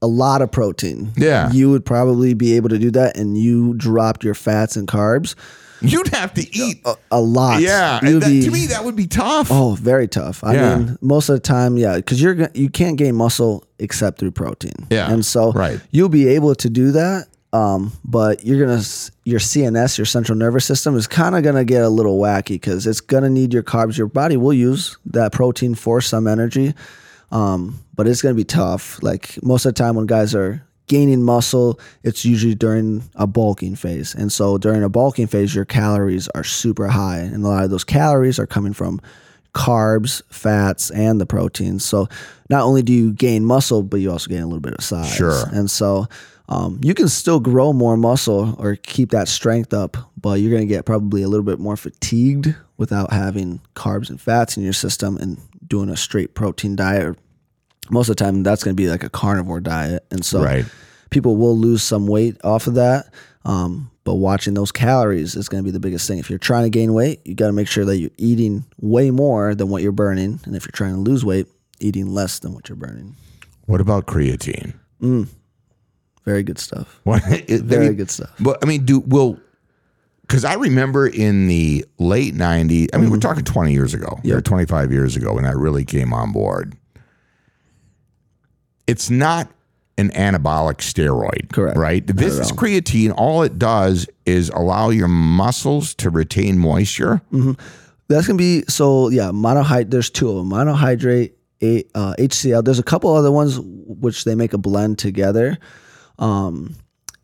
a 0.00 0.06
lot 0.06 0.42
of 0.42 0.50
protein, 0.50 1.12
Yeah. 1.16 1.52
you 1.52 1.70
would 1.70 1.84
probably 1.84 2.34
be 2.34 2.56
able 2.56 2.68
to 2.70 2.78
do 2.78 2.90
that, 2.92 3.16
and 3.16 3.36
you 3.38 3.74
dropped 3.74 4.24
your 4.24 4.34
fats 4.34 4.76
and 4.76 4.88
carbs 4.88 5.34
you'd 5.84 6.06
have 6.14 6.32
to 6.32 6.42
eat 6.56 6.80
a, 6.84 6.94
a 7.10 7.20
lot. 7.20 7.60
yeah 7.60 7.98
that- 8.00 8.22
be- 8.24 8.42
to 8.42 8.50
me 8.52 8.66
that 8.66 8.84
would 8.84 8.94
be 8.96 9.06
tough 9.08 9.48
Oh, 9.50 9.74
very 9.74 10.06
tough. 10.08 10.44
I 10.44 10.54
Yeah. 10.54 10.76
mean, 10.78 10.98
most 11.00 11.28
of 11.28 11.34
the 11.34 11.40
time, 11.40 11.76
yeah, 11.76 11.96
because 11.96 12.22
you're 12.22 12.48
you 12.54 12.70
can't 12.70 12.96
gain 12.96 13.16
muscle 13.16 13.64
except 13.80 14.18
through 14.20 14.30
protein. 14.30 14.86
Yeah, 14.90 15.12
and 15.12 15.24
so 15.26 15.50
right. 15.52 15.80
you'll 15.90 16.08
be 16.08 16.28
able 16.28 16.54
to 16.54 16.70
do 16.70 16.92
that. 16.92 17.26
Um, 17.52 17.92
but 18.04 18.44
you're 18.44 18.64
gonna 18.64 18.82
your 19.24 19.40
CNS, 19.40 19.98
your 19.98 20.06
central 20.06 20.38
nervous 20.38 20.64
system, 20.64 20.96
is 20.96 21.06
kind 21.06 21.36
of 21.36 21.42
gonna 21.42 21.64
get 21.64 21.82
a 21.82 21.88
little 21.88 22.18
wacky 22.18 22.54
because 22.54 22.86
it's 22.86 23.00
gonna 23.00 23.28
need 23.28 23.52
your 23.52 23.62
carbs. 23.62 23.98
Your 23.98 24.06
body 24.06 24.36
will 24.36 24.54
use 24.54 24.96
that 25.06 25.32
protein 25.32 25.74
for 25.74 26.00
some 26.00 26.26
energy, 26.26 26.74
um, 27.30 27.78
but 27.94 28.08
it's 28.08 28.22
gonna 28.22 28.34
be 28.34 28.44
tough. 28.44 29.02
Like 29.02 29.42
most 29.42 29.66
of 29.66 29.74
the 29.74 29.78
time 29.78 29.96
when 29.96 30.06
guys 30.06 30.34
are 30.34 30.64
gaining 30.86 31.22
muscle, 31.22 31.78
it's 32.02 32.24
usually 32.24 32.54
during 32.54 33.02
a 33.14 33.26
bulking 33.26 33.74
phase. 33.76 34.14
And 34.14 34.32
so 34.32 34.58
during 34.58 34.82
a 34.82 34.88
bulking 34.88 35.26
phase, 35.26 35.54
your 35.54 35.64
calories 35.64 36.28
are 36.28 36.44
super 36.44 36.88
high. 36.88 37.18
And 37.18 37.44
a 37.44 37.48
lot 37.48 37.64
of 37.64 37.70
those 37.70 37.84
calories 37.84 38.38
are 38.38 38.46
coming 38.46 38.72
from 38.72 39.00
carbs, 39.54 40.22
fats, 40.30 40.90
and 40.90 41.20
the 41.20 41.26
proteins. 41.26 41.84
So 41.84 42.08
not 42.50 42.62
only 42.62 42.82
do 42.82 42.92
you 42.92 43.12
gain 43.12 43.44
muscle, 43.44 43.82
but 43.82 44.00
you 44.00 44.10
also 44.10 44.28
gain 44.28 44.42
a 44.42 44.46
little 44.46 44.60
bit 44.60 44.74
of 44.74 44.84
size. 44.84 45.14
Sure. 45.14 45.44
And 45.52 45.70
so 45.70 46.08
um, 46.48 46.80
you 46.82 46.94
can 46.94 47.08
still 47.08 47.40
grow 47.40 47.72
more 47.72 47.96
muscle 47.96 48.54
or 48.58 48.76
keep 48.76 49.10
that 49.10 49.28
strength 49.28 49.72
up, 49.72 49.96
but 50.20 50.40
you're 50.40 50.50
going 50.50 50.66
to 50.66 50.72
get 50.74 50.84
probably 50.84 51.22
a 51.22 51.28
little 51.28 51.44
bit 51.44 51.58
more 51.58 51.76
fatigued 51.76 52.54
without 52.76 53.12
having 53.12 53.60
carbs 53.74 54.10
and 54.10 54.20
fats 54.20 54.56
in 54.56 54.62
your 54.62 54.72
system 54.72 55.16
and 55.18 55.38
doing 55.66 55.88
a 55.88 55.96
straight 55.96 56.34
protein 56.34 56.76
diet. 56.76 57.16
Most 57.90 58.08
of 58.08 58.16
the 58.16 58.24
time, 58.24 58.42
that's 58.42 58.64
going 58.64 58.76
to 58.76 58.80
be 58.82 58.88
like 58.88 59.02
a 59.04 59.08
carnivore 59.10 59.60
diet. 59.60 60.04
And 60.10 60.24
so 60.24 60.42
Right. 60.42 60.64
people 61.10 61.36
will 61.36 61.56
lose 61.56 61.82
some 61.82 62.06
weight 62.06 62.36
off 62.44 62.66
of 62.66 62.74
that. 62.74 63.12
Um, 63.44 63.90
but 64.04 64.14
watching 64.14 64.54
those 64.54 64.72
calories 64.72 65.36
is 65.36 65.48
going 65.48 65.62
to 65.62 65.64
be 65.64 65.70
the 65.70 65.80
biggest 65.80 66.06
thing. 66.08 66.18
If 66.18 66.28
you're 66.28 66.38
trying 66.38 66.64
to 66.64 66.70
gain 66.70 66.92
weight, 66.92 67.20
you 67.24 67.34
got 67.34 67.46
to 67.46 67.52
make 67.52 67.68
sure 67.68 67.84
that 67.84 67.98
you're 67.98 68.10
eating 68.18 68.64
way 68.80 69.10
more 69.10 69.54
than 69.54 69.68
what 69.68 69.82
you're 69.82 69.92
burning. 69.92 70.40
And 70.44 70.56
if 70.56 70.64
you're 70.64 70.72
trying 70.72 70.94
to 70.94 71.00
lose 71.00 71.24
weight, 71.24 71.46
eating 71.80 72.12
less 72.12 72.38
than 72.40 72.52
what 72.52 72.68
you're 72.68 72.76
burning. 72.76 73.16
what 73.66 73.80
about 73.80 74.06
creatine 74.06 74.74
Very 76.24 76.42
good 76.42 76.58
stuff. 76.58 77.00
I 77.06 77.44
Very 77.48 77.88
mean, 77.88 77.96
good 77.96 78.10
stuff. 78.10 78.32
But 78.38 78.58
I 78.62 78.66
mean, 78.66 78.84
do 78.84 79.00
will 79.00 79.40
because 80.22 80.44
I 80.44 80.54
remember 80.54 81.06
in 81.06 81.48
the 81.48 81.84
late 81.98 82.34
'90s. 82.34 82.88
I 82.94 82.98
mean, 82.98 83.10
we're 83.10 83.18
talking 83.18 83.44
20 83.44 83.72
years 83.72 83.92
ago 83.92 84.18
or 84.24 84.40
25 84.40 84.92
years 84.92 85.16
ago 85.16 85.34
when 85.34 85.44
that 85.44 85.56
really 85.56 85.84
came 85.84 86.12
on 86.12 86.32
board. 86.32 86.76
It's 88.86 89.10
not 89.10 89.50
an 89.98 90.10
anabolic 90.10 90.78
steroid, 90.78 91.52
Correct. 91.52 91.76
Right. 91.76 92.06
This 92.06 92.38
is 92.38 92.50
creatine. 92.52 93.12
All 93.16 93.42
it 93.42 93.58
does 93.58 94.08
is 94.24 94.48
allow 94.50 94.90
your 94.90 95.08
muscles 95.08 95.94
to 95.96 96.10
retain 96.10 96.58
moisture. 96.58 97.20
That's 98.08 98.26
gonna 98.26 98.36
be 98.36 98.64
so. 98.68 99.08
Yeah, 99.08 99.30
monohydrate. 99.32 99.90
There's 99.90 100.10
two 100.10 100.30
of 100.30 100.36
them: 100.36 100.50
monohydrate, 100.50 101.32
a, 101.62 101.84
uh, 101.94 102.14
HCl. 102.18 102.64
There's 102.64 102.78
a 102.78 102.82
couple 102.82 103.14
other 103.14 103.30
ones 103.30 103.58
which 103.60 104.24
they 104.24 104.34
make 104.34 104.52
a 104.52 104.58
blend 104.58 104.98
together. 104.98 105.58
Um, 106.22 106.76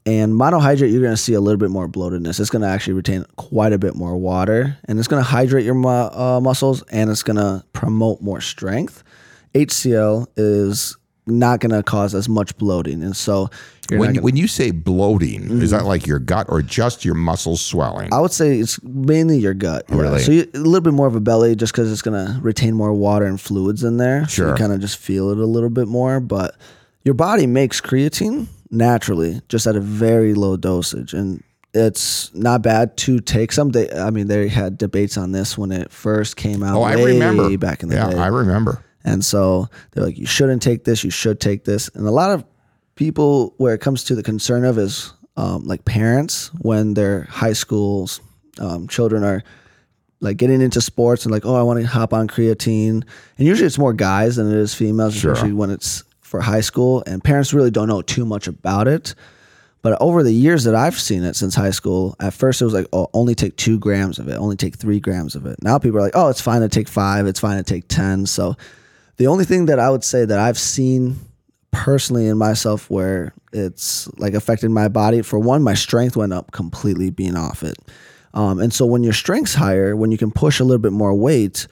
and 0.06 0.32
monohydrate, 0.32 0.90
you're 0.90 1.02
gonna 1.02 1.16
see 1.16 1.34
a 1.34 1.40
little 1.40 1.58
bit 1.58 1.70
more 1.70 1.86
bloatedness. 1.88 2.40
It's 2.40 2.50
gonna 2.50 2.66
actually 2.66 2.94
retain 2.94 3.24
quite 3.36 3.72
a 3.72 3.78
bit 3.78 3.94
more 3.94 4.16
water, 4.16 4.76
and 4.86 4.98
it's 4.98 5.08
gonna 5.08 5.22
hydrate 5.22 5.64
your 5.66 5.74
mu- 5.74 5.88
uh, 5.88 6.40
muscles, 6.42 6.82
and 6.90 7.10
it's 7.10 7.22
gonna 7.22 7.64
promote 7.74 8.20
more 8.22 8.40
strength. 8.40 9.02
HCl 9.54 10.26
is 10.36 10.96
not 11.26 11.60
gonna 11.60 11.82
cause 11.82 12.14
as 12.14 12.26
much 12.28 12.56
bloating, 12.56 13.02
and 13.02 13.14
so 13.14 13.50
When 13.90 14.14
gonna, 14.14 14.22
when 14.22 14.36
you 14.36 14.48
say 14.48 14.70
bloating, 14.70 15.60
is 15.62 15.72
that 15.72 15.84
like 15.84 16.06
your 16.06 16.18
gut 16.18 16.46
or 16.48 16.62
just 16.62 17.04
your 17.04 17.14
muscles 17.14 17.60
swelling? 17.60 18.12
I 18.12 18.20
would 18.20 18.32
say 18.32 18.58
it's 18.58 18.82
mainly 18.82 19.36
your 19.38 19.52
gut. 19.54 19.84
yeah. 19.90 19.96
Really? 19.96 20.20
So 20.20 20.32
you, 20.32 20.46
a 20.54 20.58
little 20.58 20.80
bit 20.80 20.94
more 20.94 21.06
of 21.06 21.14
a 21.16 21.20
belly, 21.20 21.54
just 21.54 21.72
because 21.72 21.92
it's 21.92 22.02
gonna 22.02 22.38
retain 22.42 22.74
more 22.74 22.94
water 22.94 23.26
and 23.26 23.38
fluids 23.38 23.84
in 23.84 23.98
there. 23.98 24.22
So 24.22 24.28
Sure. 24.28 24.48
you 24.50 24.54
kind 24.54 24.72
of 24.72 24.80
just 24.80 24.96
feel 24.96 25.28
it 25.30 25.36
a 25.38 25.44
little 25.46 25.70
bit 25.70 25.86
more, 25.88 26.18
but 26.20 26.56
your 27.04 27.14
body 27.14 27.46
makes 27.46 27.80
creatine 27.80 28.46
naturally, 28.70 29.40
just 29.48 29.66
at 29.66 29.76
a 29.76 29.80
very 29.80 30.34
low 30.34 30.56
dosage, 30.56 31.14
and 31.14 31.42
it's 31.74 32.34
not 32.34 32.62
bad 32.62 32.96
to 32.98 33.20
take 33.20 33.52
some. 33.52 33.70
They, 33.70 33.90
I 33.92 34.10
mean, 34.10 34.26
they 34.28 34.48
had 34.48 34.78
debates 34.78 35.16
on 35.16 35.32
this 35.32 35.56
when 35.58 35.70
it 35.72 35.92
first 35.92 36.36
came 36.36 36.62
out. 36.62 36.76
Oh, 36.76 36.82
I 36.82 36.94
remember. 36.94 37.56
back 37.58 37.82
in 37.82 37.88
the 37.88 37.96
day. 37.96 38.00
yeah, 38.02 38.10
day. 38.10 38.18
I 38.18 38.28
remember. 38.28 38.84
And 39.04 39.24
so 39.24 39.68
they're 39.92 40.04
like, 40.04 40.18
you 40.18 40.26
shouldn't 40.26 40.62
take 40.62 40.84
this, 40.84 41.04
you 41.04 41.10
should 41.10 41.40
take 41.40 41.64
this. 41.64 41.88
And 41.94 42.06
a 42.06 42.10
lot 42.10 42.30
of 42.30 42.44
people, 42.94 43.54
where 43.58 43.74
it 43.74 43.80
comes 43.80 44.04
to 44.04 44.14
the 44.14 44.22
concern 44.22 44.64
of 44.64 44.76
is 44.78 45.12
um, 45.36 45.64
like 45.64 45.84
parents 45.84 46.50
when 46.58 46.94
their 46.94 47.22
high 47.24 47.52
schools 47.52 48.20
um, 48.58 48.88
children 48.88 49.22
are 49.22 49.44
like 50.20 50.36
getting 50.36 50.60
into 50.60 50.80
sports 50.80 51.24
and 51.24 51.32
like, 51.32 51.46
oh, 51.46 51.54
I 51.54 51.62
want 51.62 51.80
to 51.80 51.86
hop 51.86 52.12
on 52.12 52.26
creatine. 52.28 53.04
And 53.38 53.46
usually 53.46 53.66
it's 53.66 53.78
more 53.78 53.92
guys 53.92 54.36
than 54.36 54.48
it 54.48 54.56
is 54.56 54.74
females, 54.74 55.14
Sure. 55.14 55.32
especially 55.32 55.52
when 55.52 55.70
it's 55.70 56.02
for 56.28 56.40
high 56.40 56.60
school. 56.60 57.02
And 57.06 57.24
parents 57.24 57.52
really 57.52 57.70
don't 57.70 57.88
know 57.88 58.02
too 58.02 58.24
much 58.24 58.46
about 58.46 58.86
it. 58.86 59.14
But 59.80 59.96
over 60.00 60.22
the 60.22 60.32
years 60.32 60.64
that 60.64 60.74
I've 60.74 60.98
seen 60.98 61.22
it 61.22 61.36
since 61.36 61.54
high 61.54 61.70
school, 61.70 62.16
at 62.20 62.34
first 62.34 62.60
it 62.60 62.64
was 62.64 62.74
like, 62.74 62.86
oh, 62.92 63.08
only 63.14 63.34
take 63.34 63.56
two 63.56 63.78
grams 63.78 64.18
of 64.18 64.28
it, 64.28 64.34
only 64.34 64.56
take 64.56 64.76
three 64.76 65.00
grams 65.00 65.34
of 65.34 65.46
it. 65.46 65.62
Now 65.62 65.78
people 65.78 65.98
are 65.98 66.02
like, 66.02 66.16
oh, 66.16 66.28
it's 66.28 66.40
fine 66.40 66.62
to 66.62 66.68
take 66.68 66.88
five, 66.88 67.26
it's 67.26 67.40
fine 67.40 67.56
to 67.56 67.62
take 67.62 67.86
10. 67.88 68.26
So 68.26 68.56
the 69.16 69.28
only 69.28 69.44
thing 69.44 69.66
that 69.66 69.78
I 69.78 69.88
would 69.88 70.04
say 70.04 70.24
that 70.24 70.38
I've 70.38 70.58
seen 70.58 71.16
personally 71.70 72.26
in 72.26 72.36
myself 72.36 72.90
where 72.90 73.32
it's 73.52 74.08
like 74.18 74.34
affected 74.34 74.70
my 74.70 74.88
body, 74.88 75.22
for 75.22 75.38
one, 75.38 75.62
my 75.62 75.74
strength 75.74 76.16
went 76.16 76.32
up 76.32 76.50
completely 76.50 77.10
being 77.10 77.36
off 77.36 77.62
it. 77.62 77.76
Um, 78.34 78.58
and 78.58 78.72
so 78.72 78.84
when 78.84 79.04
your 79.04 79.12
strength's 79.12 79.54
higher, 79.54 79.96
when 79.96 80.10
you 80.10 80.18
can 80.18 80.30
push 80.30 80.60
a 80.60 80.64
little 80.64 80.82
bit 80.82 80.92
more 80.92 81.14
weight, 81.14 81.66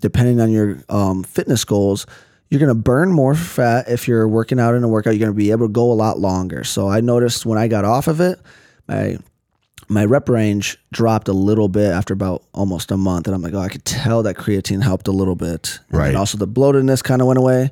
depending 0.00 0.40
on 0.40 0.52
your 0.52 0.78
um, 0.88 1.24
fitness 1.24 1.64
goals, 1.64 2.06
you're 2.50 2.60
going 2.60 2.68
to 2.68 2.74
burn 2.74 3.12
more 3.12 3.34
fat 3.34 3.88
if 3.88 4.06
you're 4.06 4.28
working 4.28 4.60
out 4.60 4.74
in 4.74 4.84
a 4.84 4.88
workout. 4.88 5.14
You're 5.14 5.26
going 5.26 5.32
to 5.32 5.36
be 5.36 5.50
able 5.50 5.66
to 5.66 5.72
go 5.72 5.90
a 5.90 5.94
lot 5.94 6.18
longer. 6.18 6.62
So 6.64 6.88
I 6.88 7.00
noticed 7.00 7.44
when 7.46 7.58
I 7.58 7.68
got 7.68 7.84
off 7.84 8.06
of 8.08 8.20
it, 8.20 8.38
my 8.88 9.18
my 9.88 10.04
rep 10.04 10.28
range 10.30 10.78
dropped 10.92 11.28
a 11.28 11.32
little 11.34 11.68
bit 11.68 11.92
after 11.92 12.14
about 12.14 12.42
almost 12.54 12.90
a 12.90 12.96
month, 12.96 13.26
and 13.26 13.34
I'm 13.34 13.42
like, 13.42 13.52
oh, 13.54 13.58
I 13.58 13.68
could 13.68 13.84
tell 13.84 14.22
that 14.22 14.36
creatine 14.36 14.82
helped 14.82 15.08
a 15.08 15.12
little 15.12 15.34
bit. 15.34 15.78
And 15.90 15.98
Right. 15.98 16.06
then 16.08 16.16
also 16.16 16.38
the 16.38 16.48
bloatedness 16.48 17.02
kind 17.04 17.20
of 17.20 17.26
went 17.28 17.38
away. 17.38 17.70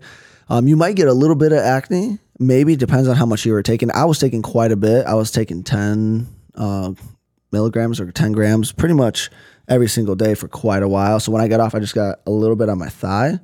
Um, 0.51 0.69
you 0.69 0.77
might 0.77 0.97
get 0.97 1.09
a 1.09 1.15
little 1.15 1.37
bit 1.37 1.53
of 1.53 1.59
acne. 1.59 2.19
Maybe 2.39 2.77
depends 2.77 3.09
on 3.09 3.17
how 3.17 3.25
much 3.25 3.47
you 3.47 3.53
were 3.53 3.63
taking. 3.63 3.91
I 3.93 4.05
was 4.05 4.19
taking 4.19 4.43
quite 4.43 4.73
a 4.73 4.77
bit. 4.77 5.07
I 5.07 5.15
was 5.15 5.31
taking 5.31 5.63
10 5.63 6.27
uh, 6.57 6.93
milligrams 7.51 7.99
or 8.01 8.11
10 8.11 8.33
grams 8.33 8.73
pretty 8.73 8.95
much 8.95 9.31
every 9.69 9.89
single 9.89 10.15
day 10.17 10.35
for 10.35 10.49
quite 10.49 10.83
a 10.83 10.89
while. 10.89 11.19
So 11.21 11.33
when 11.33 11.41
I 11.41 11.49
got 11.49 11.61
off, 11.61 11.75
I 11.75 11.79
just 11.79 11.95
got 11.95 12.19
a 12.27 12.31
little 12.31 12.57
bit 12.57 12.69
on 12.69 12.79
my 12.79 12.89
thigh. 12.89 13.39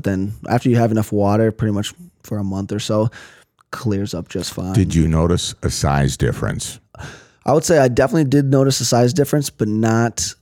But 0.00 0.04
then 0.04 0.32
after 0.48 0.70
you 0.70 0.76
have 0.76 0.92
enough 0.92 1.12
water, 1.12 1.52
pretty 1.52 1.72
much 1.72 1.92
for 2.22 2.38
a 2.38 2.42
month 2.42 2.72
or 2.72 2.78
so, 2.78 3.10
clears 3.70 4.14
up 4.14 4.30
just 4.30 4.54
fine. 4.54 4.72
Did 4.72 4.94
you 4.94 5.06
notice 5.06 5.54
a 5.62 5.68
size 5.68 6.16
difference? 6.16 6.80
I 7.44 7.52
would 7.52 7.66
say 7.66 7.76
I 7.76 7.88
definitely 7.88 8.24
did 8.24 8.46
notice 8.46 8.80
a 8.80 8.86
size 8.86 9.12
difference, 9.12 9.50
but 9.50 9.68
not 9.68 10.34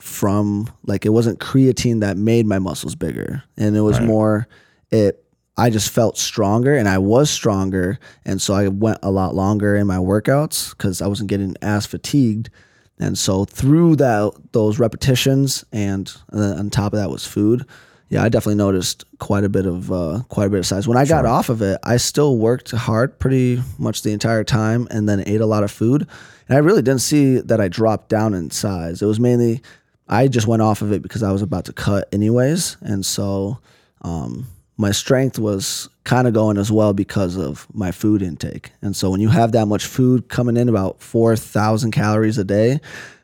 from 0.00 0.70
like 0.84 1.06
it 1.06 1.08
wasn't 1.08 1.40
creatine 1.40 2.00
that 2.00 2.18
made 2.18 2.44
my 2.44 2.58
muscles 2.58 2.94
bigger. 2.94 3.42
And 3.56 3.74
it 3.74 3.80
was 3.80 3.98
more 4.00 4.48
it 4.90 5.24
I 5.56 5.70
just 5.70 5.88
felt 5.88 6.18
stronger 6.18 6.76
and 6.76 6.86
I 6.86 6.98
was 6.98 7.30
stronger 7.30 7.98
and 8.26 8.42
so 8.42 8.52
I 8.52 8.68
went 8.68 8.98
a 9.02 9.10
lot 9.10 9.34
longer 9.34 9.76
in 9.76 9.86
my 9.86 9.96
workouts 9.96 10.76
cuz 10.76 11.00
I 11.00 11.06
wasn't 11.06 11.30
getting 11.30 11.54
as 11.62 11.86
fatigued. 11.86 12.50
And 12.98 13.16
so 13.16 13.46
through 13.46 13.96
that 13.96 14.32
those 14.52 14.78
repetitions 14.78 15.64
and 15.72 16.14
uh, 16.34 16.56
on 16.58 16.68
top 16.68 16.92
of 16.92 16.98
that 16.98 17.08
was 17.08 17.24
food. 17.24 17.64
Yeah, 18.08 18.22
I 18.22 18.28
definitely 18.28 18.56
noticed 18.56 19.04
quite 19.18 19.42
a 19.42 19.48
bit 19.48 19.66
of 19.66 19.90
uh, 19.90 20.20
quite 20.28 20.46
a 20.46 20.50
bit 20.50 20.60
of 20.60 20.66
size. 20.66 20.86
When 20.86 20.96
I 20.96 21.04
got 21.04 21.26
off 21.26 21.48
of 21.48 21.60
it, 21.60 21.78
I 21.82 21.96
still 21.96 22.38
worked 22.38 22.70
hard 22.70 23.18
pretty 23.18 23.60
much 23.78 24.02
the 24.02 24.12
entire 24.12 24.44
time, 24.44 24.86
and 24.90 25.08
then 25.08 25.24
ate 25.26 25.40
a 25.40 25.46
lot 25.46 25.64
of 25.64 25.72
food. 25.72 26.06
And 26.48 26.56
I 26.56 26.60
really 26.60 26.82
didn't 26.82 27.00
see 27.00 27.38
that 27.40 27.60
I 27.60 27.66
dropped 27.66 28.08
down 28.08 28.32
in 28.32 28.50
size. 28.50 29.02
It 29.02 29.06
was 29.06 29.18
mainly 29.18 29.60
I 30.08 30.28
just 30.28 30.46
went 30.46 30.62
off 30.62 30.82
of 30.82 30.92
it 30.92 31.02
because 31.02 31.24
I 31.24 31.32
was 31.32 31.42
about 31.42 31.64
to 31.64 31.72
cut 31.72 32.08
anyways, 32.12 32.76
and 32.80 33.04
so 33.04 33.58
um, 34.02 34.46
my 34.76 34.92
strength 34.92 35.38
was 35.38 35.88
kind 36.04 36.28
of 36.28 36.34
going 36.34 36.58
as 36.58 36.70
well 36.70 36.92
because 36.92 37.36
of 37.36 37.66
my 37.74 37.90
food 37.90 38.22
intake. 38.22 38.70
And 38.82 38.94
so 38.94 39.10
when 39.10 39.20
you 39.20 39.30
have 39.30 39.50
that 39.52 39.66
much 39.66 39.84
food 39.84 40.28
coming 40.28 40.56
in, 40.56 40.68
about 40.68 41.02
four 41.02 41.34
thousand 41.34 41.90
calories 41.90 42.38
a 42.38 42.44
day, 42.44 42.78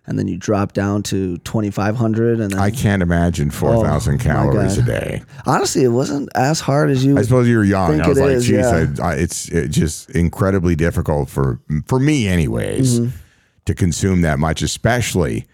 and 0.07 0.19
then 0.19 0.27
you 0.29 0.37
drop 0.37 0.73
down 0.73 1.03
to 1.05 1.39
twenty 1.39 1.71
five 1.71 1.97
hundred, 1.97 2.41
and 2.41 2.51
then 2.51 2.59
I 2.59 2.71
can't 2.71 3.03
imagine 3.03 3.51
4,000 3.51 4.15
Oh, 4.15 4.19
calories 4.19 4.77
a 4.79 4.83
day. 4.83 5.23
honestly, 5.47 5.85
it 5.85 5.89
wasn't 5.89 6.29
as 6.35 6.61
hard 6.61 6.91
as 6.91 7.05
you. 7.05 7.17
I 7.19 7.23
suppose 7.23 7.47
you 7.49 7.57
were 7.57 7.65
young. 7.65 8.01
I 8.01 8.09
was 8.09 8.19
like, 8.19 8.31
is, 8.31 8.47
geez, 8.47 8.59
yeah. 8.59 8.87
I, 9.01 9.13
I, 9.13 9.15
it's 9.15 9.49
it 9.49 9.69
just 9.69 10.11
incredibly 10.11 10.75
difficult 10.75 11.29
for 11.31 11.61
for 11.87 11.99
me, 12.01 12.27
anyways, 12.29 13.01
Mm-hmm. 13.01 13.17
to 13.67 13.75
consume 13.75 14.23
that 14.23 14.39
much. 14.39 14.61
Especially, 14.63 15.47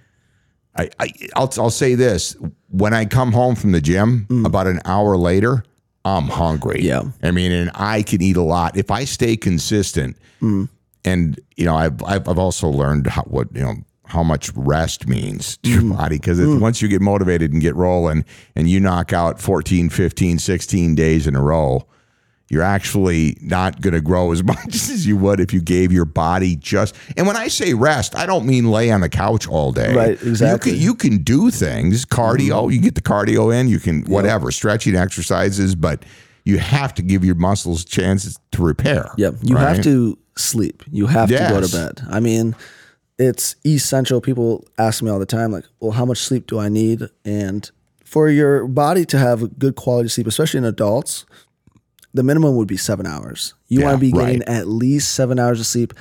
I, 0.76 0.88
I 0.98 1.12
I'll 1.36 1.52
I'll 1.58 1.70
say 1.70 1.94
this: 1.94 2.36
when 2.70 2.94
I 2.94 3.04
come 3.04 3.32
home 3.32 3.54
from 3.54 3.72
the 3.72 3.80
gym, 3.80 4.26
about 4.46 4.66
an 4.66 4.80
hour 4.86 5.16
later, 5.18 5.62
I'm 6.06 6.28
hungry. 6.28 6.80
Mm. 6.80 6.84
Yeah. 6.84 7.02
I 7.22 7.32
mean, 7.32 7.52
and 7.52 7.70
I 7.74 8.02
can 8.02 8.22
eat 8.22 8.36
a 8.38 8.42
lot 8.42 8.76
if 8.78 8.90
I 8.90 9.04
stay 9.04 9.36
consistent. 9.36 10.16
Mm. 10.40 10.68
And 11.04 11.38
you 11.56 11.64
know, 11.66 11.76
I've 11.76 12.02
I've 12.02 12.26
I've 12.28 12.38
also 12.38 12.68
learned 12.68 13.08
how, 13.08 13.22
what 13.22 13.48
you 13.54 13.60
know 13.62 13.74
how 14.08 14.22
much 14.22 14.50
rest 14.54 15.06
means 15.06 15.56
to 15.58 15.70
your 15.70 15.82
Mm. 15.82 15.96
body 15.96 16.16
because 16.16 16.38
once 16.60 16.80
you 16.82 16.88
get 16.88 17.00
motivated 17.00 17.52
and 17.52 17.60
get 17.62 17.74
rolling 17.76 18.24
and 18.56 18.68
you 18.68 18.80
knock 18.80 19.12
out 19.12 19.40
14 19.40 19.88
15 19.90 20.38
16 20.38 20.94
days 20.94 21.26
in 21.26 21.34
a 21.36 21.42
row 21.42 21.86
you're 22.50 22.62
actually 22.62 23.36
not 23.42 23.82
going 23.82 23.92
to 23.92 24.00
grow 24.00 24.32
as 24.32 24.42
much 24.52 24.74
as 24.74 25.06
you 25.06 25.16
would 25.18 25.38
if 25.40 25.52
you 25.52 25.60
gave 25.60 25.92
your 25.92 26.06
body 26.06 26.56
just 26.56 26.94
and 27.16 27.26
when 27.26 27.36
i 27.36 27.46
say 27.48 27.74
rest 27.74 28.16
i 28.16 28.24
don't 28.24 28.46
mean 28.46 28.70
lay 28.70 28.90
on 28.90 29.00
the 29.02 29.08
couch 29.08 29.46
all 29.46 29.72
day 29.72 29.94
Right, 29.94 30.22
exactly. 30.22 30.72
you 30.72 30.94
can, 30.94 31.12
you 31.12 31.18
can 31.18 31.22
do 31.22 31.50
things 31.50 32.04
cardio 32.06 32.72
you 32.72 32.80
get 32.80 32.94
the 32.94 33.02
cardio 33.02 33.54
in 33.54 33.68
you 33.68 33.78
can 33.78 34.02
whatever 34.04 34.50
stretching 34.50 34.96
exercises 34.96 35.74
but 35.74 36.02
you 36.44 36.56
have 36.56 36.94
to 36.94 37.02
give 37.02 37.22
your 37.26 37.34
muscles 37.34 37.84
chances 37.84 38.38
to 38.52 38.62
repair 38.62 39.10
Yeah, 39.18 39.32
you 39.42 39.54
right? 39.56 39.74
have 39.76 39.84
to 39.84 40.16
sleep. 40.34 40.82
You 40.90 41.06
have 41.08 41.28
to 41.28 41.36
go 41.36 41.60
to 41.60 41.68
bed. 41.70 42.00
I 42.08 42.20
mean, 42.20 42.54
it's 43.18 43.56
essential. 43.66 44.20
People 44.20 44.64
ask 44.78 45.02
me 45.02 45.10
all 45.10 45.18
the 45.18 45.26
time, 45.26 45.50
like, 45.52 45.64
well, 45.80 45.92
how 45.92 46.04
much 46.04 46.18
sleep 46.18 46.46
do 46.46 46.58
I 46.58 46.68
need? 46.68 47.02
And 47.24 47.70
for 48.04 48.28
your 48.28 48.66
body 48.66 49.04
to 49.06 49.18
have 49.18 49.58
good 49.58 49.74
quality 49.76 50.08
sleep, 50.08 50.26
especially 50.26 50.58
in 50.58 50.64
adults, 50.64 51.26
the 52.14 52.22
minimum 52.22 52.56
would 52.56 52.68
be 52.68 52.76
seven 52.76 53.06
hours. 53.06 53.54
You 53.68 53.80
Yeah, 53.80 53.86
want 53.86 53.96
to 53.96 54.00
be 54.00 54.12
getting 54.12 54.38
right. 54.40 54.48
at 54.48 54.66
least 54.68 55.12
seven 55.12 55.38
hours 55.38 55.60
of 55.60 55.66
sleep. 55.66 55.92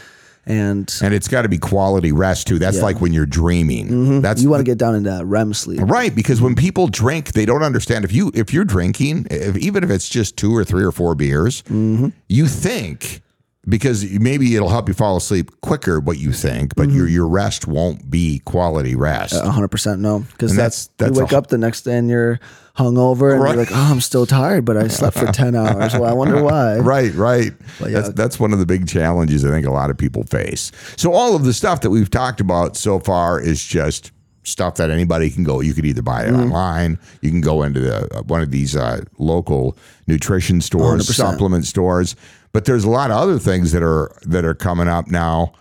And 0.50 0.90
and 1.04 1.14
it's 1.14 1.28
got 1.28 1.42
to 1.42 1.50
be 1.50 1.58
quality 1.58 2.14
rest 2.14 2.48
too 2.48 2.58
that's 2.58 2.82
like 2.82 3.02
when 3.02 3.12
you're 3.12 3.26
dreaming 3.26 4.22
that's 4.22 4.42
you 4.42 4.50
want 4.50 4.62
to 4.62 4.64
get 4.64 4.78
down 4.78 4.96
into 4.96 5.10
that 5.10 5.26
REM 5.26 5.54
sleep. 5.54 5.82
Right, 5.84 6.16
because 6.16 6.40
when 6.42 6.56
people 6.56 6.88
drink, 6.88 7.34
they 7.34 7.46
don't 7.46 7.64
understand. 7.64 8.06
If 8.06 8.14
you 8.14 8.32
if 8.34 8.54
you're 8.54 8.64
drinking, 8.64 9.28
if, 9.30 9.58
even 9.58 9.84
if 9.84 9.90
it's 9.90 10.08
just 10.08 10.38
two 10.38 10.56
or 10.56 10.64
three 10.64 10.86
or 10.86 10.94
four 10.94 11.16
beers, 11.16 11.64
Mm-hmm. 11.64 12.08
you 12.30 12.48
think 12.48 13.22
because 13.68 14.10
maybe 14.20 14.56
it'll 14.56 14.70
help 14.70 14.88
you 14.88 14.94
fall 14.94 15.18
asleep 15.18 15.52
quicker. 15.62 16.00
What 16.00 16.18
you 16.18 16.32
think, 16.32 16.76
but 16.76 16.88
Mm-hmm. 16.88 16.98
your 16.98 17.08
your 17.08 17.28
rest 17.28 17.68
won't 17.68 18.10
be 18.10 18.40
quality 18.46 18.96
rest. 18.96 19.34
A 19.34 19.52
hundred 19.52 19.70
percent 19.70 20.02
no, 20.02 20.20
because 20.20 20.56
that's 20.56 20.88
that's- 20.98 21.16
you 21.18 21.24
wake 21.24 21.32
a- 21.34 21.38
up 21.38 21.48
the 21.48 21.58
next 21.58 21.82
day 21.82 21.98
and 21.98 22.10
you're 22.10 22.40
hungover 22.78 23.34
and 23.34 23.42
Right. 23.42 23.56
you're 23.56 23.64
like, 23.66 23.72
oh, 23.74 23.90
I'm 23.92 24.02
still 24.02 24.26
tired, 24.28 24.64
but 24.64 24.78
I 24.78 24.88
slept 24.88 25.18
for 25.18 25.26
ten 25.32 25.56
hours. 25.64 25.94
Well, 25.94 26.06
I 26.06 26.14
wonder 26.14 26.44
why. 26.44 26.78
Right, 26.78 27.14
right. 27.16 27.52
Yeah. 27.82 27.88
That's 27.90 28.10
that's 28.10 28.40
one 28.40 28.54
of 28.54 28.60
the 28.60 28.66
big 28.66 28.88
challenges 28.88 29.44
I 29.44 29.50
think 29.50 29.66
a 29.66 29.72
lot 29.72 29.90
of 29.90 29.98
people 29.98 30.24
face. 30.24 30.72
So 30.96 31.12
all 31.14 31.36
of 31.36 31.44
the 31.44 31.54
stuff 31.54 31.82
that 31.82 31.90
we've 31.90 32.10
talked 32.12 32.40
about 32.40 32.78
so 32.78 33.00
far 33.00 33.40
is 33.40 33.64
just 33.64 34.12
stuff 34.44 34.76
that 34.76 34.90
anybody 34.90 35.30
can 35.30 35.44
go. 35.44 35.60
You 35.60 35.74
could 35.74 35.86
either 35.86 36.02
buy 36.02 36.24
it 36.24 36.28
Mm-hmm. 36.32 36.54
online, 36.54 37.00
you 37.22 37.32
can 37.32 37.42
go 37.42 37.64
into 37.64 37.82
the 37.82 38.24
one 38.28 38.42
of 38.42 38.52
these 38.52 38.76
uh, 38.78 39.02
local 39.18 39.76
nutrition 40.08 40.62
stores, 40.62 41.06
100%. 41.10 41.14
supplement 41.16 41.66
stores. 41.66 42.16
But 42.54 42.66
there's 42.66 42.84
a 42.84 42.90
lot 42.90 43.12
of 43.12 43.18
other 43.18 43.40
things 43.40 43.72
that 43.72 43.84
are 43.84 44.12
that 44.24 44.46
are 44.46 44.56
coming 44.56 44.88
up 44.88 45.08
now 45.08 45.54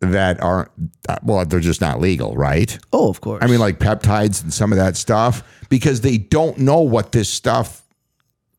that 0.00 0.40
aren't 0.42 0.70
well, 1.22 1.44
they're 1.44 1.60
just 1.60 1.80
not 1.80 2.00
legal, 2.00 2.36
right? 2.36 2.78
Oh, 2.92 3.08
of 3.08 3.20
course. 3.20 3.42
I 3.42 3.46
mean, 3.46 3.60
like 3.60 3.78
peptides 3.78 4.42
and 4.42 4.52
some 4.52 4.72
of 4.72 4.78
that 4.78 4.96
stuff, 4.96 5.42
because 5.68 6.00
they 6.00 6.18
don't 6.18 6.58
know 6.58 6.80
what 6.80 7.12
this 7.12 7.28
stuff 7.28 7.82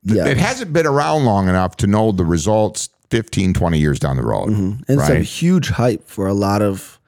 yeah. 0.03 0.25
it 0.25 0.37
hasn't 0.37 0.73
been 0.73 0.85
around 0.85 1.25
long 1.25 1.47
enough 1.47 1.77
to 1.77 1.87
know 1.87 2.11
the 2.11 2.25
results 2.25 2.89
15 3.09 3.53
20 3.53 3.79
years 3.79 3.99
down 3.99 4.17
the 4.17 4.23
road 4.23 4.49
And 4.49 4.83
it's 4.87 5.09
a 5.09 5.19
huge 5.19 5.69
hype 5.69 6.07
for 6.07 6.27
a 6.27 6.33
lot 6.33 6.61
of 6.61 6.99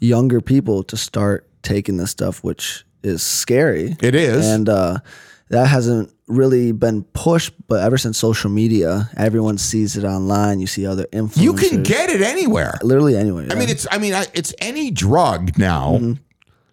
younger 0.00 0.40
people 0.40 0.82
to 0.84 0.96
start 0.96 1.48
taking 1.62 1.96
this 1.96 2.10
stuff, 2.10 2.44
which 2.44 2.84
is 3.02 3.22
scary. 3.22 3.96
it 4.00 4.14
is 4.14 4.46
And 4.46 4.68
uh, 4.68 4.98
that 5.48 5.66
hasn't 5.68 6.12
really 6.26 6.72
been 6.72 7.04
pushed, 7.12 7.52
but 7.68 7.82
ever 7.84 7.96
since 7.98 8.18
social 8.18 8.50
media, 8.50 9.08
everyone 9.16 9.58
sees 9.58 9.96
it 9.96 10.04
online. 10.04 10.58
You 10.60 10.66
see 10.66 10.84
other 10.86 11.04
influencers. 11.12 11.40
you 11.42 11.52
can 11.54 11.82
get 11.84 12.10
it 12.10 12.20
anywhere 12.20 12.78
literally 12.82 13.16
anywhere. 13.16 13.46
i 13.50 13.54
mean 13.54 13.68
it's 13.68 13.86
i 13.92 13.98
mean 13.98 14.12
it's 14.34 14.52
any 14.58 14.90
drug 14.90 15.56
now 15.58 15.92
Mm-hmm. 15.98 16.12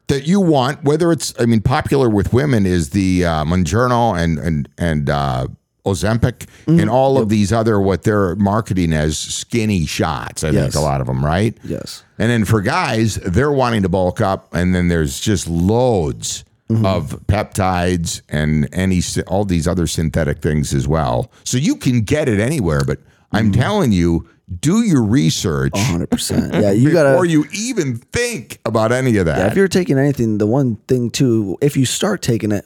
that 0.08 0.26
you 0.28 0.40
want 0.42 0.84
whether 0.84 1.12
it's 1.12 1.34
i 1.40 1.46
mean 1.46 1.62
popular 1.62 2.10
with 2.10 2.34
women 2.34 2.66
is 2.66 2.90
the 2.92 3.26
uh 3.26 3.44
and 3.46 4.40
and 4.40 4.70
and 4.78 5.10
uh 5.10 5.48
Ozempic, 5.86 6.48
Mm-hmm. 6.66 6.80
and 6.80 6.90
all 6.90 7.18
of 7.18 7.28
these 7.28 7.52
other 7.52 7.78
what 7.80 8.04
they're 8.04 8.36
marketing 8.38 8.94
as 8.94 9.18
skinny 9.18 9.86
shots. 9.86 10.44
I 10.46 10.50
Yes. 10.52 10.64
think 10.72 10.76
a 10.76 10.80
lot 10.80 11.02
of 11.02 11.08
them, 11.08 11.24
right? 11.26 11.58
Yes. 11.62 12.04
And 12.18 12.30
then 12.32 12.46
for 12.46 12.62
guys, 12.62 13.16
they're 13.16 13.52
wanting 13.52 13.82
to 13.84 13.90
bulk 13.90 14.22
up, 14.22 14.54
and 14.56 14.74
then 14.74 14.88
there's 14.88 15.20
just 15.20 15.46
loads 15.50 16.46
Mm-hmm. 16.70 16.86
of 16.86 17.20
peptides 17.28 18.22
and 18.30 18.70
any 18.72 19.02
all 19.28 19.44
these 19.44 19.68
other 19.68 19.86
synthetic 19.86 20.42
things 20.42 20.74
as 20.74 20.88
well. 20.88 21.30
So 21.44 21.58
you 21.58 21.76
can 21.76 22.02
get 22.02 22.30
it 22.30 22.40
anywhere, 22.40 22.82
but 22.86 23.00
I'm 23.34 23.52
Mm-hmm. 23.52 23.62
telling 23.62 23.92
you, 23.92 24.28
do 24.62 24.82
your 24.82 25.04
research 25.04 25.74
Hundred 25.76 26.10
percent. 26.10 26.54
Yeah, 26.54 26.72
you 26.84 26.92
gotta. 26.92 27.10
before 27.10 27.26
you 27.26 27.46
even 27.54 27.98
think 27.98 28.60
about 28.66 28.92
any 28.94 29.10
of 29.18 29.28
Yeah, 29.28 29.36
that. 29.36 29.52
if 29.52 29.58
you're 29.58 29.68
taking 29.68 29.98
anything, 30.00 30.38
the 30.38 30.48
one 30.48 30.78
thing 30.88 31.10
too, 31.12 31.58
if 31.62 31.76
you 31.76 31.86
start 31.86 32.22
taking 32.22 32.52
it, 32.54 32.66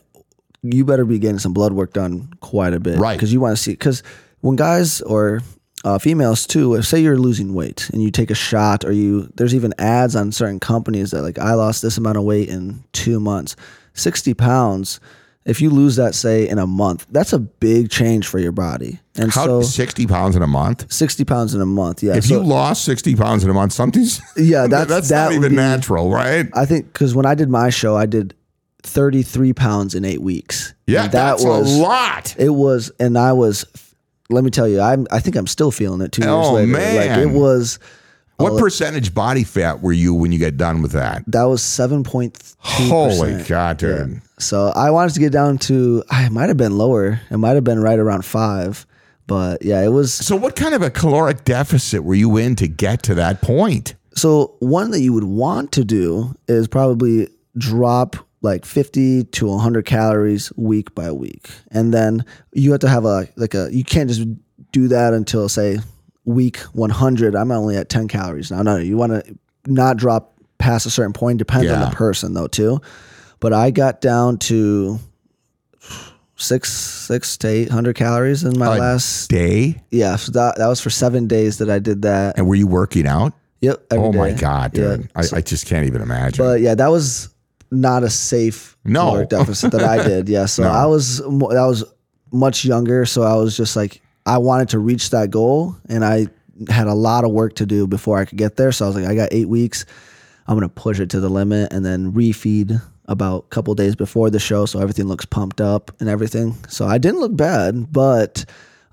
you 0.61 0.85
better 0.85 1.03
be 1.05 1.17
getting 1.19 1.39
some 1.39 1.53
blood 1.53 1.73
work 1.73 1.93
done 1.93 2.29
quite 2.39 2.73
a 2.73 2.79
bit, 2.79 2.99
Right. 2.99 3.15
Because 3.17 3.33
you 3.33 3.39
want 3.39 3.57
to 3.57 3.61
see. 3.61 3.71
Because 3.71 4.03
when 4.41 4.55
guys 4.55 5.01
or 5.01 5.41
uh, 5.85 5.97
females 5.97 6.45
too, 6.45 6.75
if 6.75 6.85
say 6.85 6.99
you're 6.99 7.17
losing 7.17 7.53
weight 7.55 7.89
and 7.91 8.01
you 8.03 8.11
take 8.11 8.29
a 8.31 8.35
shot, 8.35 8.85
or 8.85 8.91
you 8.91 9.31
there's 9.35 9.55
even 9.55 9.73
ads 9.79 10.15
on 10.15 10.31
certain 10.31 10.59
companies 10.59 11.11
that 11.11 11.23
like 11.23 11.39
I 11.39 11.53
lost 11.55 11.81
this 11.81 11.97
amount 11.97 12.17
of 12.17 12.23
weight 12.23 12.49
in 12.49 12.83
two 12.93 13.19
months, 13.19 13.55
sixty 13.97 14.33
pounds. 14.33 14.99
If 15.45 15.61
you 15.61 15.69
lose 15.69 15.95
that, 15.95 16.13
say 16.13 16.45
in 16.45 16.59
a 16.59 16.67
month, 16.67 17.07
that's 17.09 17.31
a 17.31 17.39
big 17.39 17.89
change 17.89 18.27
for 18.27 18.37
your 18.37 18.51
body. 18.51 18.99
And 19.15 19.31
How 19.31 19.45
so, 19.45 19.61
60 19.61 20.05
pounds 20.05 20.35
in 20.35 20.41
a 20.41 20.47
month? 20.47 20.91
sixty 20.91 21.23
pounds 21.23 21.55
in 21.55 21.61
a 21.61 21.65
month, 21.65 22.03
yeah. 22.03 22.17
If 22.17 22.25
so, 22.25 22.33
you 22.33 22.43
lost 22.45 22.83
60 22.83 23.15
pounds 23.15 23.45
in 23.45 23.49
a 23.49 23.53
month, 23.53 23.71
something's 23.71 24.19
yeah, 24.37 24.67
that's 24.69 24.89
that's 24.89 25.07
that 25.09 25.25
not 25.27 25.33
even 25.33 25.51
be- 25.51 25.55
natural, 25.55 26.11
right? 26.11 26.47
I 26.53 26.65
think 26.65 26.91
because 26.91 27.15
when 27.15 27.25
I 27.25 27.33
did 27.33 27.47
my 27.49 27.69
show, 27.69 27.95
I 27.95 28.05
did 28.07 28.33
33 28.83 29.53
pounds 29.53 29.95
in 29.95 30.03
eight 30.05 30.21
weeks. 30.21 30.73
Yeah, 30.85 31.03
And 31.03 31.11
that 31.13 31.29
that's 31.31 31.43
was 31.45 31.73
a 31.77 31.81
lot. 31.81 32.35
It 32.37 32.49
was, 32.49 32.91
and 32.99 33.17
I 33.17 33.31
was. 33.33 33.65
Let 34.29 34.43
me 34.43 34.49
tell 34.49 34.67
you, 34.67 34.81
I'm. 34.81 35.07
I 35.11 35.19
think 35.21 35.37
I'm 35.37 35.47
still 35.47 35.71
feeling 35.71 36.01
it 36.01 36.11
two 36.11 36.23
years 36.23 36.31
Oh, 36.33 36.53
later. 36.55 36.73
Like 36.73 37.19
it 37.19 37.29
was. 37.29 37.79
What 38.37 38.53
oh, 38.53 38.59
percentage 38.59 39.13
body 39.13 39.43
fat 39.43 39.81
were 39.81 39.93
you 39.93 40.13
when 40.13 40.31
you 40.31 40.39
get 40.39 40.57
done 40.57 40.81
with 40.81 40.91
that? 40.91 41.23
That 41.27 41.43
was 41.43 41.63
seven 41.63 42.03
point 42.03 42.35
two. 42.77 42.87
Holy 42.87 43.43
God, 43.43 43.77
dude. 43.77 44.21
So 44.39 44.71
I 44.75 44.91
wanted 44.91 45.13
to 45.15 45.19
get 45.19 45.31
down 45.31 45.57
to. 45.59 46.03
I 46.09 46.29
might 46.29 46.49
have 46.49 46.57
been 46.57 46.77
lower. 46.77 47.19
It 47.31 47.37
might 47.37 47.55
have 47.55 47.63
been 47.63 47.79
right 47.79 47.97
around 47.97 48.25
five. 48.25 48.85
But 49.25 49.65
yeah, 49.65 49.83
it 49.83 49.89
was. 49.89 50.13
So, 50.13 50.35
what 50.35 50.55
kind 50.55 50.73
of 50.73 50.81
a 50.81 50.89
caloric 50.89 51.43
deficit 51.43 52.03
were 52.03 52.15
you 52.15 52.37
in 52.37 52.55
to 52.57 52.67
get 52.67 53.03
to 53.03 53.15
that 53.15 53.41
point? 53.41 53.95
So 54.17 54.55
one 54.59 54.89
that 54.91 55.01
you 55.01 55.13
would 55.13 55.25
want 55.25 55.71
to 55.73 55.85
do 55.85 56.35
is 56.47 56.67
probably 56.67 57.29
drop 57.55 58.15
like 58.41 58.65
50 58.65 59.25
to 59.25 59.45
100 59.45 59.85
calories 59.85 60.51
week 60.55 60.95
by 60.95 61.11
week. 61.11 61.49
And 61.69 61.93
then 61.93 62.25
you 62.51 62.71
have 62.71 62.79
to 62.79 62.89
have 62.89 63.05
a 63.05 63.27
like 63.35 63.53
a 63.53 63.69
you 63.71 63.83
can't 63.83 64.09
just 64.09 64.27
do 64.71 64.87
that 64.87 65.13
until 65.13 65.47
say 65.49 65.77
week 66.27 66.57
100. 66.73 67.35
I'm 67.35 67.51
only 67.51 67.75
at 67.77 67.89
10 67.89 68.07
calories 68.09 68.51
now. 68.51 68.61
No, 68.61 68.77
you 68.77 68.97
want 68.97 69.13
to 69.13 69.37
not 69.65 69.97
drop 69.97 70.33
past 70.59 70.85
a 70.85 70.89
certain 70.89 71.13
point 71.13 71.37
depends 71.39 71.71
on 71.71 71.79
the 71.89 71.95
person 71.95 72.33
though 72.33 72.47
too. 72.47 72.79
But 73.39 73.53
I 73.53 73.71
got 73.71 74.01
down 74.01 74.37
to 74.39 74.99
6 76.35 76.69
6 76.71 77.37
to 77.37 77.47
800 77.47 77.95
calories 77.95 78.43
in 78.43 78.57
my 78.59 78.75
A 78.75 78.79
last 78.79 79.29
Day? 79.29 79.81
yeah, 79.89 80.15
so 80.17 80.31
that 80.33 80.57
that 80.57 80.67
was 80.67 80.79
for 80.81 80.89
7 80.89 81.27
days 81.27 81.57
that 81.59 81.69
I 81.69 81.79
did 81.79 82.03
that. 82.03 82.37
And 82.37 82.47
were 82.47 82.55
you 82.55 82.67
working 82.67 83.07
out? 83.07 83.33
Yep. 83.61 83.85
every 83.91 84.05
oh 84.05 84.11
my 84.11 84.31
day. 84.31 84.37
God, 84.37 84.77
Yeah. 84.77 84.97
dude. 84.97 85.09
I, 85.15 85.23
I 85.37 85.41
just 85.41 85.65
can't 85.65 85.87
even 85.87 86.01
imagine. 86.01 86.45
But 86.45 86.61
yeah, 86.61 86.75
that 86.75 86.89
was 86.91 87.29
not 87.71 88.03
a 88.03 88.09
safe 88.09 88.77
No. 88.85 89.25
deficit 89.25 89.71
that 89.71 89.81
I 89.83 90.03
did. 90.07 90.29
Yeah, 90.29 90.45
so 90.45 90.63
No. 90.67 90.69
I 90.69 90.85
was 90.85 91.21
I 91.21 91.65
was 91.65 91.83
much 92.31 92.65
younger, 92.65 93.05
so 93.05 93.23
I 93.23 93.35
was 93.35 93.57
just 93.57 93.75
like 93.75 94.01
I 94.27 94.37
wanted 94.37 94.69
to 94.69 94.79
reach 94.79 95.09
that 95.11 95.31
goal, 95.31 95.75
and 95.89 96.05
I 96.05 96.27
had 96.69 96.87
a 96.87 96.93
lot 96.93 97.23
of 97.23 97.31
work 97.31 97.55
to 97.55 97.65
do 97.65 97.87
before 97.87 98.17
I 98.19 98.25
could 98.25 98.37
get 98.37 98.55
there. 98.57 98.71
So 98.71 98.85
I 98.85 98.87
was 98.89 98.95
like, 98.95 99.05
I 99.05 99.15
got 99.15 99.29
eight 99.31 99.47
weeks. 99.47 99.85
I'm 100.47 100.55
gonna 100.55 100.69
push 100.69 100.99
it 100.99 101.09
to 101.11 101.19
the 101.19 101.29
limit, 101.29 101.73
and 101.73 101.85
then 101.85 102.11
refeed 102.13 102.81
about 103.05 103.45
a 103.45 103.47
couple 103.47 103.73
days 103.73 103.95
before 103.95 104.29
the 104.29 104.39
show, 104.39 104.65
so 104.65 104.79
everything 104.79 105.05
looks 105.07 105.25
pumped 105.25 105.61
up 105.61 105.91
and 105.99 106.09
everything. 106.09 106.55
So 106.67 106.85
I 106.85 106.97
didn't 106.97 107.21
look 107.21 107.35
bad, 107.35 107.91
but 107.91 108.43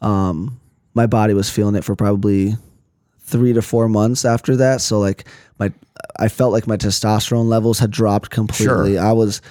um, 0.01 0.61
my 0.95 1.07
body 1.07 1.35
was 1.35 1.51
feeling 1.51 1.75
it 1.75 1.83
for 1.85 1.97
probably 1.97 2.57
three 3.23 3.53
to 3.53 3.63
four 3.63 3.89
months 3.89 4.25
after 4.25 4.55
that. 4.57 4.81
So 4.81 5.01
like 5.01 5.27
my, 5.59 5.73
I 6.17 6.29
felt 6.29 6.53
like 6.53 6.69
my 6.69 6.77
testosterone 6.77 7.49
levels 7.49 7.81
had 7.81 7.91
dropped 7.91 8.31
completely. 8.31 8.99
I 8.99 9.13
was 9.13 9.43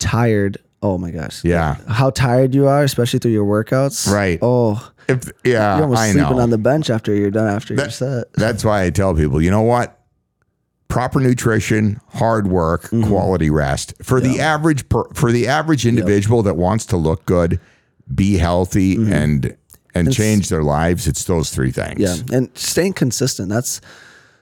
tired. 0.00 0.58
Oh 0.82 0.98
my 0.98 1.12
gosh. 1.12 1.44
Yeah. 1.44 1.76
How 1.88 2.10
tired 2.10 2.54
you 2.54 2.66
are, 2.66 2.82
especially 2.82 3.20
through 3.20 3.32
your 3.32 3.46
workouts. 3.46 4.12
Right. 4.12 4.38
Oh, 4.42 4.90
if, 5.08 5.30
yeah, 5.44 5.76
you're 5.76 5.84
almost 5.84 6.00
I 6.00 6.10
sleeping 6.12 6.36
know. 6.36 6.42
on 6.42 6.50
the 6.50 6.58
bench 6.58 6.90
after 6.90 7.14
you're 7.14 7.30
done 7.30 7.48
after 7.48 7.74
your 7.74 7.84
That- 7.84 7.92
set. 7.92 8.32
That's 8.34 8.64
why 8.64 8.84
I 8.84 8.90
tell 8.90 9.14
people, 9.14 9.40
you 9.42 9.50
know 9.50 9.62
what? 9.62 9.94
Proper 10.88 11.20
nutrition, 11.20 12.00
hard 12.08 12.46
work, 12.46 12.82
Mm-hmm. 12.84 13.08
quality 13.08 13.50
rest. 13.50 13.94
For 14.02 14.20
the 14.20 14.40
average 14.40 14.88
per, 14.88 15.04
for 15.12 15.30
the 15.32 15.46
average 15.46 15.86
individual 15.86 16.42
that 16.44 16.56
wants 16.56 16.86
to 16.86 16.96
look 16.96 17.26
good, 17.26 17.60
be 18.14 18.38
healthy 18.38 18.94
and 18.96 19.54
and 19.94 20.12
change 20.12 20.48
their 20.48 20.62
lives, 20.62 21.06
it's 21.06 21.24
those 21.24 21.50
three 21.50 21.72
things. 21.72 22.00
Mm-hmm. 22.00 22.30
Yeah, 22.32 22.38
and 22.38 22.50
staying 22.56 22.94
consistent. 22.94 23.48
That's 23.50 23.80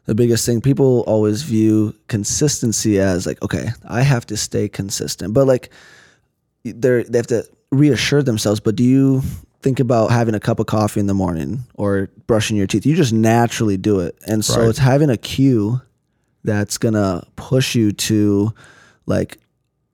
the 0.05 0.15
biggest 0.15 0.47
thing. 0.47 0.61
People 0.61 1.03
always 1.09 1.43
view 1.43 1.95
consistency 2.09 3.01
as 3.01 3.27
like, 3.27 3.43
okay, 3.43 3.71
I 3.89 4.03
have 4.03 4.25
to 4.27 4.37
stay 4.37 4.69
consistent, 4.69 5.35
but 5.35 5.47
like, 5.49 5.71
they 6.65 7.03
they 7.05 7.19
have 7.19 7.27
to 7.29 7.45
reassure 7.73 8.23
themselves. 8.23 8.61
But 8.61 8.77
do 8.77 8.85
you 8.85 9.23
think 9.63 9.81
about 9.81 10.11
having 10.11 10.35
a 10.35 10.41
cup 10.41 10.61
of 10.61 10.67
coffee 10.67 11.01
in 11.01 11.07
the 11.07 11.15
morning 11.15 11.65
or 11.75 12.09
brushing 12.27 12.57
your 12.57 12.67
teeth? 12.67 12.87
You 12.87 12.95
just 12.97 13.13
naturally 13.13 13.77
do 13.77 14.01
it, 14.01 14.17
and 14.27 14.45
so 14.45 14.61
Right. 14.61 14.69
it's 14.69 14.79
having 14.79 15.11
a 15.11 15.17
cue 15.17 15.81
that's 16.45 16.79
gonna 16.79 17.25
push 17.37 17.75
you 17.75 17.93
to 17.93 18.53
like, 19.07 19.39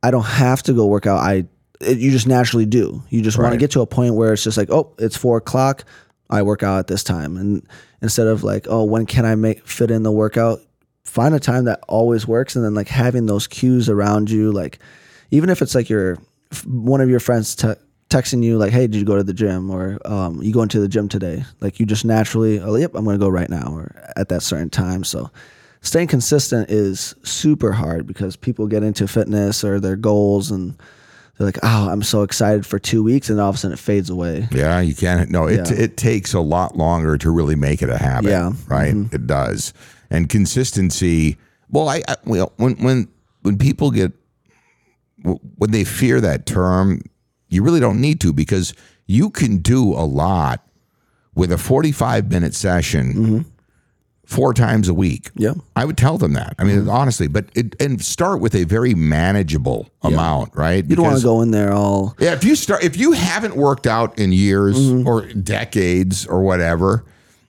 I 0.02 0.10
don't 0.10 0.24
have 0.24 0.62
to 0.64 0.72
go 0.72 0.86
work 0.86 1.06
out. 1.06 1.18
I 1.18 1.46
it, 1.80 1.98
you 1.98 2.10
just 2.12 2.26
naturally 2.28 2.66
do. 2.66 3.02
You 3.10 3.22
just 3.22 3.38
want 3.38 3.52
to 3.52 3.58
get 3.58 3.72
to 3.72 3.80
a 3.80 3.86
point 3.86 4.14
where 4.14 4.32
it's 4.32 4.44
just 4.44 4.56
like, 4.56 4.70
oh, 4.70 4.92
it's 4.98 5.16
four 5.16 5.36
o'clock. 5.38 5.84
I 6.30 6.42
work 6.42 6.62
out 6.62 6.78
at 6.78 6.86
this 6.86 7.02
time, 7.04 7.36
and 7.36 7.66
instead 8.00 8.26
of 8.26 8.44
like, 8.44 8.66
oh, 8.70 8.84
when 8.84 9.04
can 9.04 9.24
I 9.24 9.34
make 9.34 9.66
fit 9.66 9.90
in 9.90 10.02
the 10.02 10.12
workout? 10.12 10.60
Find 11.04 11.34
a 11.34 11.40
time 11.40 11.64
that 11.64 11.80
always 11.88 12.26
works, 12.28 12.54
and 12.56 12.64
then 12.64 12.74
like 12.74 12.88
having 12.88 13.26
those 13.26 13.46
cues 13.46 13.88
around 13.88 14.30
you, 14.30 14.52
like 14.52 14.78
even 15.30 15.50
if 15.50 15.60
it's 15.60 15.74
like 15.74 15.88
your 15.90 16.18
one 16.66 17.00
of 17.00 17.08
your 17.10 17.20
friends 17.20 17.54
te- 17.56 17.74
texting 18.12 18.42
you 18.44 18.58
like, 18.58 18.72
hey, 18.72 18.86
did 18.86 18.98
you 18.98 19.04
go 19.04 19.16
to 19.16 19.22
the 19.24 19.32
gym, 19.32 19.70
or 19.70 19.98
um, 20.04 20.42
you 20.42 20.52
going 20.52 20.68
to 20.70 20.80
the 20.80 20.88
gym 20.88 21.08
today? 21.08 21.44
Like 21.60 21.80
you 21.80 21.86
just 21.86 22.04
naturally, 22.04 22.60
oh, 22.60 22.74
yep, 22.76 22.94
I'm 22.94 23.04
going 23.04 23.18
to 23.18 23.24
go 23.24 23.28
right 23.30 23.48
now, 23.48 23.72
or 23.74 23.94
at 24.16 24.28
that 24.28 24.42
certain 24.42 24.70
time. 24.70 25.04
So 25.04 25.30
staying 25.80 26.08
consistent 26.08 26.70
is 26.70 27.14
super 27.22 27.72
hard 27.72 28.06
because 28.06 28.36
people 28.36 28.66
get 28.66 28.82
into 28.82 29.08
fitness 29.08 29.64
or 29.64 29.80
their 29.80 29.96
goals 29.96 30.50
and 30.50 30.76
they're 31.38 31.46
like, 31.46 31.58
oh, 31.62 31.88
I'm 31.88 32.02
so 32.02 32.22
excited 32.22 32.66
for 32.66 32.78
two 32.78 33.02
weeks, 33.02 33.30
and 33.30 33.40
all 33.40 33.48
of 33.48 33.54
a 33.54 33.58
sudden 33.58 33.72
it 33.72 33.78
fades 33.78 34.10
away. 34.10 34.46
Yeah, 34.52 34.80
you 34.80 34.94
can't. 34.94 35.30
No, 35.30 35.46
it 35.46 35.70
Yeah. 35.70 35.76
it 35.84 35.96
takes 35.96 36.34
a 36.34 36.40
lot 36.40 36.76
longer 36.76 37.16
to 37.16 37.30
really 37.30 37.56
make 37.56 37.80
it 37.80 37.88
a 37.88 37.96
habit. 37.96 38.28
Yeah. 38.30 38.50
Mm-hmm. 38.52 38.72
right. 38.72 38.94
It 39.14 39.26
does, 39.26 39.72
and 40.10 40.28
consistency. 40.28 41.38
Well, 41.70 41.88
I, 41.88 42.02
I 42.06 42.16
well 42.26 42.52
when 42.58 42.74
when 42.74 43.08
when 43.40 43.56
people 43.56 43.90
get 43.90 44.12
when 45.24 45.70
they 45.70 45.84
fear 45.84 46.20
that 46.20 46.44
term, 46.46 47.00
you 47.52 47.62
really 47.62 47.80
don't 47.80 48.00
need 48.00 48.20
to 48.22 48.32
because 48.32 48.74
you 49.06 49.30
can 49.30 49.58
do 49.58 49.92
a 49.92 50.04
lot 50.06 50.66
with 51.34 51.52
a 51.52 51.58
forty-five 51.58 52.30
minute 52.30 52.54
session. 52.54 53.12
Mm-hmm. 53.14 53.38
Four 54.24 54.54
times 54.54 54.88
a 54.88 54.94
week. 54.94 55.28
Yeah. 55.34 55.52
I 55.76 55.84
would 55.84 55.98
tell 55.98 56.16
them 56.16 56.32
that. 56.34 56.54
I 56.58 56.62
Mm-hmm. 56.62 56.78
mean, 56.86 56.88
honestly, 56.88 57.26
but 57.26 57.46
it, 57.54 57.74
and 57.82 58.02
start 58.02 58.40
with 58.40 58.54
a 58.54 58.64
very 58.64 58.94
manageable 58.94 59.90
amount, 60.02 60.56
right? 60.56 60.82
You 60.88 60.96
don't 60.96 61.04
want 61.04 61.18
to 61.18 61.22
go 61.22 61.42
in 61.42 61.50
there 61.50 61.72
all 61.72 62.14
Yeah, 62.18 62.32
if 62.32 62.42
you 62.42 62.54
start 62.54 62.82
if 62.82 62.96
you 62.96 63.12
haven't 63.12 63.56
worked 63.56 63.86
out 63.86 64.18
in 64.18 64.32
years 64.32 64.78
Mm-hmm. 64.78 65.06
or 65.06 65.26
decades 65.26 66.24
or 66.26 66.40
whatever, 66.42 67.04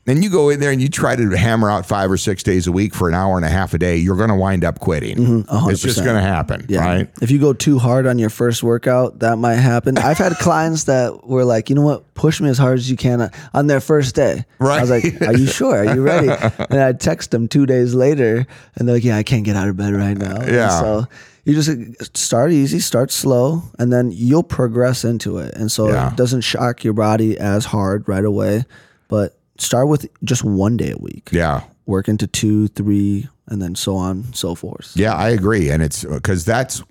then 0.05 0.21
you 0.21 0.29
go 0.29 0.49
in 0.49 0.59
there 0.59 0.71
and 0.71 0.81
you 0.81 0.89
try 0.89 1.15
to 1.15 1.29
hammer 1.31 1.69
out 1.69 1.85
five 1.85 2.11
or 2.11 2.17
six 2.17 2.43
days 2.43 2.67
a 2.67 2.71
week 2.73 2.93
for 2.93 3.07
an 3.07 3.15
hour 3.15 3.37
and 3.37 3.45
a 3.45 3.49
half 3.49 3.73
a 3.73 3.77
day, 3.77 3.95
you're 3.95 4.17
going 4.17 4.29
to 4.29 4.35
wind 4.35 4.65
up 4.65 4.79
quitting. 4.79 5.45
It's 5.49 5.81
just 5.81 6.03
going 6.03 6.15
to 6.17 6.21
happen, 6.21 6.61
Mm-hmm. 6.63 6.73
Yeah. 6.73 6.85
right? 6.85 7.09
If 7.21 7.31
you 7.31 7.39
go 7.39 7.53
too 7.53 7.79
hard 7.79 8.05
on 8.05 8.19
your 8.19 8.29
first 8.29 8.63
workout, 8.63 9.19
that 9.19 9.37
might 9.37 9.55
happen. 9.55 9.97
I've 9.97 10.17
had 10.17 10.33
clients 10.33 10.83
that 10.85 11.25
were 11.25 11.45
like, 11.45 11.69
you 11.69 11.75
know 11.75 11.81
what, 11.83 12.13
push 12.15 12.41
me 12.41 12.49
as 12.49 12.57
hard 12.57 12.79
as 12.79 12.89
you 12.91 12.97
can 12.97 13.31
on 13.53 13.67
their 13.67 13.79
first 13.79 14.13
day. 14.13 14.43
Right. 14.59 14.77
I 14.79 14.81
was 14.81 14.89
like, 14.89 15.21
are 15.21 15.37
you 15.37 15.47
sure? 15.59 15.85
Are 15.87 15.95
you 15.95 16.01
ready? 16.01 16.27
And 16.69 16.81
I 16.81 16.91
text 16.93 17.31
them 17.31 17.47
two 17.47 17.65
days 17.65 17.93
later, 17.93 18.45
and 18.75 18.87
they're 18.87 18.95
like, 18.95 19.03
yeah, 19.05 19.15
I 19.17 19.23
can't 19.23 19.45
get 19.45 19.55
out 19.55 19.69
of 19.69 19.77
bed 19.77 19.93
right 19.93 20.17
now. 20.17 20.35
And 20.41 20.51
Yeah. 20.51 20.79
so 20.81 21.05
you 21.45 21.53
just 21.53 22.15
start 22.17 22.51
easy, 22.51 22.79
start 22.79 23.09
slow, 23.11 23.63
and 23.79 23.91
then 23.93 24.11
you'll 24.13 24.43
progress 24.43 25.05
into 25.05 25.37
it. 25.37 25.53
And 25.55 25.71
so 25.71 25.87
Yeah. 25.89 26.09
it 26.11 26.17
doesn't 26.17 26.41
shock 26.41 26.83
your 26.83 26.93
body 26.93 27.37
as 27.37 27.63
hard 27.65 28.07
right 28.09 28.25
away. 28.25 28.65
But 29.07 29.37
start 29.57 29.87
with 29.87 30.07
just 30.23 30.43
one 30.43 30.77
day 30.77 30.91
a 30.91 30.97
week. 30.97 31.29
Yeah. 31.31 31.63
Work 31.85 32.07
into 32.07 32.27
two, 32.27 32.67
three, 32.69 33.27
and 33.47 33.61
then 33.61 33.75
so 33.75 33.95
on 33.95 34.17
and 34.17 34.35
so 34.35 34.55
forth. 34.55 34.93
Yeah, 34.95 35.13
I 35.13 35.29
agree, 35.29 35.69
and 35.69 35.83
it's 35.83 36.05
because 36.05 36.45
that's 36.45 36.81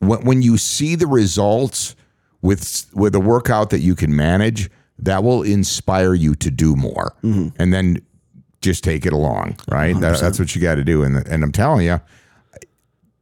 when 0.00 0.24
when 0.24 0.42
you 0.42 0.58
see 0.58 0.96
the 0.96 1.06
results 1.06 1.94
with 2.40 2.86
with 2.94 3.14
a 3.14 3.20
workout 3.20 3.70
that 3.70 3.80
you 3.80 3.94
can 3.94 4.14
manage. 4.16 4.70
that 4.98 5.24
will 5.24 5.42
inspire 5.42 6.14
you 6.14 6.34
to 6.36 6.50
do 6.50 6.76
more, 6.76 7.14
mm-hmm. 7.24 7.48
and 7.58 7.72
then 7.72 7.98
just 8.60 8.84
take 8.84 9.04
it 9.06 9.12
along. 9.12 9.56
Right, 9.68 9.98
That- 9.98 10.20
that's 10.20 10.38
what 10.38 10.54
you 10.54 10.62
got 10.62 10.76
to 10.76 10.84
do. 10.84 11.02
And 11.02 11.16
and 11.26 11.42
I'm 11.42 11.50
telling 11.50 11.86
you, 11.86 12.00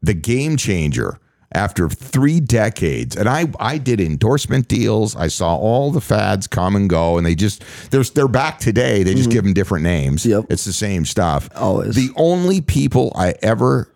the 0.02 0.12
game 0.14 0.56
changer 0.56 1.18
after 1.52 1.88
three 1.88 2.40
decades. 2.40 3.16
And 3.16 3.28
i 3.28 3.46
i 3.58 3.78
did 3.78 4.00
endorsement 4.00 4.68
deals. 4.68 5.16
I 5.16 5.28
saw 5.28 5.56
all 5.56 5.90
the 5.90 6.00
fads 6.00 6.46
come 6.46 6.76
and 6.76 6.88
go 6.88 7.18
and 7.18 7.26
they 7.26 7.34
just 7.34 7.64
there's 7.90 8.10
they're 8.10 8.28
back 8.28 8.58
today. 8.58 9.02
They 9.02 9.14
just 9.14 9.28
mm-hmm. 9.28 9.32
give 9.32 9.44
them 9.44 9.54
different 9.54 9.84
names. 9.84 10.24
Yep. 10.24 10.46
it's 10.50 10.64
the 10.64 10.72
same 10.72 11.04
stuff. 11.04 11.48
Always. 11.54 11.94
the 11.94 12.10
only 12.16 12.60
people 12.60 13.12
i 13.14 13.34
ever 13.42 13.92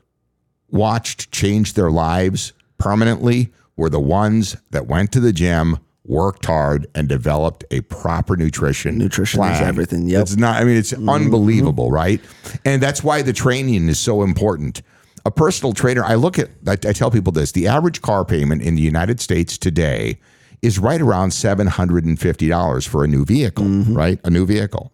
watched 0.71 1.31
change 1.31 1.75
their 1.75 1.90
lives 1.90 2.53
permanently 2.79 3.53
were 3.77 3.90
the 3.90 4.01
ones 4.01 4.57
that 4.71 4.87
went 4.87 5.12
to 5.12 5.21
the 5.21 5.33
gym 5.33 5.79
worked 6.07 6.45
hard 6.45 6.87
and 6.95 7.09
developed 7.09 7.64
a 7.71 7.81
proper 7.83 8.37
nutrition 8.37 8.99
Nutrition 8.99 9.43
is 9.45 9.61
everything, 9.61 10.07
yep. 10.07 10.23
it's 10.23 10.37
not 10.37 10.61
i 10.61 10.64
mean 10.64 10.77
it's 10.77 10.93
mm-hmm. 10.93 11.09
unbelievable 11.09 11.90
right? 11.90 12.21
And 12.64 12.83
that's 12.83 13.03
why 13.03 13.23
the 13.23 13.33
training 13.33 13.88
is 13.88 13.99
so 13.99 14.23
important 14.23 14.83
a 15.24 15.30
personal 15.30 15.72
trainer 15.72 16.04
i 16.04 16.14
look 16.14 16.38
at 16.38 16.50
I, 16.66 16.72
I 16.72 16.92
tell 16.92 17.10
people 17.10 17.32
this 17.32 17.52
the 17.52 17.66
average 17.66 18.02
car 18.02 18.24
payment 18.24 18.62
in 18.62 18.74
the 18.74 18.82
united 18.82 19.20
states 19.20 19.58
today 19.58 20.18
is 20.62 20.78
right 20.78 21.00
around 21.00 21.28
$750 21.28 22.88
for 22.88 23.04
a 23.04 23.06
new 23.06 23.24
vehicle 23.26 23.66
mm-hmm. 23.66 23.92
right? 23.94 24.18
A 24.24 24.30
new 24.30 24.46
vehicle. 24.46 24.92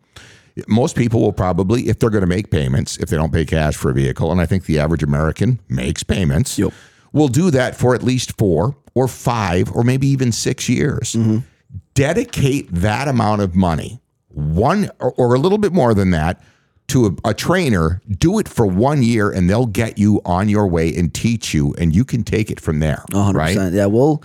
Most 0.67 0.97
people 0.97 1.21
will 1.21 1.33
probably 1.33 1.89
if 1.89 2.01
they're 2.01 2.11
going 2.11 2.23
to 2.23 2.27
make 2.27 2.51
payments 2.51 2.97
if 2.97 3.09
they 3.09 3.17
don't 3.17 3.33
pay 3.33 3.45
cash 3.45 3.77
for 3.77 3.91
a 3.91 3.95
vehicle 3.95 4.33
and 4.33 4.41
i 4.41 4.47
think 4.47 4.65
the 4.65 4.79
average 4.81 5.03
american 5.05 5.61
makes 5.69 6.03
payments 6.03 6.59
Yep. 6.59 6.73
will 7.13 7.29
do 7.29 7.51
that 7.53 7.77
for 7.77 7.95
at 7.95 8.03
least 8.03 8.37
four 8.37 8.77
or 8.95 9.09
five 9.09 9.71
or 9.73 9.83
maybe 9.85 10.07
even 10.09 10.33
six 10.33 10.69
years. 10.69 11.15
Mm-hmm. 11.15 11.39
Dedicate 11.95 12.69
that 12.73 13.09
amount 13.09 13.43
of 13.43 13.55
money, 13.55 14.01
one 14.29 14.91
or, 14.99 15.13
or 15.13 15.35
a 15.35 15.39
little 15.39 15.59
bit 15.59 15.73
more 15.73 15.95
than 15.95 16.11
that, 16.11 16.43
to 16.91 17.07
a, 17.07 17.31
a 17.31 17.35
trainer. 17.35 18.01
Do 18.09 18.39
it 18.39 18.49
for 18.49 18.67
one 18.67 19.03
year, 19.03 19.31
and 19.31 19.49
they'll 19.49 19.67
get 19.67 19.99
you 19.99 20.21
on 20.25 20.49
your 20.49 20.67
way 20.67 20.95
and 20.95 21.13
teach 21.13 21.55
you, 21.55 21.75
and 21.79 21.95
you 21.95 22.05
can 22.05 22.23
take 22.25 22.51
it 22.51 22.61
from 22.61 22.81
there. 22.81 23.05
hundred 23.13 23.39
Right? 23.39 23.73
Yeah, 23.73 23.87
we'll 23.87 24.23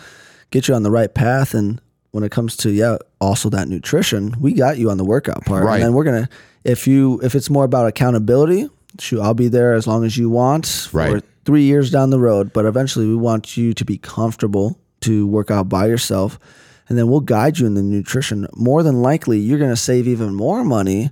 get 0.51 0.67
you 0.67 0.75
on 0.75 0.83
the 0.83 0.91
right 0.91 1.13
path. 1.13 1.53
And 1.53 1.81
when 2.11 2.23
it 2.23 2.31
comes 2.31 2.55
to 2.57 2.71
yeah, 2.71 2.97
also 3.19 3.49
that 3.49 3.67
nutrition, 3.67 4.35
we 4.39 4.53
got 4.53 4.77
you 4.77 4.89
on 4.89 4.97
the 4.97 5.05
workout 5.05 5.45
part. 5.45 5.63
Right. 5.65 5.75
And 5.75 5.83
then 5.83 5.93
we're 5.93 6.03
gonna 6.03 6.29
if 6.63 6.87
you 6.87 7.19
if 7.21 7.35
it's 7.35 7.49
more 7.49 7.63
about 7.63 7.87
accountability, 7.87 8.69
shoot, 8.99 9.21
I'll 9.21 9.33
be 9.33 9.47
there 9.47 9.73
as 9.73 9.87
long 9.87 10.03
as 10.03 10.17
you 10.17 10.29
want 10.29 10.65
for 10.65 10.97
Right. 10.97 11.23
three 11.45 11.63
years 11.63 11.91
down 11.91 12.09
the 12.09 12.19
road. 12.19 12.53
But 12.53 12.65
eventually, 12.65 13.07
we 13.07 13.15
want 13.15 13.57
you 13.57 13.73
to 13.73 13.85
be 13.85 13.97
comfortable 13.97 14.79
to 15.01 15.27
work 15.27 15.51
out 15.51 15.69
by 15.69 15.87
yourself. 15.87 16.39
And 16.87 16.97
then 16.97 17.07
we'll 17.07 17.19
guide 17.21 17.57
you 17.57 17.65
in 17.65 17.73
the 17.73 17.81
nutrition. 17.81 18.47
More 18.55 18.83
than 18.83 19.01
likely, 19.01 19.39
you're 19.39 19.57
going 19.57 19.71
to 19.71 19.75
save 19.75 20.07
even 20.07 20.35
more 20.35 20.63
money 20.63 21.09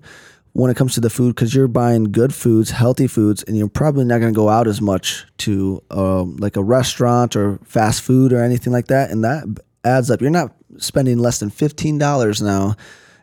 when 0.53 0.69
it 0.69 0.77
comes 0.77 0.93
to 0.93 1.01
the 1.01 1.09
food 1.09 1.35
because 1.35 1.53
you're 1.53 1.67
buying 1.67 2.05
good 2.05 2.33
foods, 2.33 2.69
healthy 2.71 3.07
foods, 3.07 3.43
and 3.43 3.57
you're 3.57 3.67
probably 3.67 4.05
not 4.05 4.19
going 4.19 4.33
to 4.33 4.37
go 4.37 4.49
out 4.49 4.67
as 4.67 4.81
much 4.81 5.25
to 5.39 5.83
um, 5.91 6.37
like 6.37 6.55
a 6.55 6.63
restaurant 6.63 7.35
or 7.35 7.59
fast 7.65 8.01
food 8.03 8.31
or 8.31 8.41
anything 8.43 8.71
like 8.71 8.87
that. 8.87 9.09
And 9.11 9.23
that 9.23 9.43
adds 9.83 10.09
up. 10.11 10.21
You're 10.21 10.29
not 10.29 10.55
spending 10.77 11.17
less 11.17 11.39
than 11.39 11.49
fifteen 11.49 11.97
dollars 11.97 12.41
now 12.41 12.75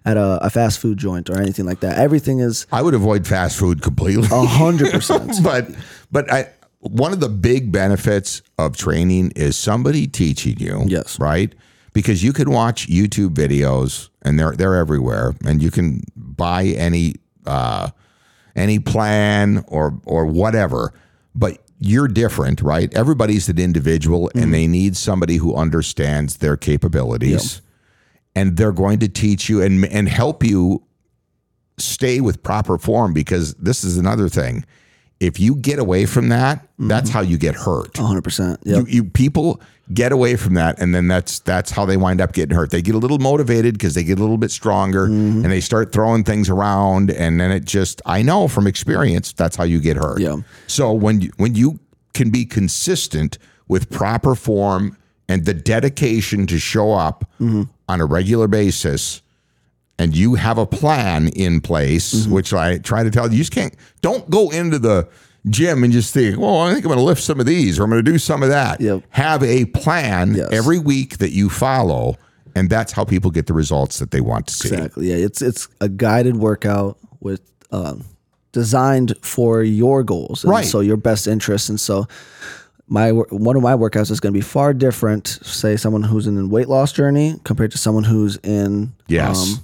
at 0.05 0.17
a, 0.17 0.39
a 0.43 0.51
fast 0.51 0.79
food 0.81 0.99
joint 0.99 1.31
or 1.31 1.39
anything 1.41 1.67
like 1.67 1.81
that. 1.81 1.99
Everything 1.99 2.41
is 2.41 2.67
I 2.73 2.83
would 2.83 2.95
avoid 2.95 3.27
fast 3.27 3.59
food 3.59 3.83
completely. 3.83 4.29
a 4.31 4.45
hundred 4.45 4.91
percent. 4.93 5.33
but 5.43 5.69
but 6.11 6.31
I 6.33 6.49
one 6.81 7.13
of 7.13 7.21
the 7.21 7.29
big 7.29 7.71
benefits 7.71 8.43
of 8.59 8.77
training 8.77 9.33
is 9.37 9.57
somebody 9.57 10.07
teaching 10.07 10.59
you. 10.59 10.83
Yes. 10.87 11.19
Right? 11.21 11.55
Because 11.93 12.23
you 12.23 12.33
can 12.33 12.51
watch 12.51 12.87
YouTube 12.89 13.31
videos 13.35 14.10
and 14.23 14.39
they're 14.39 14.53
they're 14.53 14.77
everywhere 14.77 15.35
and 15.45 15.63
you 15.63 15.71
can 15.71 16.03
buy 16.17 16.65
any 16.65 17.15
uh 17.47 17.91
any 18.57 18.79
plan 18.79 19.65
or 19.69 20.01
or 20.05 20.27
whatever. 20.27 20.93
But 21.35 21.59
you're 21.79 22.09
different, 22.09 22.61
right? 22.61 22.93
Everybody's 22.95 23.49
an 23.49 23.59
individual 23.59 24.31
and 24.35 24.53
they 24.53 24.67
need 24.67 24.97
somebody 24.97 25.37
who 25.37 25.55
understands 25.55 26.39
their 26.39 26.57
capabilities. 26.57 27.63
And 28.35 28.57
they're 28.57 28.73
going 28.73 28.99
to 29.01 29.09
teach 29.09 29.49
you 29.49 29.63
and 29.63 29.85
and 29.87 30.09
help 30.09 30.45
you 30.45 30.85
stay 31.79 32.21
with 32.21 32.43
proper 32.43 32.79
form 32.79 33.13
because 33.15 33.55
this 33.55 33.83
is 33.83 33.97
another 33.97 34.29
thing. 34.29 34.65
If 35.21 35.39
you 35.39 35.55
get 35.55 35.79
away 35.79 36.07
from 36.07 36.31
that, 36.31 36.67
that's 36.79 37.11
mm-hmm. 37.11 37.19
how 37.19 37.23
you 37.23 37.37
get 37.37 37.55
hurt. 37.55 37.97
Hundred 37.97 38.25
percent. 38.25 38.59
Yep. 38.65 38.87
You, 38.89 38.93
you 38.93 39.05
people 39.05 39.61
get 39.93 40.13
away 40.13 40.37
from 40.37 40.55
that, 40.55 40.81
and 40.81 40.95
then 40.95 41.09
that's 41.09 41.41
that's 41.41 41.71
how 41.71 41.85
they 41.85 41.97
wind 41.97 42.21
up 42.21 42.33
getting 42.33 42.57
hurt. 42.57 42.71
They 42.71 42.83
get 42.83 42.95
a 42.95 42.99
little 42.99 43.19
motivated 43.19 43.75
because 43.75 43.95
they 43.95 44.05
get 44.05 44.19
a 44.19 44.23
little 44.23 44.39
bit 44.39 44.51
stronger, 44.51 45.09
mm-hmm. 45.09 45.45
and 45.45 45.53
they 45.53 45.61
start 45.61 45.93
throwing 45.93 46.25
things 46.25 46.49
around, 46.49 47.11
and 47.11 47.41
then 47.41 47.51
it 47.51 47.65
just 47.65 48.01
I 48.07 48.23
know 48.23 48.49
from 48.49 48.67
experience 48.67 49.33
that's 49.33 49.57
how 49.57 49.65
you 49.65 49.81
get 49.81 49.97
hurt. 49.97 50.21
Yeah. 50.21 50.39
So 50.67 50.93
when 50.93 51.21
you 51.21 51.33
when 51.37 51.55
you 51.55 51.81
can 52.15 52.31
be 52.31 52.45
consistent 52.45 53.39
with 53.69 53.91
proper 53.91 54.35
form 54.35 54.97
and 55.29 55.45
the 55.45 55.55
dedication 55.55 56.47
to 56.49 56.59
show 56.59 56.93
up 56.93 57.25
mm-hmm. 57.41 57.65
on 57.89 58.01
a 58.01 58.07
regular 58.07 58.49
basis, 58.49 59.23
and 60.01 60.17
you 60.17 60.35
have 60.35 60.57
a 60.59 60.67
plan 60.67 61.29
in 61.29 61.61
place, 61.61 62.15
Mm-hmm. 62.15 62.33
which 62.33 62.53
I 62.55 62.79
try 62.79 63.03
to 63.05 63.11
tell 63.11 63.27
you, 63.27 63.33
you 63.33 63.39
just 63.45 63.53
can't, 63.53 63.75
don't 64.01 64.29
go 64.31 64.51
into 64.51 64.79
the 64.79 65.09
gym 65.49 65.85
and 65.85 65.93
just 65.93 66.13
think, 66.15 66.39
well, 66.39 66.59
I 66.61 66.73
think 66.73 66.85
I'm 66.85 66.89
going 66.89 66.99
to 66.99 67.05
lift 67.05 67.23
some 67.23 67.39
of 67.41 67.47
these 67.47 67.79
or 67.79 67.85
I'm 67.85 67.91
going 67.91 68.05
to 68.05 68.11
do 68.11 68.19
some 68.19 68.43
of 68.43 68.49
that. 68.49 68.81
Yep. 68.81 69.03
Have 69.11 69.43
a 69.43 69.65
plan 69.67 70.35
Yes. 70.35 70.49
every 70.53 70.79
week 70.79 71.19
that 71.19 71.31
you 71.33 71.49
follow. 71.51 72.17
And 72.55 72.69
that's 72.71 72.93
how 72.93 73.05
people 73.05 73.31
get 73.31 73.47
the 73.47 73.53
results 73.53 73.99
that 74.01 74.11
they 74.11 74.21
want 74.21 74.47
to 74.49 74.55
see. 74.55 74.69
Exactly. 74.75 75.09
Yeah, 75.11 75.25
it's 75.27 75.41
it's 75.41 75.69
a 75.81 75.89
guided 75.89 76.37
workout 76.37 76.99
with 77.21 77.41
um, 77.71 78.05
designed 78.53 79.15
for 79.23 79.63
your 79.63 80.03
goals, 80.03 80.43
and 80.43 80.51
Right. 80.51 80.65
So 80.65 80.81
your 80.81 80.97
best 80.97 81.29
interests, 81.29 81.69
and 81.69 81.79
so 81.79 82.09
my 82.89 83.13
one 83.13 83.55
of 83.57 83.63
my 83.63 83.75
workouts 83.75 84.11
is 84.11 84.19
going 84.19 84.33
to 84.35 84.37
be 84.37 84.43
far 84.43 84.75
different. 84.75 85.29
Say 85.29 85.77
someone 85.77 86.03
who's 86.03 86.27
in 86.27 86.37
a 86.39 86.47
weight 86.49 86.69
loss 86.69 86.91
journey 86.93 87.37
compared 87.45 87.71
to 87.71 87.79
someone 87.79 88.03
who's 88.05 88.37
in 88.43 88.67
um, 88.67 88.95
Yes. 89.07 89.61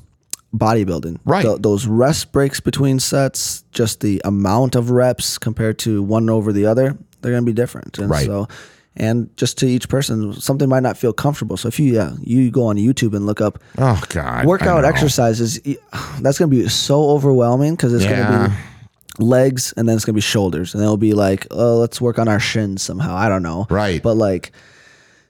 Bodybuilding. 0.58 1.18
Right. 1.24 1.42
Th- 1.44 1.58
those 1.60 1.86
rest 1.86 2.32
breaks 2.32 2.60
between 2.60 2.98
sets, 3.00 3.64
just 3.72 4.00
the 4.00 4.20
amount 4.24 4.74
of 4.74 4.90
reps 4.90 5.38
compared 5.38 5.78
to 5.80 6.02
one 6.02 6.28
over 6.30 6.52
the 6.52 6.66
other, 6.66 6.96
they're 7.22 7.32
going 7.32 7.44
to 7.44 7.50
be 7.50 7.54
different. 7.54 7.98
And 7.98 8.10
Right. 8.10 8.26
so, 8.26 8.48
and 8.96 9.28
just 9.36 9.58
to 9.58 9.66
each 9.66 9.88
person, 9.88 10.32
something 10.34 10.68
might 10.68 10.82
not 10.82 10.96
feel 10.96 11.12
comfortable. 11.12 11.56
So 11.56 11.68
if 11.68 11.78
you, 11.78 11.92
yeah, 11.94 12.12
you 12.22 12.50
go 12.50 12.64
on 12.66 12.76
YouTube 12.76 13.14
and 13.14 13.26
look 13.26 13.40
up 13.40 13.58
Oh, 13.76 14.02
God. 14.08 14.46
Workout 14.46 14.84
exercises, 14.84 15.60
that's 16.20 16.38
going 16.38 16.50
to 16.50 16.56
be 16.56 16.68
so 16.68 17.10
overwhelming 17.10 17.74
because 17.76 17.92
it's 17.92 18.04
going 18.06 18.16
to 18.16 18.48
be 18.48 19.22
legs 19.24 19.72
and 19.76 19.88
then 19.88 19.96
it's 19.96 20.04
going 20.04 20.14
to 20.14 20.16
be 20.16 20.22
shoulders. 20.22 20.74
And 20.74 20.82
it'll 20.82 20.96
be 20.96 21.12
like, 21.12 21.46
oh, 21.50 21.76
let's 21.78 22.00
work 22.00 22.18
on 22.18 22.28
our 22.28 22.40
shins 22.40 22.82
somehow. 22.82 23.14
I 23.14 23.28
don't 23.28 23.42
know. 23.42 23.66
Right. 23.68 24.02
But 24.02 24.16
like, 24.16 24.52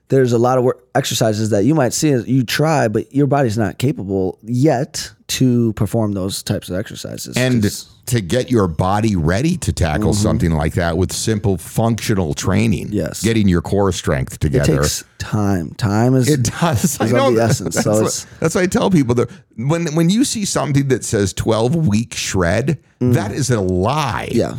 there's 0.09 0.31
a 0.31 0.37
lot 0.37 0.57
of 0.57 0.63
work, 0.63 0.87
exercises 0.95 1.49
that 1.49 1.65
you 1.65 1.75
might 1.75 1.91
see 1.91 2.09
you 2.11 2.43
try, 2.45 2.87
but 2.87 3.13
your 3.13 3.27
body's 3.27 3.57
not 3.57 3.77
capable 3.77 4.39
yet 4.43 5.11
to 5.27 5.73
perform 5.73 6.13
those 6.13 6.41
types 6.43 6.69
of 6.69 6.75
exercises. 6.77 7.35
And 7.37 7.63
to 8.05 8.21
get 8.21 8.49
your 8.49 8.69
body 8.69 9.17
ready 9.17 9.57
to 9.57 9.73
tackle 9.73 10.13
something 10.13 10.51
like 10.51 10.75
that 10.75 10.97
with 10.97 11.11
simple 11.11 11.57
functional 11.57 12.33
training. 12.33 12.85
Mm-hmm. 12.87 12.93
Yes. 12.95 13.21
Getting 13.21 13.49
your 13.49 13.61
core 13.61 13.91
strength 13.91 14.35
it 14.35 14.39
together. 14.39 14.77
takes 14.83 15.03
time. 15.17 15.71
Time 15.71 16.15
is 16.15 16.29
It 16.29 16.43
does. 16.43 16.97
I 17.01 17.05
is 17.05 17.11
know 17.13 17.31
the 17.31 17.37
that. 17.37 17.49
essence. 17.49 17.75
That's, 17.75 17.83
So 17.83 18.03
what, 18.03 18.25
that's 18.39 18.55
why 18.55 18.61
I 18.61 18.67
tell 18.67 18.89
people 18.89 19.13
that 19.15 19.29
when 19.57 19.93
when 19.95 20.09
you 20.09 20.23
see 20.23 20.45
something 20.45 20.87
that 20.87 21.03
says 21.03 21.33
twelve 21.33 21.75
week 21.75 22.13
shred, 22.13 22.79
that 22.99 23.31
is 23.33 23.49
a 23.51 23.59
lie. 23.59 24.29
Yeah, 24.31 24.55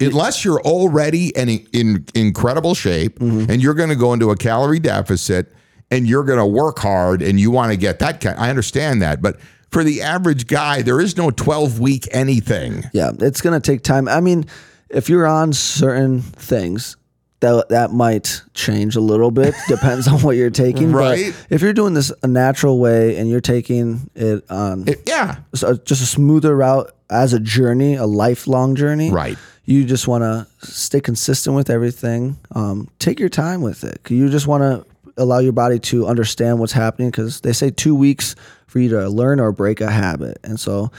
Unless 0.00 0.44
you're 0.44 0.62
already 0.62 1.28
in, 1.36 1.66
in 1.74 2.06
incredible 2.14 2.74
shape 2.74 3.18
Mm-hmm. 3.18 3.50
and 3.50 3.60
you're 3.62 3.74
going 3.74 3.88
to 3.90 3.96
go 3.96 4.14
into 4.14 4.30
a 4.30 4.36
calorie 4.36 4.78
deficit 4.80 5.52
and 5.90 6.06
you're 6.08 6.24
going 6.24 6.38
to 6.38 6.46
work 6.46 6.78
hard 6.78 7.20
and 7.20 7.38
you 7.38 7.50
want 7.50 7.72
to 7.72 7.76
get 7.76 7.98
that 7.98 8.20
kind. 8.22 8.38
I 8.38 8.48
understand 8.48 9.02
that, 9.02 9.20
but 9.20 9.38
for 9.70 9.84
the 9.84 10.02
average 10.02 10.46
guy, 10.46 10.82
there 10.82 11.00
is 11.00 11.16
no 11.16 11.30
twelve 11.30 11.78
week 11.80 12.06
anything. 12.10 12.84
yeah, 12.92 13.12
it's 13.20 13.40
going 13.40 13.60
to 13.60 13.64
take 13.72 13.82
time. 13.82 14.08
I 14.08 14.20
mean, 14.20 14.46
if 14.88 15.08
you're 15.08 15.26
on 15.26 15.52
certain 15.52 16.20
things, 16.22 16.96
that 17.40 17.68
that 17.68 17.92
might 17.92 18.42
change 18.54 18.96
a 18.96 19.00
little 19.00 19.30
bit. 19.30 19.54
Depends 19.68 20.08
on 20.08 20.20
what 20.22 20.36
you're 20.36 20.50
taking. 20.50 20.90
Right. 20.92 21.32
But 21.32 21.46
if 21.54 21.62
you're 21.62 21.72
doing 21.72 21.94
this 21.94 22.10
a 22.22 22.26
natural 22.26 22.78
way 22.78 23.16
and 23.16 23.28
you're 23.30 23.40
taking 23.40 24.10
it 24.14 24.44
on 24.50 24.88
It- 24.88 25.02
yeah. 25.06 25.36
so 25.54 25.74
just 25.76 26.02
a 26.02 26.06
smoother 26.06 26.56
route 26.56 26.90
as 27.10 27.32
a 27.34 27.38
journey, 27.40 27.94
a 27.94 28.06
lifelong 28.06 28.74
journey. 28.74 29.10
Right. 29.10 29.38
You 29.64 29.84
just 29.84 30.08
want 30.08 30.22
to 30.24 30.46
stay 30.66 31.00
consistent 31.00 31.54
with 31.54 31.68
everything. 31.70 32.38
Um, 32.54 32.88
take 32.98 33.20
your 33.20 33.28
time 33.28 33.60
with 33.60 33.84
it. 33.84 34.00
You 34.08 34.30
just 34.30 34.46
want 34.46 34.62
to 34.62 34.84
allow 35.18 35.38
your 35.38 35.52
body 35.52 35.78
to 35.80 36.06
understand 36.06 36.58
what's 36.58 36.72
happening 36.72 37.10
because 37.10 37.40
they 37.42 37.52
say 37.52 37.70
two 37.70 37.94
weeks 37.94 38.34
for 38.66 38.78
you 38.78 38.88
to 38.90 39.08
learn 39.08 39.40
or 39.40 39.52
break 39.52 39.80
a 39.80 39.90
habit. 39.90 40.38
And 40.44 40.58
so 40.58 40.90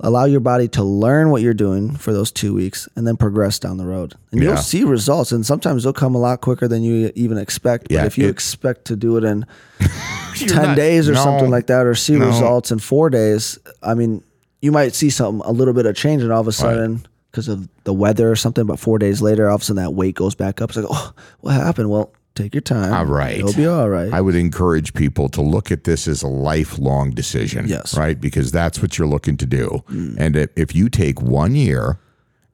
allow 0.00 0.24
your 0.26 0.40
body 0.40 0.68
to 0.68 0.82
learn 0.82 1.30
what 1.30 1.40
you're 1.42 1.54
doing 1.54 1.96
for 1.96 2.12
those 2.12 2.30
two 2.30 2.52
weeks 2.52 2.88
and 2.96 3.06
then 3.06 3.16
progress 3.16 3.58
down 3.58 3.78
the 3.78 3.86
road. 3.86 4.14
And 4.30 4.42
Yeah. 4.42 4.48
you'll 4.50 4.56
see 4.58 4.84
results. 4.84 5.32
And 5.32 5.44
sometimes 5.46 5.84
they'll 5.84 5.92
come 5.92 6.14
a 6.14 6.18
lot 6.18 6.40
quicker 6.42 6.68
than 6.68 6.82
you 6.82 7.10
even 7.14 7.38
expect. 7.38 7.86
Yeah, 7.90 8.00
but 8.02 8.06
if 8.08 8.18
you 8.18 8.26
it- 8.26 8.30
expect 8.30 8.84
to 8.86 8.96
do 8.96 9.16
it 9.16 9.24
in 9.24 9.46
10 10.34 10.48
not- 10.54 10.76
days 10.76 11.08
or 11.08 11.12
no. 11.14 11.22
something 11.24 11.50
like 11.50 11.66
that 11.68 11.86
or 11.86 11.94
see 11.94 12.16
No. 12.16 12.26
results 12.26 12.70
in 12.70 12.78
four 12.78 13.08
days 13.10 13.58
i 13.82 13.94
mean 13.94 14.22
you 14.60 14.70
might 14.72 14.94
see 14.94 15.08
something 15.10 15.40
a 15.46 15.52
little 15.52 15.72
bit 15.74 15.86
of 15.86 15.94
change 15.96 16.22
and 16.22 16.30
all 16.32 16.40
of 16.40 16.48
a 16.48 16.52
sudden 16.52 17.06
because 17.30 17.48
of 17.48 17.68
the 17.84 17.92
weather 17.92 18.30
or 18.30 18.36
something 18.36 18.66
but 18.66 18.78
four 18.78 18.98
days 18.98 19.22
later 19.22 19.48
all 19.48 19.54
of 19.54 19.62
a 19.62 19.64
sudden 19.64 19.82
that 19.82 19.92
weight 19.92 20.14
goes 20.14 20.34
back 20.34 20.60
up 20.60 20.68
it's 20.70 20.76
like 20.76 20.86
oh 20.90 21.12
what 21.40 21.52
happened 21.54 21.88
well 21.90 22.10
take 22.36 22.54
your 22.54 22.60
time 22.60 22.92
All 22.92 23.06
right. 23.06 23.38
it'll 23.38 23.52
be 23.54 23.66
all 23.66 23.88
right 23.88 24.12
I 24.12 24.20
would 24.20 24.34
encourage 24.34 24.94
people 24.94 25.28
to 25.30 25.40
look 25.42 25.70
at 25.72 25.84
this 25.84 26.06
as 26.06 26.22
a 26.22 26.28
lifelong 26.28 27.10
decision. 27.10 27.66
Yes. 27.66 27.94
Mm. 27.94 27.98
Right? 27.98 28.20
Because 28.20 28.52
that's 28.52 28.80
what 28.80 28.98
you're 28.98 29.06
looking 29.08 29.36
to 29.38 29.46
do. 29.46 29.82
And 29.88 30.36
if, 30.56 30.74
you 30.74 30.88
take 30.88 31.20
one 31.22 31.54
year 31.54 31.98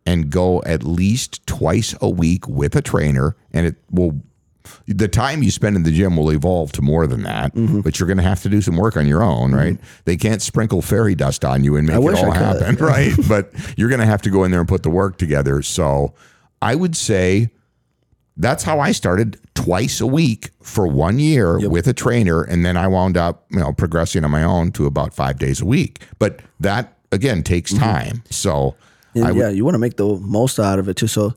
and 0.06 0.30
go 0.30 0.62
at 0.64 0.82
least 0.82 1.46
twice 1.46 1.94
a 2.00 2.08
week 2.10 2.48
with 2.48 2.74
a 2.76 2.82
trainer, 2.82 3.36
and 3.52 3.66
it 3.66 3.76
will, 3.90 4.20
the 4.86 5.08
time 5.08 5.42
you 5.42 5.50
spend 5.50 5.76
in 5.76 5.82
the 5.82 5.92
gym 5.92 6.16
will 6.16 6.30
evolve 6.30 6.72
to 6.72 6.82
more 6.82 7.06
than 7.06 7.22
that, 7.22 7.54
Mm-hmm. 7.54 7.80
but 7.80 7.98
you're 8.00 8.06
going 8.06 8.16
to 8.18 8.22
have 8.22 8.42
to 8.42 8.48
do 8.48 8.60
some 8.60 8.76
work 8.76 8.96
on 8.96 9.06
your 9.06 9.22
own, 9.22 9.54
right? 9.54 9.78
They 10.04 10.16
can't 10.16 10.40
sprinkle 10.42 10.82
fairy 10.82 11.14
dust 11.14 11.44
on 11.44 11.64
you 11.64 11.76
and 11.76 11.86
make 11.86 11.98
wish 12.00 12.18
it 12.18 12.24
all 12.24 12.32
I 12.32 12.38
happen, 12.38 12.76
right? 12.80 13.12
but 13.28 13.52
you're 13.76 13.88
going 13.88 14.00
to 14.00 14.06
have 14.06 14.22
to 14.22 14.30
go 14.30 14.44
in 14.44 14.50
there 14.50 14.60
and 14.60 14.68
put 14.68 14.82
the 14.82 14.90
work 14.90 15.18
together. 15.18 15.62
So 15.62 16.14
I 16.60 16.74
would 16.74 16.96
say, 16.96 17.50
that's 18.36 18.62
how 18.62 18.80
I 18.80 18.92
started 18.92 19.38
twice 19.54 20.00
a 20.00 20.06
week 20.06 20.50
for 20.62 20.86
one 20.86 21.18
year 21.18 21.68
with 21.68 21.86
a 21.86 21.92
trainer. 21.92 22.42
And 22.42 22.64
then 22.64 22.76
I 22.76 22.88
wound 22.88 23.16
up, 23.16 23.44
you 23.50 23.58
know, 23.58 23.72
progressing 23.72 24.24
on 24.24 24.30
my 24.30 24.42
own 24.42 24.72
to 24.72 24.86
about 24.86 25.14
five 25.14 25.38
days 25.38 25.60
a 25.60 25.66
week. 25.66 26.02
But 26.18 26.40
that 26.60 26.96
again 27.10 27.42
takes 27.42 27.72
mm-hmm. 27.72 27.82
time. 27.82 28.24
So 28.30 28.74
And 29.14 29.24
I 29.24 29.32
would, 29.32 29.38
yeah, 29.38 29.48
you 29.50 29.64
want 29.64 29.74
to 29.74 29.78
make 29.78 29.96
the 29.96 30.06
most 30.06 30.58
out 30.58 30.78
of 30.78 30.88
it 30.88 30.94
too. 30.96 31.06
So 31.06 31.34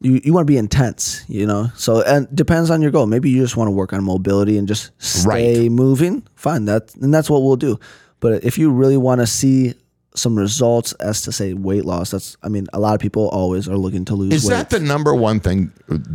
you, 0.00 0.20
you 0.24 0.32
want 0.32 0.46
to 0.46 0.50
be 0.50 0.56
intense, 0.56 1.24
you 1.28 1.46
know. 1.46 1.70
So 1.76 2.02
and 2.02 2.34
depends 2.34 2.70
on 2.70 2.80
your 2.80 2.90
goal. 2.90 3.06
Maybe 3.06 3.30
you 3.30 3.42
just 3.42 3.56
want 3.56 3.68
to 3.68 3.72
work 3.72 3.92
on 3.92 4.02
mobility 4.02 4.56
and 4.56 4.66
just 4.66 4.92
stay 4.98 5.68
moving. 5.68 6.26
Fine, 6.36 6.64
that 6.66 6.94
and 6.96 7.12
that's 7.12 7.28
what 7.28 7.42
we'll 7.42 7.56
do. 7.56 7.78
But 8.20 8.44
if 8.44 8.58
you 8.58 8.70
really 8.70 8.96
want 8.96 9.20
to 9.20 9.26
see 9.26 9.74
some 10.14 10.36
results 10.36 10.92
as 10.94 11.22
to 11.22 11.32
say 11.32 11.54
weight 11.54 11.84
loss, 11.84 12.10
that's 12.10 12.36
I 12.42 12.48
mean, 12.48 12.66
a 12.72 12.80
lot 12.80 12.94
of 12.94 13.00
people 13.00 13.28
always 13.28 13.68
are 13.68 13.76
looking 13.76 14.04
to 14.06 14.14
lose 14.14 14.32
is 14.34 14.44
weight. 14.44 14.56
that 14.56 14.70
the 14.70 14.80
number 14.80 15.14
one 15.14 15.38
thing 15.40 15.72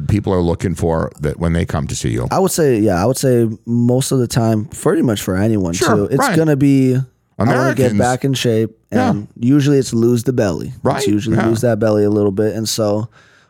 people 0.10 0.34
are 0.34 0.42
looking 0.42 0.76
for 0.76 1.12
that 1.22 1.40
when 1.40 1.54
they 1.54 1.66
come 1.66 1.88
to 1.88 1.96
see 1.96 2.10
you? 2.10 2.28
I 2.32 2.40
would 2.40 2.52
say, 2.52 2.78
yeah, 2.80 3.02
I 3.02 3.06
would 3.06 3.18
say 3.18 3.48
most 3.66 4.12
of 4.12 4.20
the 4.20 4.28
time, 4.28 4.66
pretty 4.66 5.02
much 5.02 5.22
for 5.22 5.36
anyone 5.38 5.74
Sure, 5.74 5.96
too. 5.96 6.04
It's 6.06 6.18
right. 6.20 6.36
gonna 6.36 6.58
be 6.58 6.96
I 6.96 6.98
want 7.44 7.50
to 7.52 7.56
Americans- 7.56 7.92
get 7.94 7.98
back 7.98 8.26
in 8.26 8.34
shape, 8.34 8.78
and 8.92 9.28
usually 9.40 9.78
it's 9.78 9.94
lose 9.94 10.24
the 10.24 10.34
belly. 10.34 10.74
Right, 10.84 10.98
It's 10.98 11.08
usually 11.08 11.38
yeah. 11.38 11.48
lose 11.48 11.62
that 11.62 11.80
belly 11.80 12.04
a 12.04 12.10
little 12.10 12.32
bit, 12.32 12.56
and 12.56 12.68
so, 12.68 13.10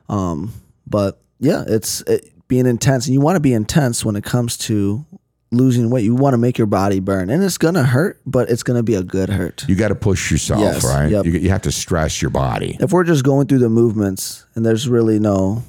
um, 0.10 0.54
but 0.88 1.20
yeah, 1.40 1.64
it's 1.68 2.02
it, 2.02 2.32
being 2.48 2.68
intense, 2.68 3.08
and 3.08 3.14
you 3.14 3.22
want 3.22 3.36
to 3.36 3.40
be 3.40 3.54
intense 3.54 4.06
when 4.06 4.16
it 4.16 4.24
comes 4.24 4.58
to 4.58 5.06
losing 5.52 5.90
weight. 5.90 6.04
You 6.04 6.16
want 6.16 6.34
to 6.34 6.38
make 6.38 6.58
your 6.58 6.68
body 6.68 7.00
burn, 7.00 7.30
and 7.30 7.44
it's 7.44 7.58
gonna 7.58 7.84
hurt, 7.84 8.20
but 8.26 8.50
it's 8.50 8.64
gonna 8.64 8.84
be 8.84 8.96
a 8.96 9.04
good 9.04 9.30
hurt. 9.30 9.64
You 9.68 9.76
got 9.76 9.90
to 9.90 9.96
push 9.96 10.32
yourself, 10.32 10.60
Yes, 10.62 10.84
right? 10.84 11.10
yep. 11.10 11.26
You, 11.26 11.32
you 11.34 11.50
have 11.50 11.62
to 11.64 11.72
stress 11.72 12.22
your 12.22 12.32
body. 12.32 12.78
if 12.80 12.92
we're 12.92 13.04
just 13.04 13.24
going 13.24 13.48
through 13.48 13.60
the 13.60 13.70
movements 13.70 14.46
and 14.56 14.66
there's 14.66 14.88
really 14.90 15.20
no 15.20 15.64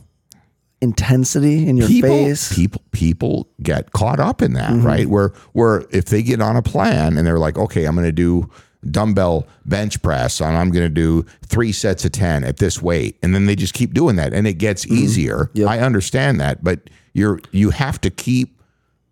intensity 0.83 1.67
in 1.69 1.77
your 1.77 1.89
people, 1.89 2.09
face, 2.11 2.55
people 2.55 2.83
people 2.93 3.49
get 3.63 3.93
caught 3.93 4.21
up 4.21 4.43
in 4.43 4.53
that, 4.55 4.71
Mm-hmm. 4.71 4.87
right? 4.87 5.07
Where 5.07 5.33
where 5.53 5.85
if 5.91 6.07
they 6.07 6.23
get 6.23 6.41
on 6.41 6.57
a 6.57 6.63
plan 6.63 7.17
and 7.17 7.27
they're 7.27 7.39
like, 7.39 7.57
okay, 7.59 7.85
I'm 7.87 7.95
going 7.95 8.07
to 8.07 8.13
do 8.13 8.51
dumbbell 8.89 9.47
bench 9.65 10.01
press 10.03 10.41
and 10.41 10.57
I'm 10.57 10.71
going 10.71 10.85
to 10.85 10.89
do 10.91 11.25
three 11.45 11.73
sets 11.73 12.05
of 12.05 12.13
10 12.13 12.45
at 12.45 12.59
this 12.59 12.81
weight 12.81 13.19
and 13.23 13.35
then 13.35 13.47
they 13.47 13.57
just 13.57 13.75
keep 13.75 13.95
doing 13.95 14.17
that 14.17 14.33
and 14.33 14.47
it 14.47 14.55
gets 14.55 14.85
Mm-hmm. 14.85 14.95
easier. 14.97 15.51
I 15.67 15.81
understand 15.81 16.41
that, 16.41 16.63
but 16.63 16.91
you're 17.15 17.41
you 17.53 17.71
have 17.71 18.01
to 18.03 18.11
keep 18.11 18.56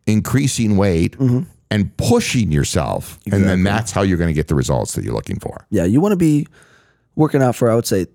increasing 0.06 0.76
weight 0.76 1.16
Mm-hmm. 1.18 1.40
and 1.70 1.96
pushing 1.96 2.52
yourself 2.52 3.18
and 3.32 3.44
then 3.44 3.62
that's 3.62 3.90
how 3.90 4.02
you're 4.02 4.18
going 4.18 4.28
to 4.28 4.34
get 4.34 4.48
the 4.48 4.54
results 4.54 4.94
that 4.94 5.04
you're 5.04 5.14
looking 5.14 5.38
for. 5.40 5.66
Yeah, 5.70 5.84
you 5.84 6.00
want 6.00 6.12
to 6.12 6.16
be 6.16 6.46
working 7.16 7.42
out 7.42 7.56
for, 7.56 7.70
I 7.70 7.74
would 7.74 7.86
say, 7.86 8.06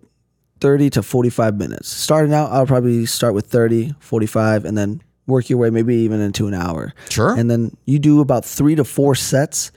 30 0.62 0.90
to 0.92 1.04
45 1.04 1.58
minutes. 1.58 1.90
Starting 1.90 2.34
out, 2.34 2.52
I'll 2.52 2.66
probably 2.68 3.06
start 3.06 3.34
with 3.34 3.48
30, 3.48 3.96
45, 4.00 4.66
and 4.66 4.78
then 4.78 5.02
work 5.26 5.50
your 5.50 5.58
way 5.60 5.70
maybe 5.70 5.96
even 5.96 6.20
into 6.22 6.48
an 6.48 6.54
hour. 6.54 6.94
Sure. 7.10 7.34
And 7.38 7.50
then 7.50 7.76
you 7.86 7.98
do 8.00 8.20
about 8.20 8.44
three 8.46 8.76
to 8.76 8.84
four 8.84 9.16
sets 9.16 9.72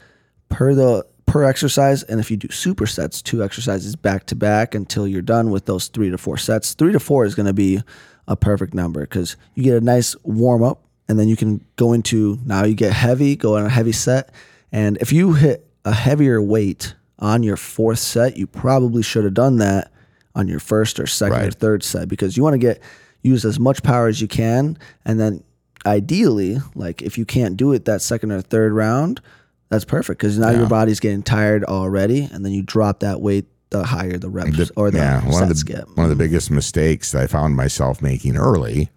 per 0.48 0.74
the 0.74 1.06
per 1.26 1.44
exercise. 1.44 2.02
And 2.02 2.20
if 2.20 2.30
you 2.30 2.36
do 2.36 2.48
supersets, 2.48 3.22
two 3.22 3.42
exercises 3.44 3.94
back 3.96 4.26
to 4.26 4.34
back 4.36 4.74
until 4.74 5.06
you're 5.06 5.22
done 5.22 5.50
with 5.50 5.66
those 5.66 5.88
three 5.88 6.10
to 6.10 6.18
four 6.18 6.36
sets. 6.36 6.74
Three 6.74 6.92
to 6.92 7.00
four 7.00 7.24
is 7.24 7.34
going 7.34 7.46
to 7.46 7.52
be 7.52 7.80
a 8.28 8.36
perfect 8.36 8.74
number 8.74 9.00
because 9.02 9.36
you 9.54 9.62
get 9.62 9.76
a 9.76 9.80
nice 9.84 10.16
warm 10.24 10.62
up 10.62 10.81
and 11.08 11.18
then 11.18 11.28
you 11.28 11.36
can 11.36 11.64
go 11.76 11.92
into 11.92 12.38
now 12.44 12.64
you 12.64 12.74
get 12.74 12.92
heavy, 12.92 13.36
go 13.36 13.56
on 13.56 13.66
a 13.66 13.68
heavy 13.68 13.92
set. 13.92 14.30
And 14.70 14.96
if 14.98 15.12
you 15.12 15.34
hit 15.34 15.66
a 15.84 15.92
heavier 15.92 16.40
weight 16.40 16.94
on 17.18 17.42
your 17.42 17.56
fourth 17.56 17.98
set, 17.98 18.36
you 18.36 18.46
probably 18.46 19.02
should 19.02 19.24
have 19.24 19.34
done 19.34 19.58
that 19.58 19.92
on 20.34 20.48
your 20.48 20.60
first 20.60 20.98
or 20.98 21.06
second 21.06 21.46
or 21.46 21.50
third 21.50 21.82
set 21.82 22.08
because 22.08 22.36
you 22.36 22.42
want 22.42 22.54
to 22.54 22.58
get 22.58 22.80
use 23.22 23.44
as 23.44 23.60
much 23.60 23.82
power 23.82 24.08
as 24.08 24.20
you 24.20 24.28
can. 24.28 24.78
And 25.04 25.20
then 25.20 25.44
ideally 25.86 26.58
like 26.74 27.02
if 27.02 27.18
you 27.18 27.24
can't 27.24 27.56
do 27.56 27.72
it 27.72 27.84
that 27.86 28.00
second 28.00 28.30
or 28.30 28.40
third 28.40 28.72
round 28.72 29.20
that's 29.68 29.84
perfect 29.84 30.20
because 30.20 30.38
now 30.38 30.50
your 30.50 30.68
body's 30.68 31.00
getting 31.00 31.22
tired 31.22 31.64
already 31.64 32.28
and 32.32 32.44
then 32.44 32.52
you 32.52 32.62
drop 32.62 33.00
that 33.00 33.20
weight 33.20 33.46
the 33.70 33.82
higher 33.82 34.18
the 34.18 34.28
reps 34.28 34.70
or 34.76 34.90
the 34.90 34.98
yeah, 34.98 35.26
one 35.28 35.42
of 35.42 35.48
the 35.48 35.64
get. 35.64 35.88
one 35.96 36.04
of 36.04 36.10
the 36.10 36.16
biggest 36.16 36.50
mistakes 36.50 37.12
that 37.12 37.22
I 37.22 37.26
found 37.26 37.56
myself 37.56 38.02
making 38.02 38.36
early 38.36 38.90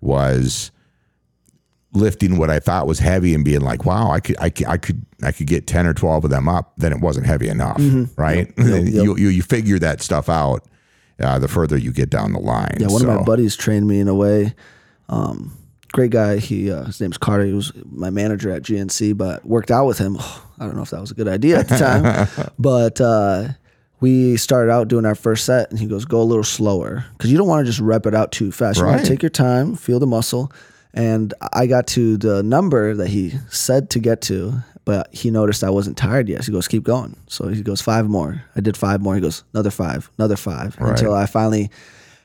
was 0.00 0.70
lifting 1.92 2.38
what 2.38 2.50
I 2.50 2.60
thought 2.60 2.86
was 2.86 2.98
heavy 3.00 3.34
and 3.34 3.44
being 3.44 3.60
like, 3.62 3.84
"Wow, 3.84 4.10
I 4.10 4.20
could, 4.20 4.36
I 4.40 4.50
could, 4.50 4.66
I 4.66 4.76
could, 4.76 5.04
I 5.22 5.32
could 5.32 5.46
get 5.46 5.66
ten 5.66 5.86
or 5.86 5.94
twelve 5.94 6.24
of 6.24 6.30
them 6.30 6.48
up." 6.48 6.72
Then 6.76 6.92
it 6.92 7.00
wasn't 7.00 7.26
heavy 7.26 7.48
enough, 7.48 7.78
Mm-hmm. 7.78 8.20
right? 8.20 8.52
You, 8.58 9.16
you 9.16 9.28
you 9.28 9.42
figure 9.42 9.78
that 9.80 10.00
stuff 10.02 10.28
out 10.28 10.64
uh, 11.20 11.38
the 11.38 11.48
further 11.48 11.76
you 11.76 11.92
get 11.92 12.10
down 12.10 12.32
the 12.32 12.38
line. 12.40 12.76
yeah 12.80 12.86
one 12.88 13.02
of 13.02 13.08
my 13.08 13.22
buddies 13.22 13.56
trained 13.56 13.86
me 13.86 14.00
in 14.00 14.08
a 14.08 14.14
way 14.14 14.54
um 15.08 15.52
great 15.92 16.10
guy 16.12 16.38
he 16.38 16.70
uh, 16.70 16.84
his 16.84 17.00
name's 17.00 17.18
carter 17.18 17.44
he 17.44 17.52
was 17.52 17.72
my 17.90 18.08
manager 18.10 18.50
at 18.50 18.62
gnc 18.62 19.16
but 19.18 19.44
worked 19.44 19.70
out 19.70 19.86
with 19.86 19.98
him 19.98 20.16
i 20.58 20.64
don't 20.64 20.76
know 20.76 20.82
if 20.82 20.90
that 20.90 21.00
was 21.00 21.10
a 21.10 21.14
good 21.14 21.28
idea 21.28 21.58
at 21.58 21.68
the 21.68 21.76
time 21.76 22.28
but 22.58 23.00
uh 23.00 23.48
we 24.00 24.36
started 24.38 24.70
out 24.72 24.88
doing 24.88 25.04
our 25.04 25.14
first 25.16 25.44
set 25.44 25.68
and 25.70 25.78
he 25.80 25.86
goes 25.86 26.04
go 26.04 26.22
a 26.22 26.24
little 26.24 26.44
slower 26.44 27.04
because 27.18 27.30
you 27.30 27.36
don't 27.36 27.48
want 27.48 27.60
to 27.66 27.70
just 27.70 27.80
rep 27.80 28.06
it 28.06 28.14
out 28.14 28.30
too 28.32 28.50
fast 28.52 28.78
you 28.78 28.86
want 28.86 29.00
to 29.02 29.06
take 29.06 29.22
your 29.22 29.30
time 29.30 29.74
feel 29.74 29.98
the 29.98 30.06
muscle 30.06 30.50
and 30.94 31.34
i 31.52 31.66
got 31.66 31.86
to 31.86 32.16
the 32.16 32.42
number 32.42 32.94
that 32.94 33.08
he 33.08 33.32
said 33.50 33.90
to 33.90 33.98
get 34.00 34.20
to 34.20 34.52
but 34.84 35.12
he 35.14 35.30
noticed 35.30 35.62
i 35.62 35.70
wasn't 35.70 35.96
tired 35.96 36.28
yet. 36.28 36.42
So 36.42 36.46
he 36.46 36.52
goes 36.52 36.66
keep 36.66 36.82
going. 36.82 37.14
So 37.28 37.48
he 37.48 37.62
goes 37.62 37.80
five 37.82 38.08
more. 38.08 38.42
I 38.56 38.60
did 38.60 38.76
five 38.76 39.00
more. 39.02 39.14
He 39.14 39.20
goes 39.20 39.44
another 39.52 39.70
five 39.70 40.10
another 40.18 40.36
five. 40.36 40.74
Until 40.80 41.14
i 41.14 41.26
finally 41.26 41.70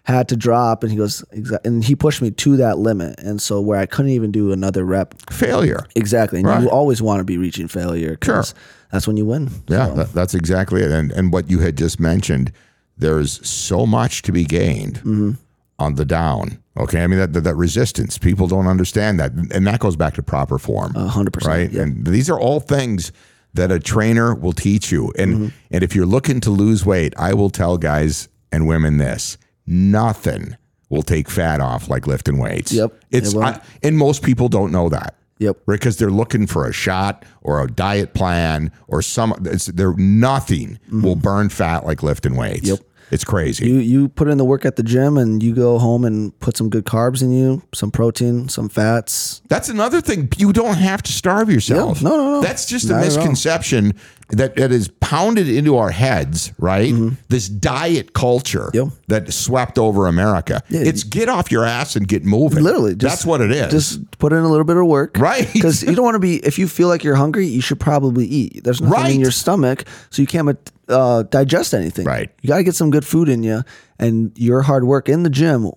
had 0.04 0.28
to 0.30 0.36
drop 0.38 0.82
and 0.84 0.92
he 0.92 0.98
goes 0.98 1.24
and 1.66 1.84
he 1.84 1.96
pushed 1.96 2.22
me 2.22 2.32
to 2.32 2.58
that 2.58 2.78
limit. 2.78 3.20
And 3.20 3.42
so 3.42 3.60
where 3.62 3.78
i 3.80 3.86
couldn't 3.86 4.12
even 4.12 4.32
do 4.32 4.52
another 4.52 4.84
rep. 4.86 5.14
Failure. 5.30 5.86
exactly. 5.96 6.40
And 6.40 6.48
Right. 6.48 6.62
you 6.64 6.70
always 6.70 7.02
want 7.02 7.20
to 7.20 7.24
be 7.26 7.38
reaching 7.38 7.68
failure 7.68 8.12
because 8.12 8.56
that's 8.92 9.06
when 9.06 9.18
you 9.18 9.26
win. 9.26 9.50
Yeah, 9.68 9.88
So, 9.88 9.96
that, 9.96 10.14
that's 10.14 10.34
exactly 10.34 10.82
it. 10.82 10.92
And 10.92 11.12
and 11.12 11.34
what 11.34 11.50
you 11.52 11.60
had 11.60 11.78
just 11.78 12.00
mentioned, 12.00 12.52
there's 12.98 13.46
so 13.48 13.86
much 13.86 14.22
to 14.24 14.32
be 14.32 14.46
gained 14.46 14.96
Mm-hmm. 15.00 15.32
on 15.78 15.96
the 15.96 16.06
down. 16.06 16.58
Okay, 16.78 17.02
I 17.04 17.08
mean 17.08 17.20
that, 17.20 17.34
that 17.34 17.42
that 17.46 17.56
resistance, 17.56 18.18
people 18.18 18.48
don't 18.48 18.68
understand 18.68 19.20
that, 19.20 19.32
and 19.54 19.66
that 19.66 19.80
goes 19.80 19.96
back 19.96 20.16
to 20.16 20.24
proper 20.24 20.58
form. 20.58 20.94
hundred 20.94 21.32
percent 21.32 21.54
right? 21.54 21.72
yeah. 21.72 21.84
And 21.84 22.06
these 22.06 22.30
are 22.30 22.40
all 22.40 22.60
things 22.60 23.12
that 23.54 23.72
a 23.72 23.80
trainer 23.80 24.36
will 24.36 24.52
teach 24.54 24.92
you. 24.92 25.14
And 25.18 25.34
Mm-hmm. 25.34 25.48
and 25.72 25.84
if 25.84 25.96
you're 25.96 26.06
looking 26.06 26.42
to 26.42 26.50
lose 26.50 26.86
weight, 26.86 27.14
I 27.18 27.34
will 27.34 27.50
tell 27.50 27.78
guys 27.78 28.28
and 28.52 28.68
women 28.68 28.98
this: 28.98 29.38
nothing 29.66 30.56
will 30.90 31.02
take 31.04 31.30
fat 31.30 31.62
off 31.62 31.90
like 31.90 32.08
lifting 32.08 32.38
weights. 32.38 32.72
Yep, 32.72 32.94
It's 33.12 33.34
it. 33.34 33.40
I, 33.40 33.62
and 33.84 33.98
most 33.98 34.22
people 34.24 34.50
don't 34.50 34.72
know 34.72 34.90
that. 34.90 35.16
Yep. 35.40 35.58
Because 35.68 35.98
they're 35.98 36.12
looking 36.12 36.48
for 36.48 36.66
a 36.68 36.72
shot 36.72 37.26
or 37.42 37.62
a 37.62 37.68
diet 37.68 38.14
plan 38.14 38.72
or 38.88 39.02
some. 39.02 39.34
It's, 39.46 39.66
there 39.66 39.94
nothing 39.96 40.80
will 40.92 41.16
burn 41.18 41.50
fat 41.50 41.86
like 41.86 42.04
lifting 42.04 42.36
weights. 42.38 42.70
Mm-hmm. 42.70 42.70
Yep. 42.70 42.80
It's 43.12 43.24
crazy. 43.24 43.68
you 43.68 43.76
you 43.78 44.10
put 44.10 44.28
in 44.28 44.38
the 44.38 44.46
work 44.46 44.66
at 44.66 44.76
the 44.78 44.84
gym 44.84 45.18
and 45.18 45.42
you 45.44 45.54
go 45.54 45.78
home 45.78 46.04
and 46.06 46.38
put 46.40 46.58
some 46.58 46.70
good 46.70 46.86
carbs 46.86 47.22
in 47.22 47.32
you 47.32 47.62
some 47.74 47.92
protein 47.92 48.50
some 48.50 48.68
fats 48.70 49.42
That's 49.48 49.70
another 49.70 50.02
thing. 50.02 50.30
You 50.38 50.52
don't 50.54 50.78
have 50.78 51.02
to 51.04 51.12
starve 51.12 51.50
yourself. 51.50 52.02
Yeah, 52.02 52.10
no, 52.10 52.18
no, 52.18 52.32
no. 52.36 52.42
That's 52.42 52.66
just 52.66 52.86
a 52.86 52.90
Not 52.90 53.00
all. 53.00 53.06
misconception 53.06 53.94
that, 54.30 54.56
that 54.56 54.72
is 54.72 54.88
pounded 55.00 55.48
into 55.48 55.78
our 55.78 55.92
heads, 55.92 56.52
right? 56.58 56.94
This 57.30 57.48
diet 57.48 58.14
culture 58.14 58.72
Mm-hmm. 58.74 58.78
Yep. 58.78 58.88
that 59.08 59.34
swept 59.34 59.78
over 59.78 60.08
America. 60.08 60.62
it's 60.70 61.04
get 61.04 61.30
off 61.30 61.52
your 61.52 61.64
ass 61.66 61.96
and 61.96 62.08
get 62.08 62.24
moving. 62.26 62.64
literally 62.64 62.96
just, 62.96 63.02
That's 63.18 63.26
what 63.26 63.42
it 63.42 63.52
is. 63.52 63.72
just 63.72 64.18
put 64.20 64.34
in 64.34 64.40
a 64.40 64.48
little 64.50 64.66
bit 64.66 64.78
of 64.78 64.86
work 64.88 65.18
Right. 65.18 65.48
because 65.54 65.84
you 65.84 65.94
don't 65.96 66.06
want 66.06 66.16
to 66.16 66.20
be 66.20 66.38
if 66.38 66.58
you 66.58 66.68
feel 66.68 66.88
like 66.88 67.04
you're 67.04 67.16
hungry 67.16 67.46
you 67.48 67.62
should 67.62 67.80
probably 67.80 68.26
eat 68.26 68.64
there's 68.64 68.82
nothing 68.82 68.94
Right. 69.04 69.14
in 69.16 69.22
your 69.22 69.32
stomach 69.32 69.86
so 70.10 70.22
you 70.22 70.28
can't 70.28 70.58
uh, 70.90 71.24
digest 71.24 71.74
anything 71.74 72.06
Right. 72.06 72.30
you 72.42 72.48
got 72.48 72.58
to 72.58 72.64
get 72.64 72.76
some 72.76 72.90
good 72.90 73.06
food 73.06 73.30
in 73.30 73.44
you 73.44 73.64
and 74.00 74.32
your 74.36 74.62
hard 74.64 74.84
work 74.86 75.08
in 75.10 75.24
the 75.24 75.30
gym 75.30 75.70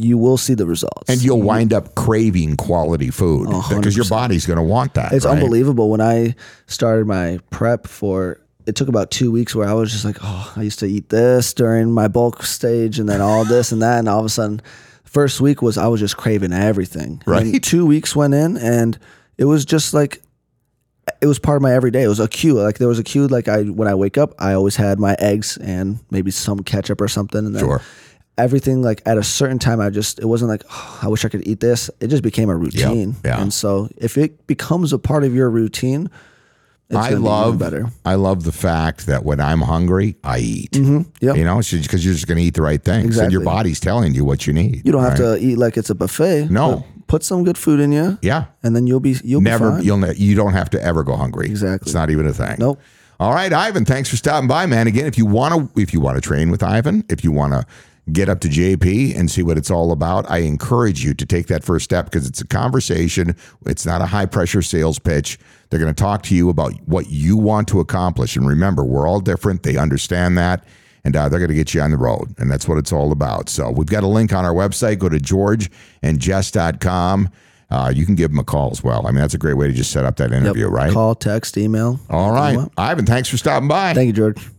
you 0.00 0.16
will 0.16 0.38
see 0.38 0.54
the 0.54 0.66
results. 0.66 1.08
And 1.08 1.22
you'll 1.22 1.38
mm-hmm. 1.38 1.46
wind 1.46 1.72
up 1.72 1.94
craving 1.94 2.56
quality 2.56 3.10
food 3.10 3.48
because 3.68 3.96
your 3.96 4.08
body's 4.08 4.46
going 4.46 4.56
to 4.56 4.62
want 4.62 4.94
that. 4.94 5.12
It's 5.12 5.26
right? 5.26 5.32
unbelievable. 5.38 5.90
When 5.90 6.00
I 6.00 6.34
started 6.66 7.06
my 7.06 7.38
prep 7.50 7.86
for, 7.86 8.40
it 8.66 8.76
took 8.76 8.88
about 8.88 9.10
two 9.10 9.30
weeks 9.30 9.54
where 9.54 9.68
I 9.68 9.74
was 9.74 9.92
just 9.92 10.04
like, 10.04 10.16
oh, 10.22 10.52
I 10.56 10.62
used 10.62 10.78
to 10.78 10.86
eat 10.86 11.10
this 11.10 11.52
during 11.52 11.92
my 11.92 12.08
bulk 12.08 12.42
stage, 12.44 12.98
and 12.98 13.08
then 13.08 13.20
all 13.20 13.44
this 13.44 13.72
and 13.72 13.82
that, 13.82 13.98
and 13.98 14.08
all 14.08 14.20
of 14.20 14.26
a 14.26 14.30
sudden, 14.30 14.62
first 15.04 15.40
week 15.40 15.60
was 15.60 15.76
I 15.76 15.86
was 15.86 16.00
just 16.00 16.16
craving 16.16 16.52
everything. 16.52 17.22
And 17.26 17.52
Right. 17.52 17.62
two 17.62 17.84
weeks 17.84 18.16
went 18.16 18.34
in, 18.34 18.56
and 18.56 18.98
it 19.36 19.44
was 19.44 19.64
just 19.64 19.94
like. 19.94 20.22
It 21.20 21.26
was 21.26 21.40
part 21.40 21.56
of 21.56 21.62
my 21.62 21.74
everyday. 21.74 22.04
It 22.04 22.08
was 22.08 22.20
a 22.20 22.28
cue. 22.28 22.54
Like 22.54 22.78
there 22.78 22.86
was 22.86 23.00
a 23.00 23.02
cue. 23.02 23.26
Like 23.26 23.48
I, 23.48 23.62
when 23.62 23.88
I 23.88 23.94
wake 23.96 24.16
up, 24.16 24.32
I 24.38 24.52
always 24.52 24.76
had 24.76 25.00
my 25.00 25.16
eggs 25.18 25.56
and 25.56 25.98
maybe 26.10 26.30
some 26.30 26.60
ketchup 26.60 27.00
or 27.00 27.08
something. 27.08 27.44
And 27.44 27.54
then 27.56 27.60
Sure. 27.60 27.82
Everything 28.42 28.82
like 28.82 29.02
at 29.06 29.16
a 29.18 29.22
certain 29.22 29.58
time 29.58 29.80
i 29.80 29.90
just 29.90 30.18
it 30.18 30.26
wasn't 30.26 30.48
like 30.48 30.62
oh, 30.70 30.98
i 31.02 31.08
wish 31.08 31.24
i 31.24 31.28
could 31.28 31.46
eat 31.46 31.60
this 31.60 31.90
it 32.00 32.08
just 32.08 32.22
became 32.22 32.48
a 32.50 32.56
routine 32.56 33.14
yeah. 33.24 33.40
and 33.40 33.52
so 33.52 33.88
if 33.96 34.16
it 34.18 34.46
becomes 34.46 34.92
a 34.92 34.98
part 34.98 35.24
of 35.24 35.34
your 35.34 35.48
routine 35.50 36.08
it's 36.88 36.96
I 36.96 37.10
gonna 37.10 37.20
be 37.20 37.28
love 37.28 37.58
better 37.58 37.86
I 38.04 38.16
love 38.16 38.42
the 38.42 38.50
fact 38.50 39.06
that 39.06 39.24
when 39.24 39.38
I'm 39.38 39.60
hungry, 39.60 40.16
I 40.24 40.38
eat. 40.40 40.72
Mm-hmm. 40.72 41.02
Yep. 41.20 41.36
You 41.36 41.44
know, 41.44 41.58
because 41.58 42.04
you're 42.04 42.14
just 42.14 42.26
going 42.26 42.38
to 42.38 42.42
eat 42.42 42.54
the 42.54 42.62
right 42.62 42.82
things, 42.82 43.16
and 43.16 43.30
your 43.30 43.44
body's 43.44 43.78
telling 43.78 44.12
you 44.12 44.24
what 44.24 44.44
you 44.48 44.52
need. 44.52 44.82
you 44.84 44.90
don't 44.90 45.04
have 45.04 45.16
to 45.18 45.38
eat 45.38 45.56
like 45.56 45.76
it's 45.76 45.90
a 45.90 45.94
buffet 45.94 46.50
No. 46.50 46.84
put 47.06 47.22
some 47.22 47.44
good 47.44 47.56
food 47.56 47.78
in 47.78 47.92
you 47.92 48.18
Yeah, 48.22 48.46
and 48.64 48.74
then 48.74 48.88
you'll 48.88 48.98
be 48.98 49.14
you'll 49.22 49.40
never. 49.40 49.78
be. 49.78 49.84
You'll 49.84 49.98
ne- 49.98 50.16
you 50.16 50.34
don't 50.34 50.52
have 50.52 50.68
to 50.70 50.82
ever 50.82 51.04
go 51.04 51.14
hungry. 51.14 51.46
Exactly. 51.46 51.86
It's 51.86 51.94
not 51.94 52.10
even 52.10 52.26
a 52.26 52.32
thing. 52.32 52.56
Nope. 52.58 52.80
All 53.20 53.34
right, 53.34 53.52
Ivan. 53.52 53.84
Thanks 53.84 54.08
for 54.08 54.16
stopping 54.16 54.48
by, 54.48 54.66
man. 54.66 54.88
Again, 54.88 55.06
if 55.06 55.16
you 55.16 55.26
want 55.26 55.54
to, 55.74 55.80
if 55.80 55.92
you 55.92 56.00
want 56.00 56.16
to 56.16 56.20
train 56.20 56.50
with 56.50 56.62
Ivan, 56.64 57.04
if 57.08 57.22
you 57.22 57.30
want 57.30 57.52
to 57.52 57.64
get 58.10 58.28
up 58.28 58.40
to 58.40 58.48
JP 58.48 59.16
and 59.16 59.30
see 59.30 59.42
what 59.42 59.56
it's 59.56 59.70
all 59.70 59.92
about, 59.92 60.28
I 60.30 60.38
encourage 60.38 61.04
you 61.04 61.14
to 61.14 61.24
take 61.26 61.46
that 61.48 61.62
first 61.64 61.84
step 61.84 62.06
because 62.06 62.26
it's 62.26 62.40
a 62.40 62.46
conversation. 62.46 63.36
It's 63.66 63.86
not 63.86 64.00
a 64.02 64.06
high 64.06 64.26
pressure 64.26 64.62
sales 64.62 64.98
pitch. 64.98 65.38
They're 65.70 65.80
going 65.80 65.94
to 65.94 66.02
talk 66.02 66.22
to 66.24 66.34
you 66.34 66.48
about 66.50 66.72
what 66.86 67.08
you 67.10 67.36
want 67.36 67.68
to 67.68 67.78
accomplish. 67.80 68.34
And 68.36 68.46
remember, 68.48 68.84
we're 68.84 69.06
all 69.08 69.20
different. 69.20 69.62
They 69.62 69.76
understand 69.76 70.36
that. 70.38 70.64
And 71.04 71.16
uh, 71.16 71.28
they're 71.30 71.38
going 71.38 71.48
to 71.48 71.54
get 71.54 71.72
you 71.72 71.80
on 71.80 71.92
the 71.92 71.96
road. 71.96 72.34
And 72.38 72.50
that's 72.50 72.68
what 72.68 72.76
it's 72.76 72.92
all 72.92 73.10
about. 73.12 73.48
So 73.48 73.70
we've 73.70 73.86
got 73.88 74.02
a 74.02 74.06
link 74.06 74.34
on 74.34 74.44
our 74.44 74.52
website. 74.52 74.98
Go 74.98 75.08
to 75.08 75.16
georgeandjess.com. 75.18 77.30
Uh, 77.70 77.92
you 77.94 78.04
can 78.04 78.16
give 78.16 78.30
them 78.30 78.38
a 78.40 78.44
call 78.44 78.70
as 78.72 78.82
well. 78.82 79.06
I 79.06 79.10
mean, 79.12 79.20
that's 79.20 79.32
a 79.34 79.38
great 79.38 79.54
way 79.54 79.68
to 79.68 79.72
just 79.72 79.92
set 79.92 80.04
up 80.04 80.16
that 80.16 80.30
Yep. 80.30 80.42
interview, 80.42 80.66
right? 80.68 80.92
call 80.92 81.14
text 81.14 81.56
email 81.56 82.00
All 82.10 82.32
right. 82.32 82.58
Ivan, 82.76 83.06
thanks 83.06 83.28
for 83.28 83.36
stopping 83.36 83.68
by. 83.68 83.94
thank 83.94 84.08
you 84.08 84.12
george 84.12 84.50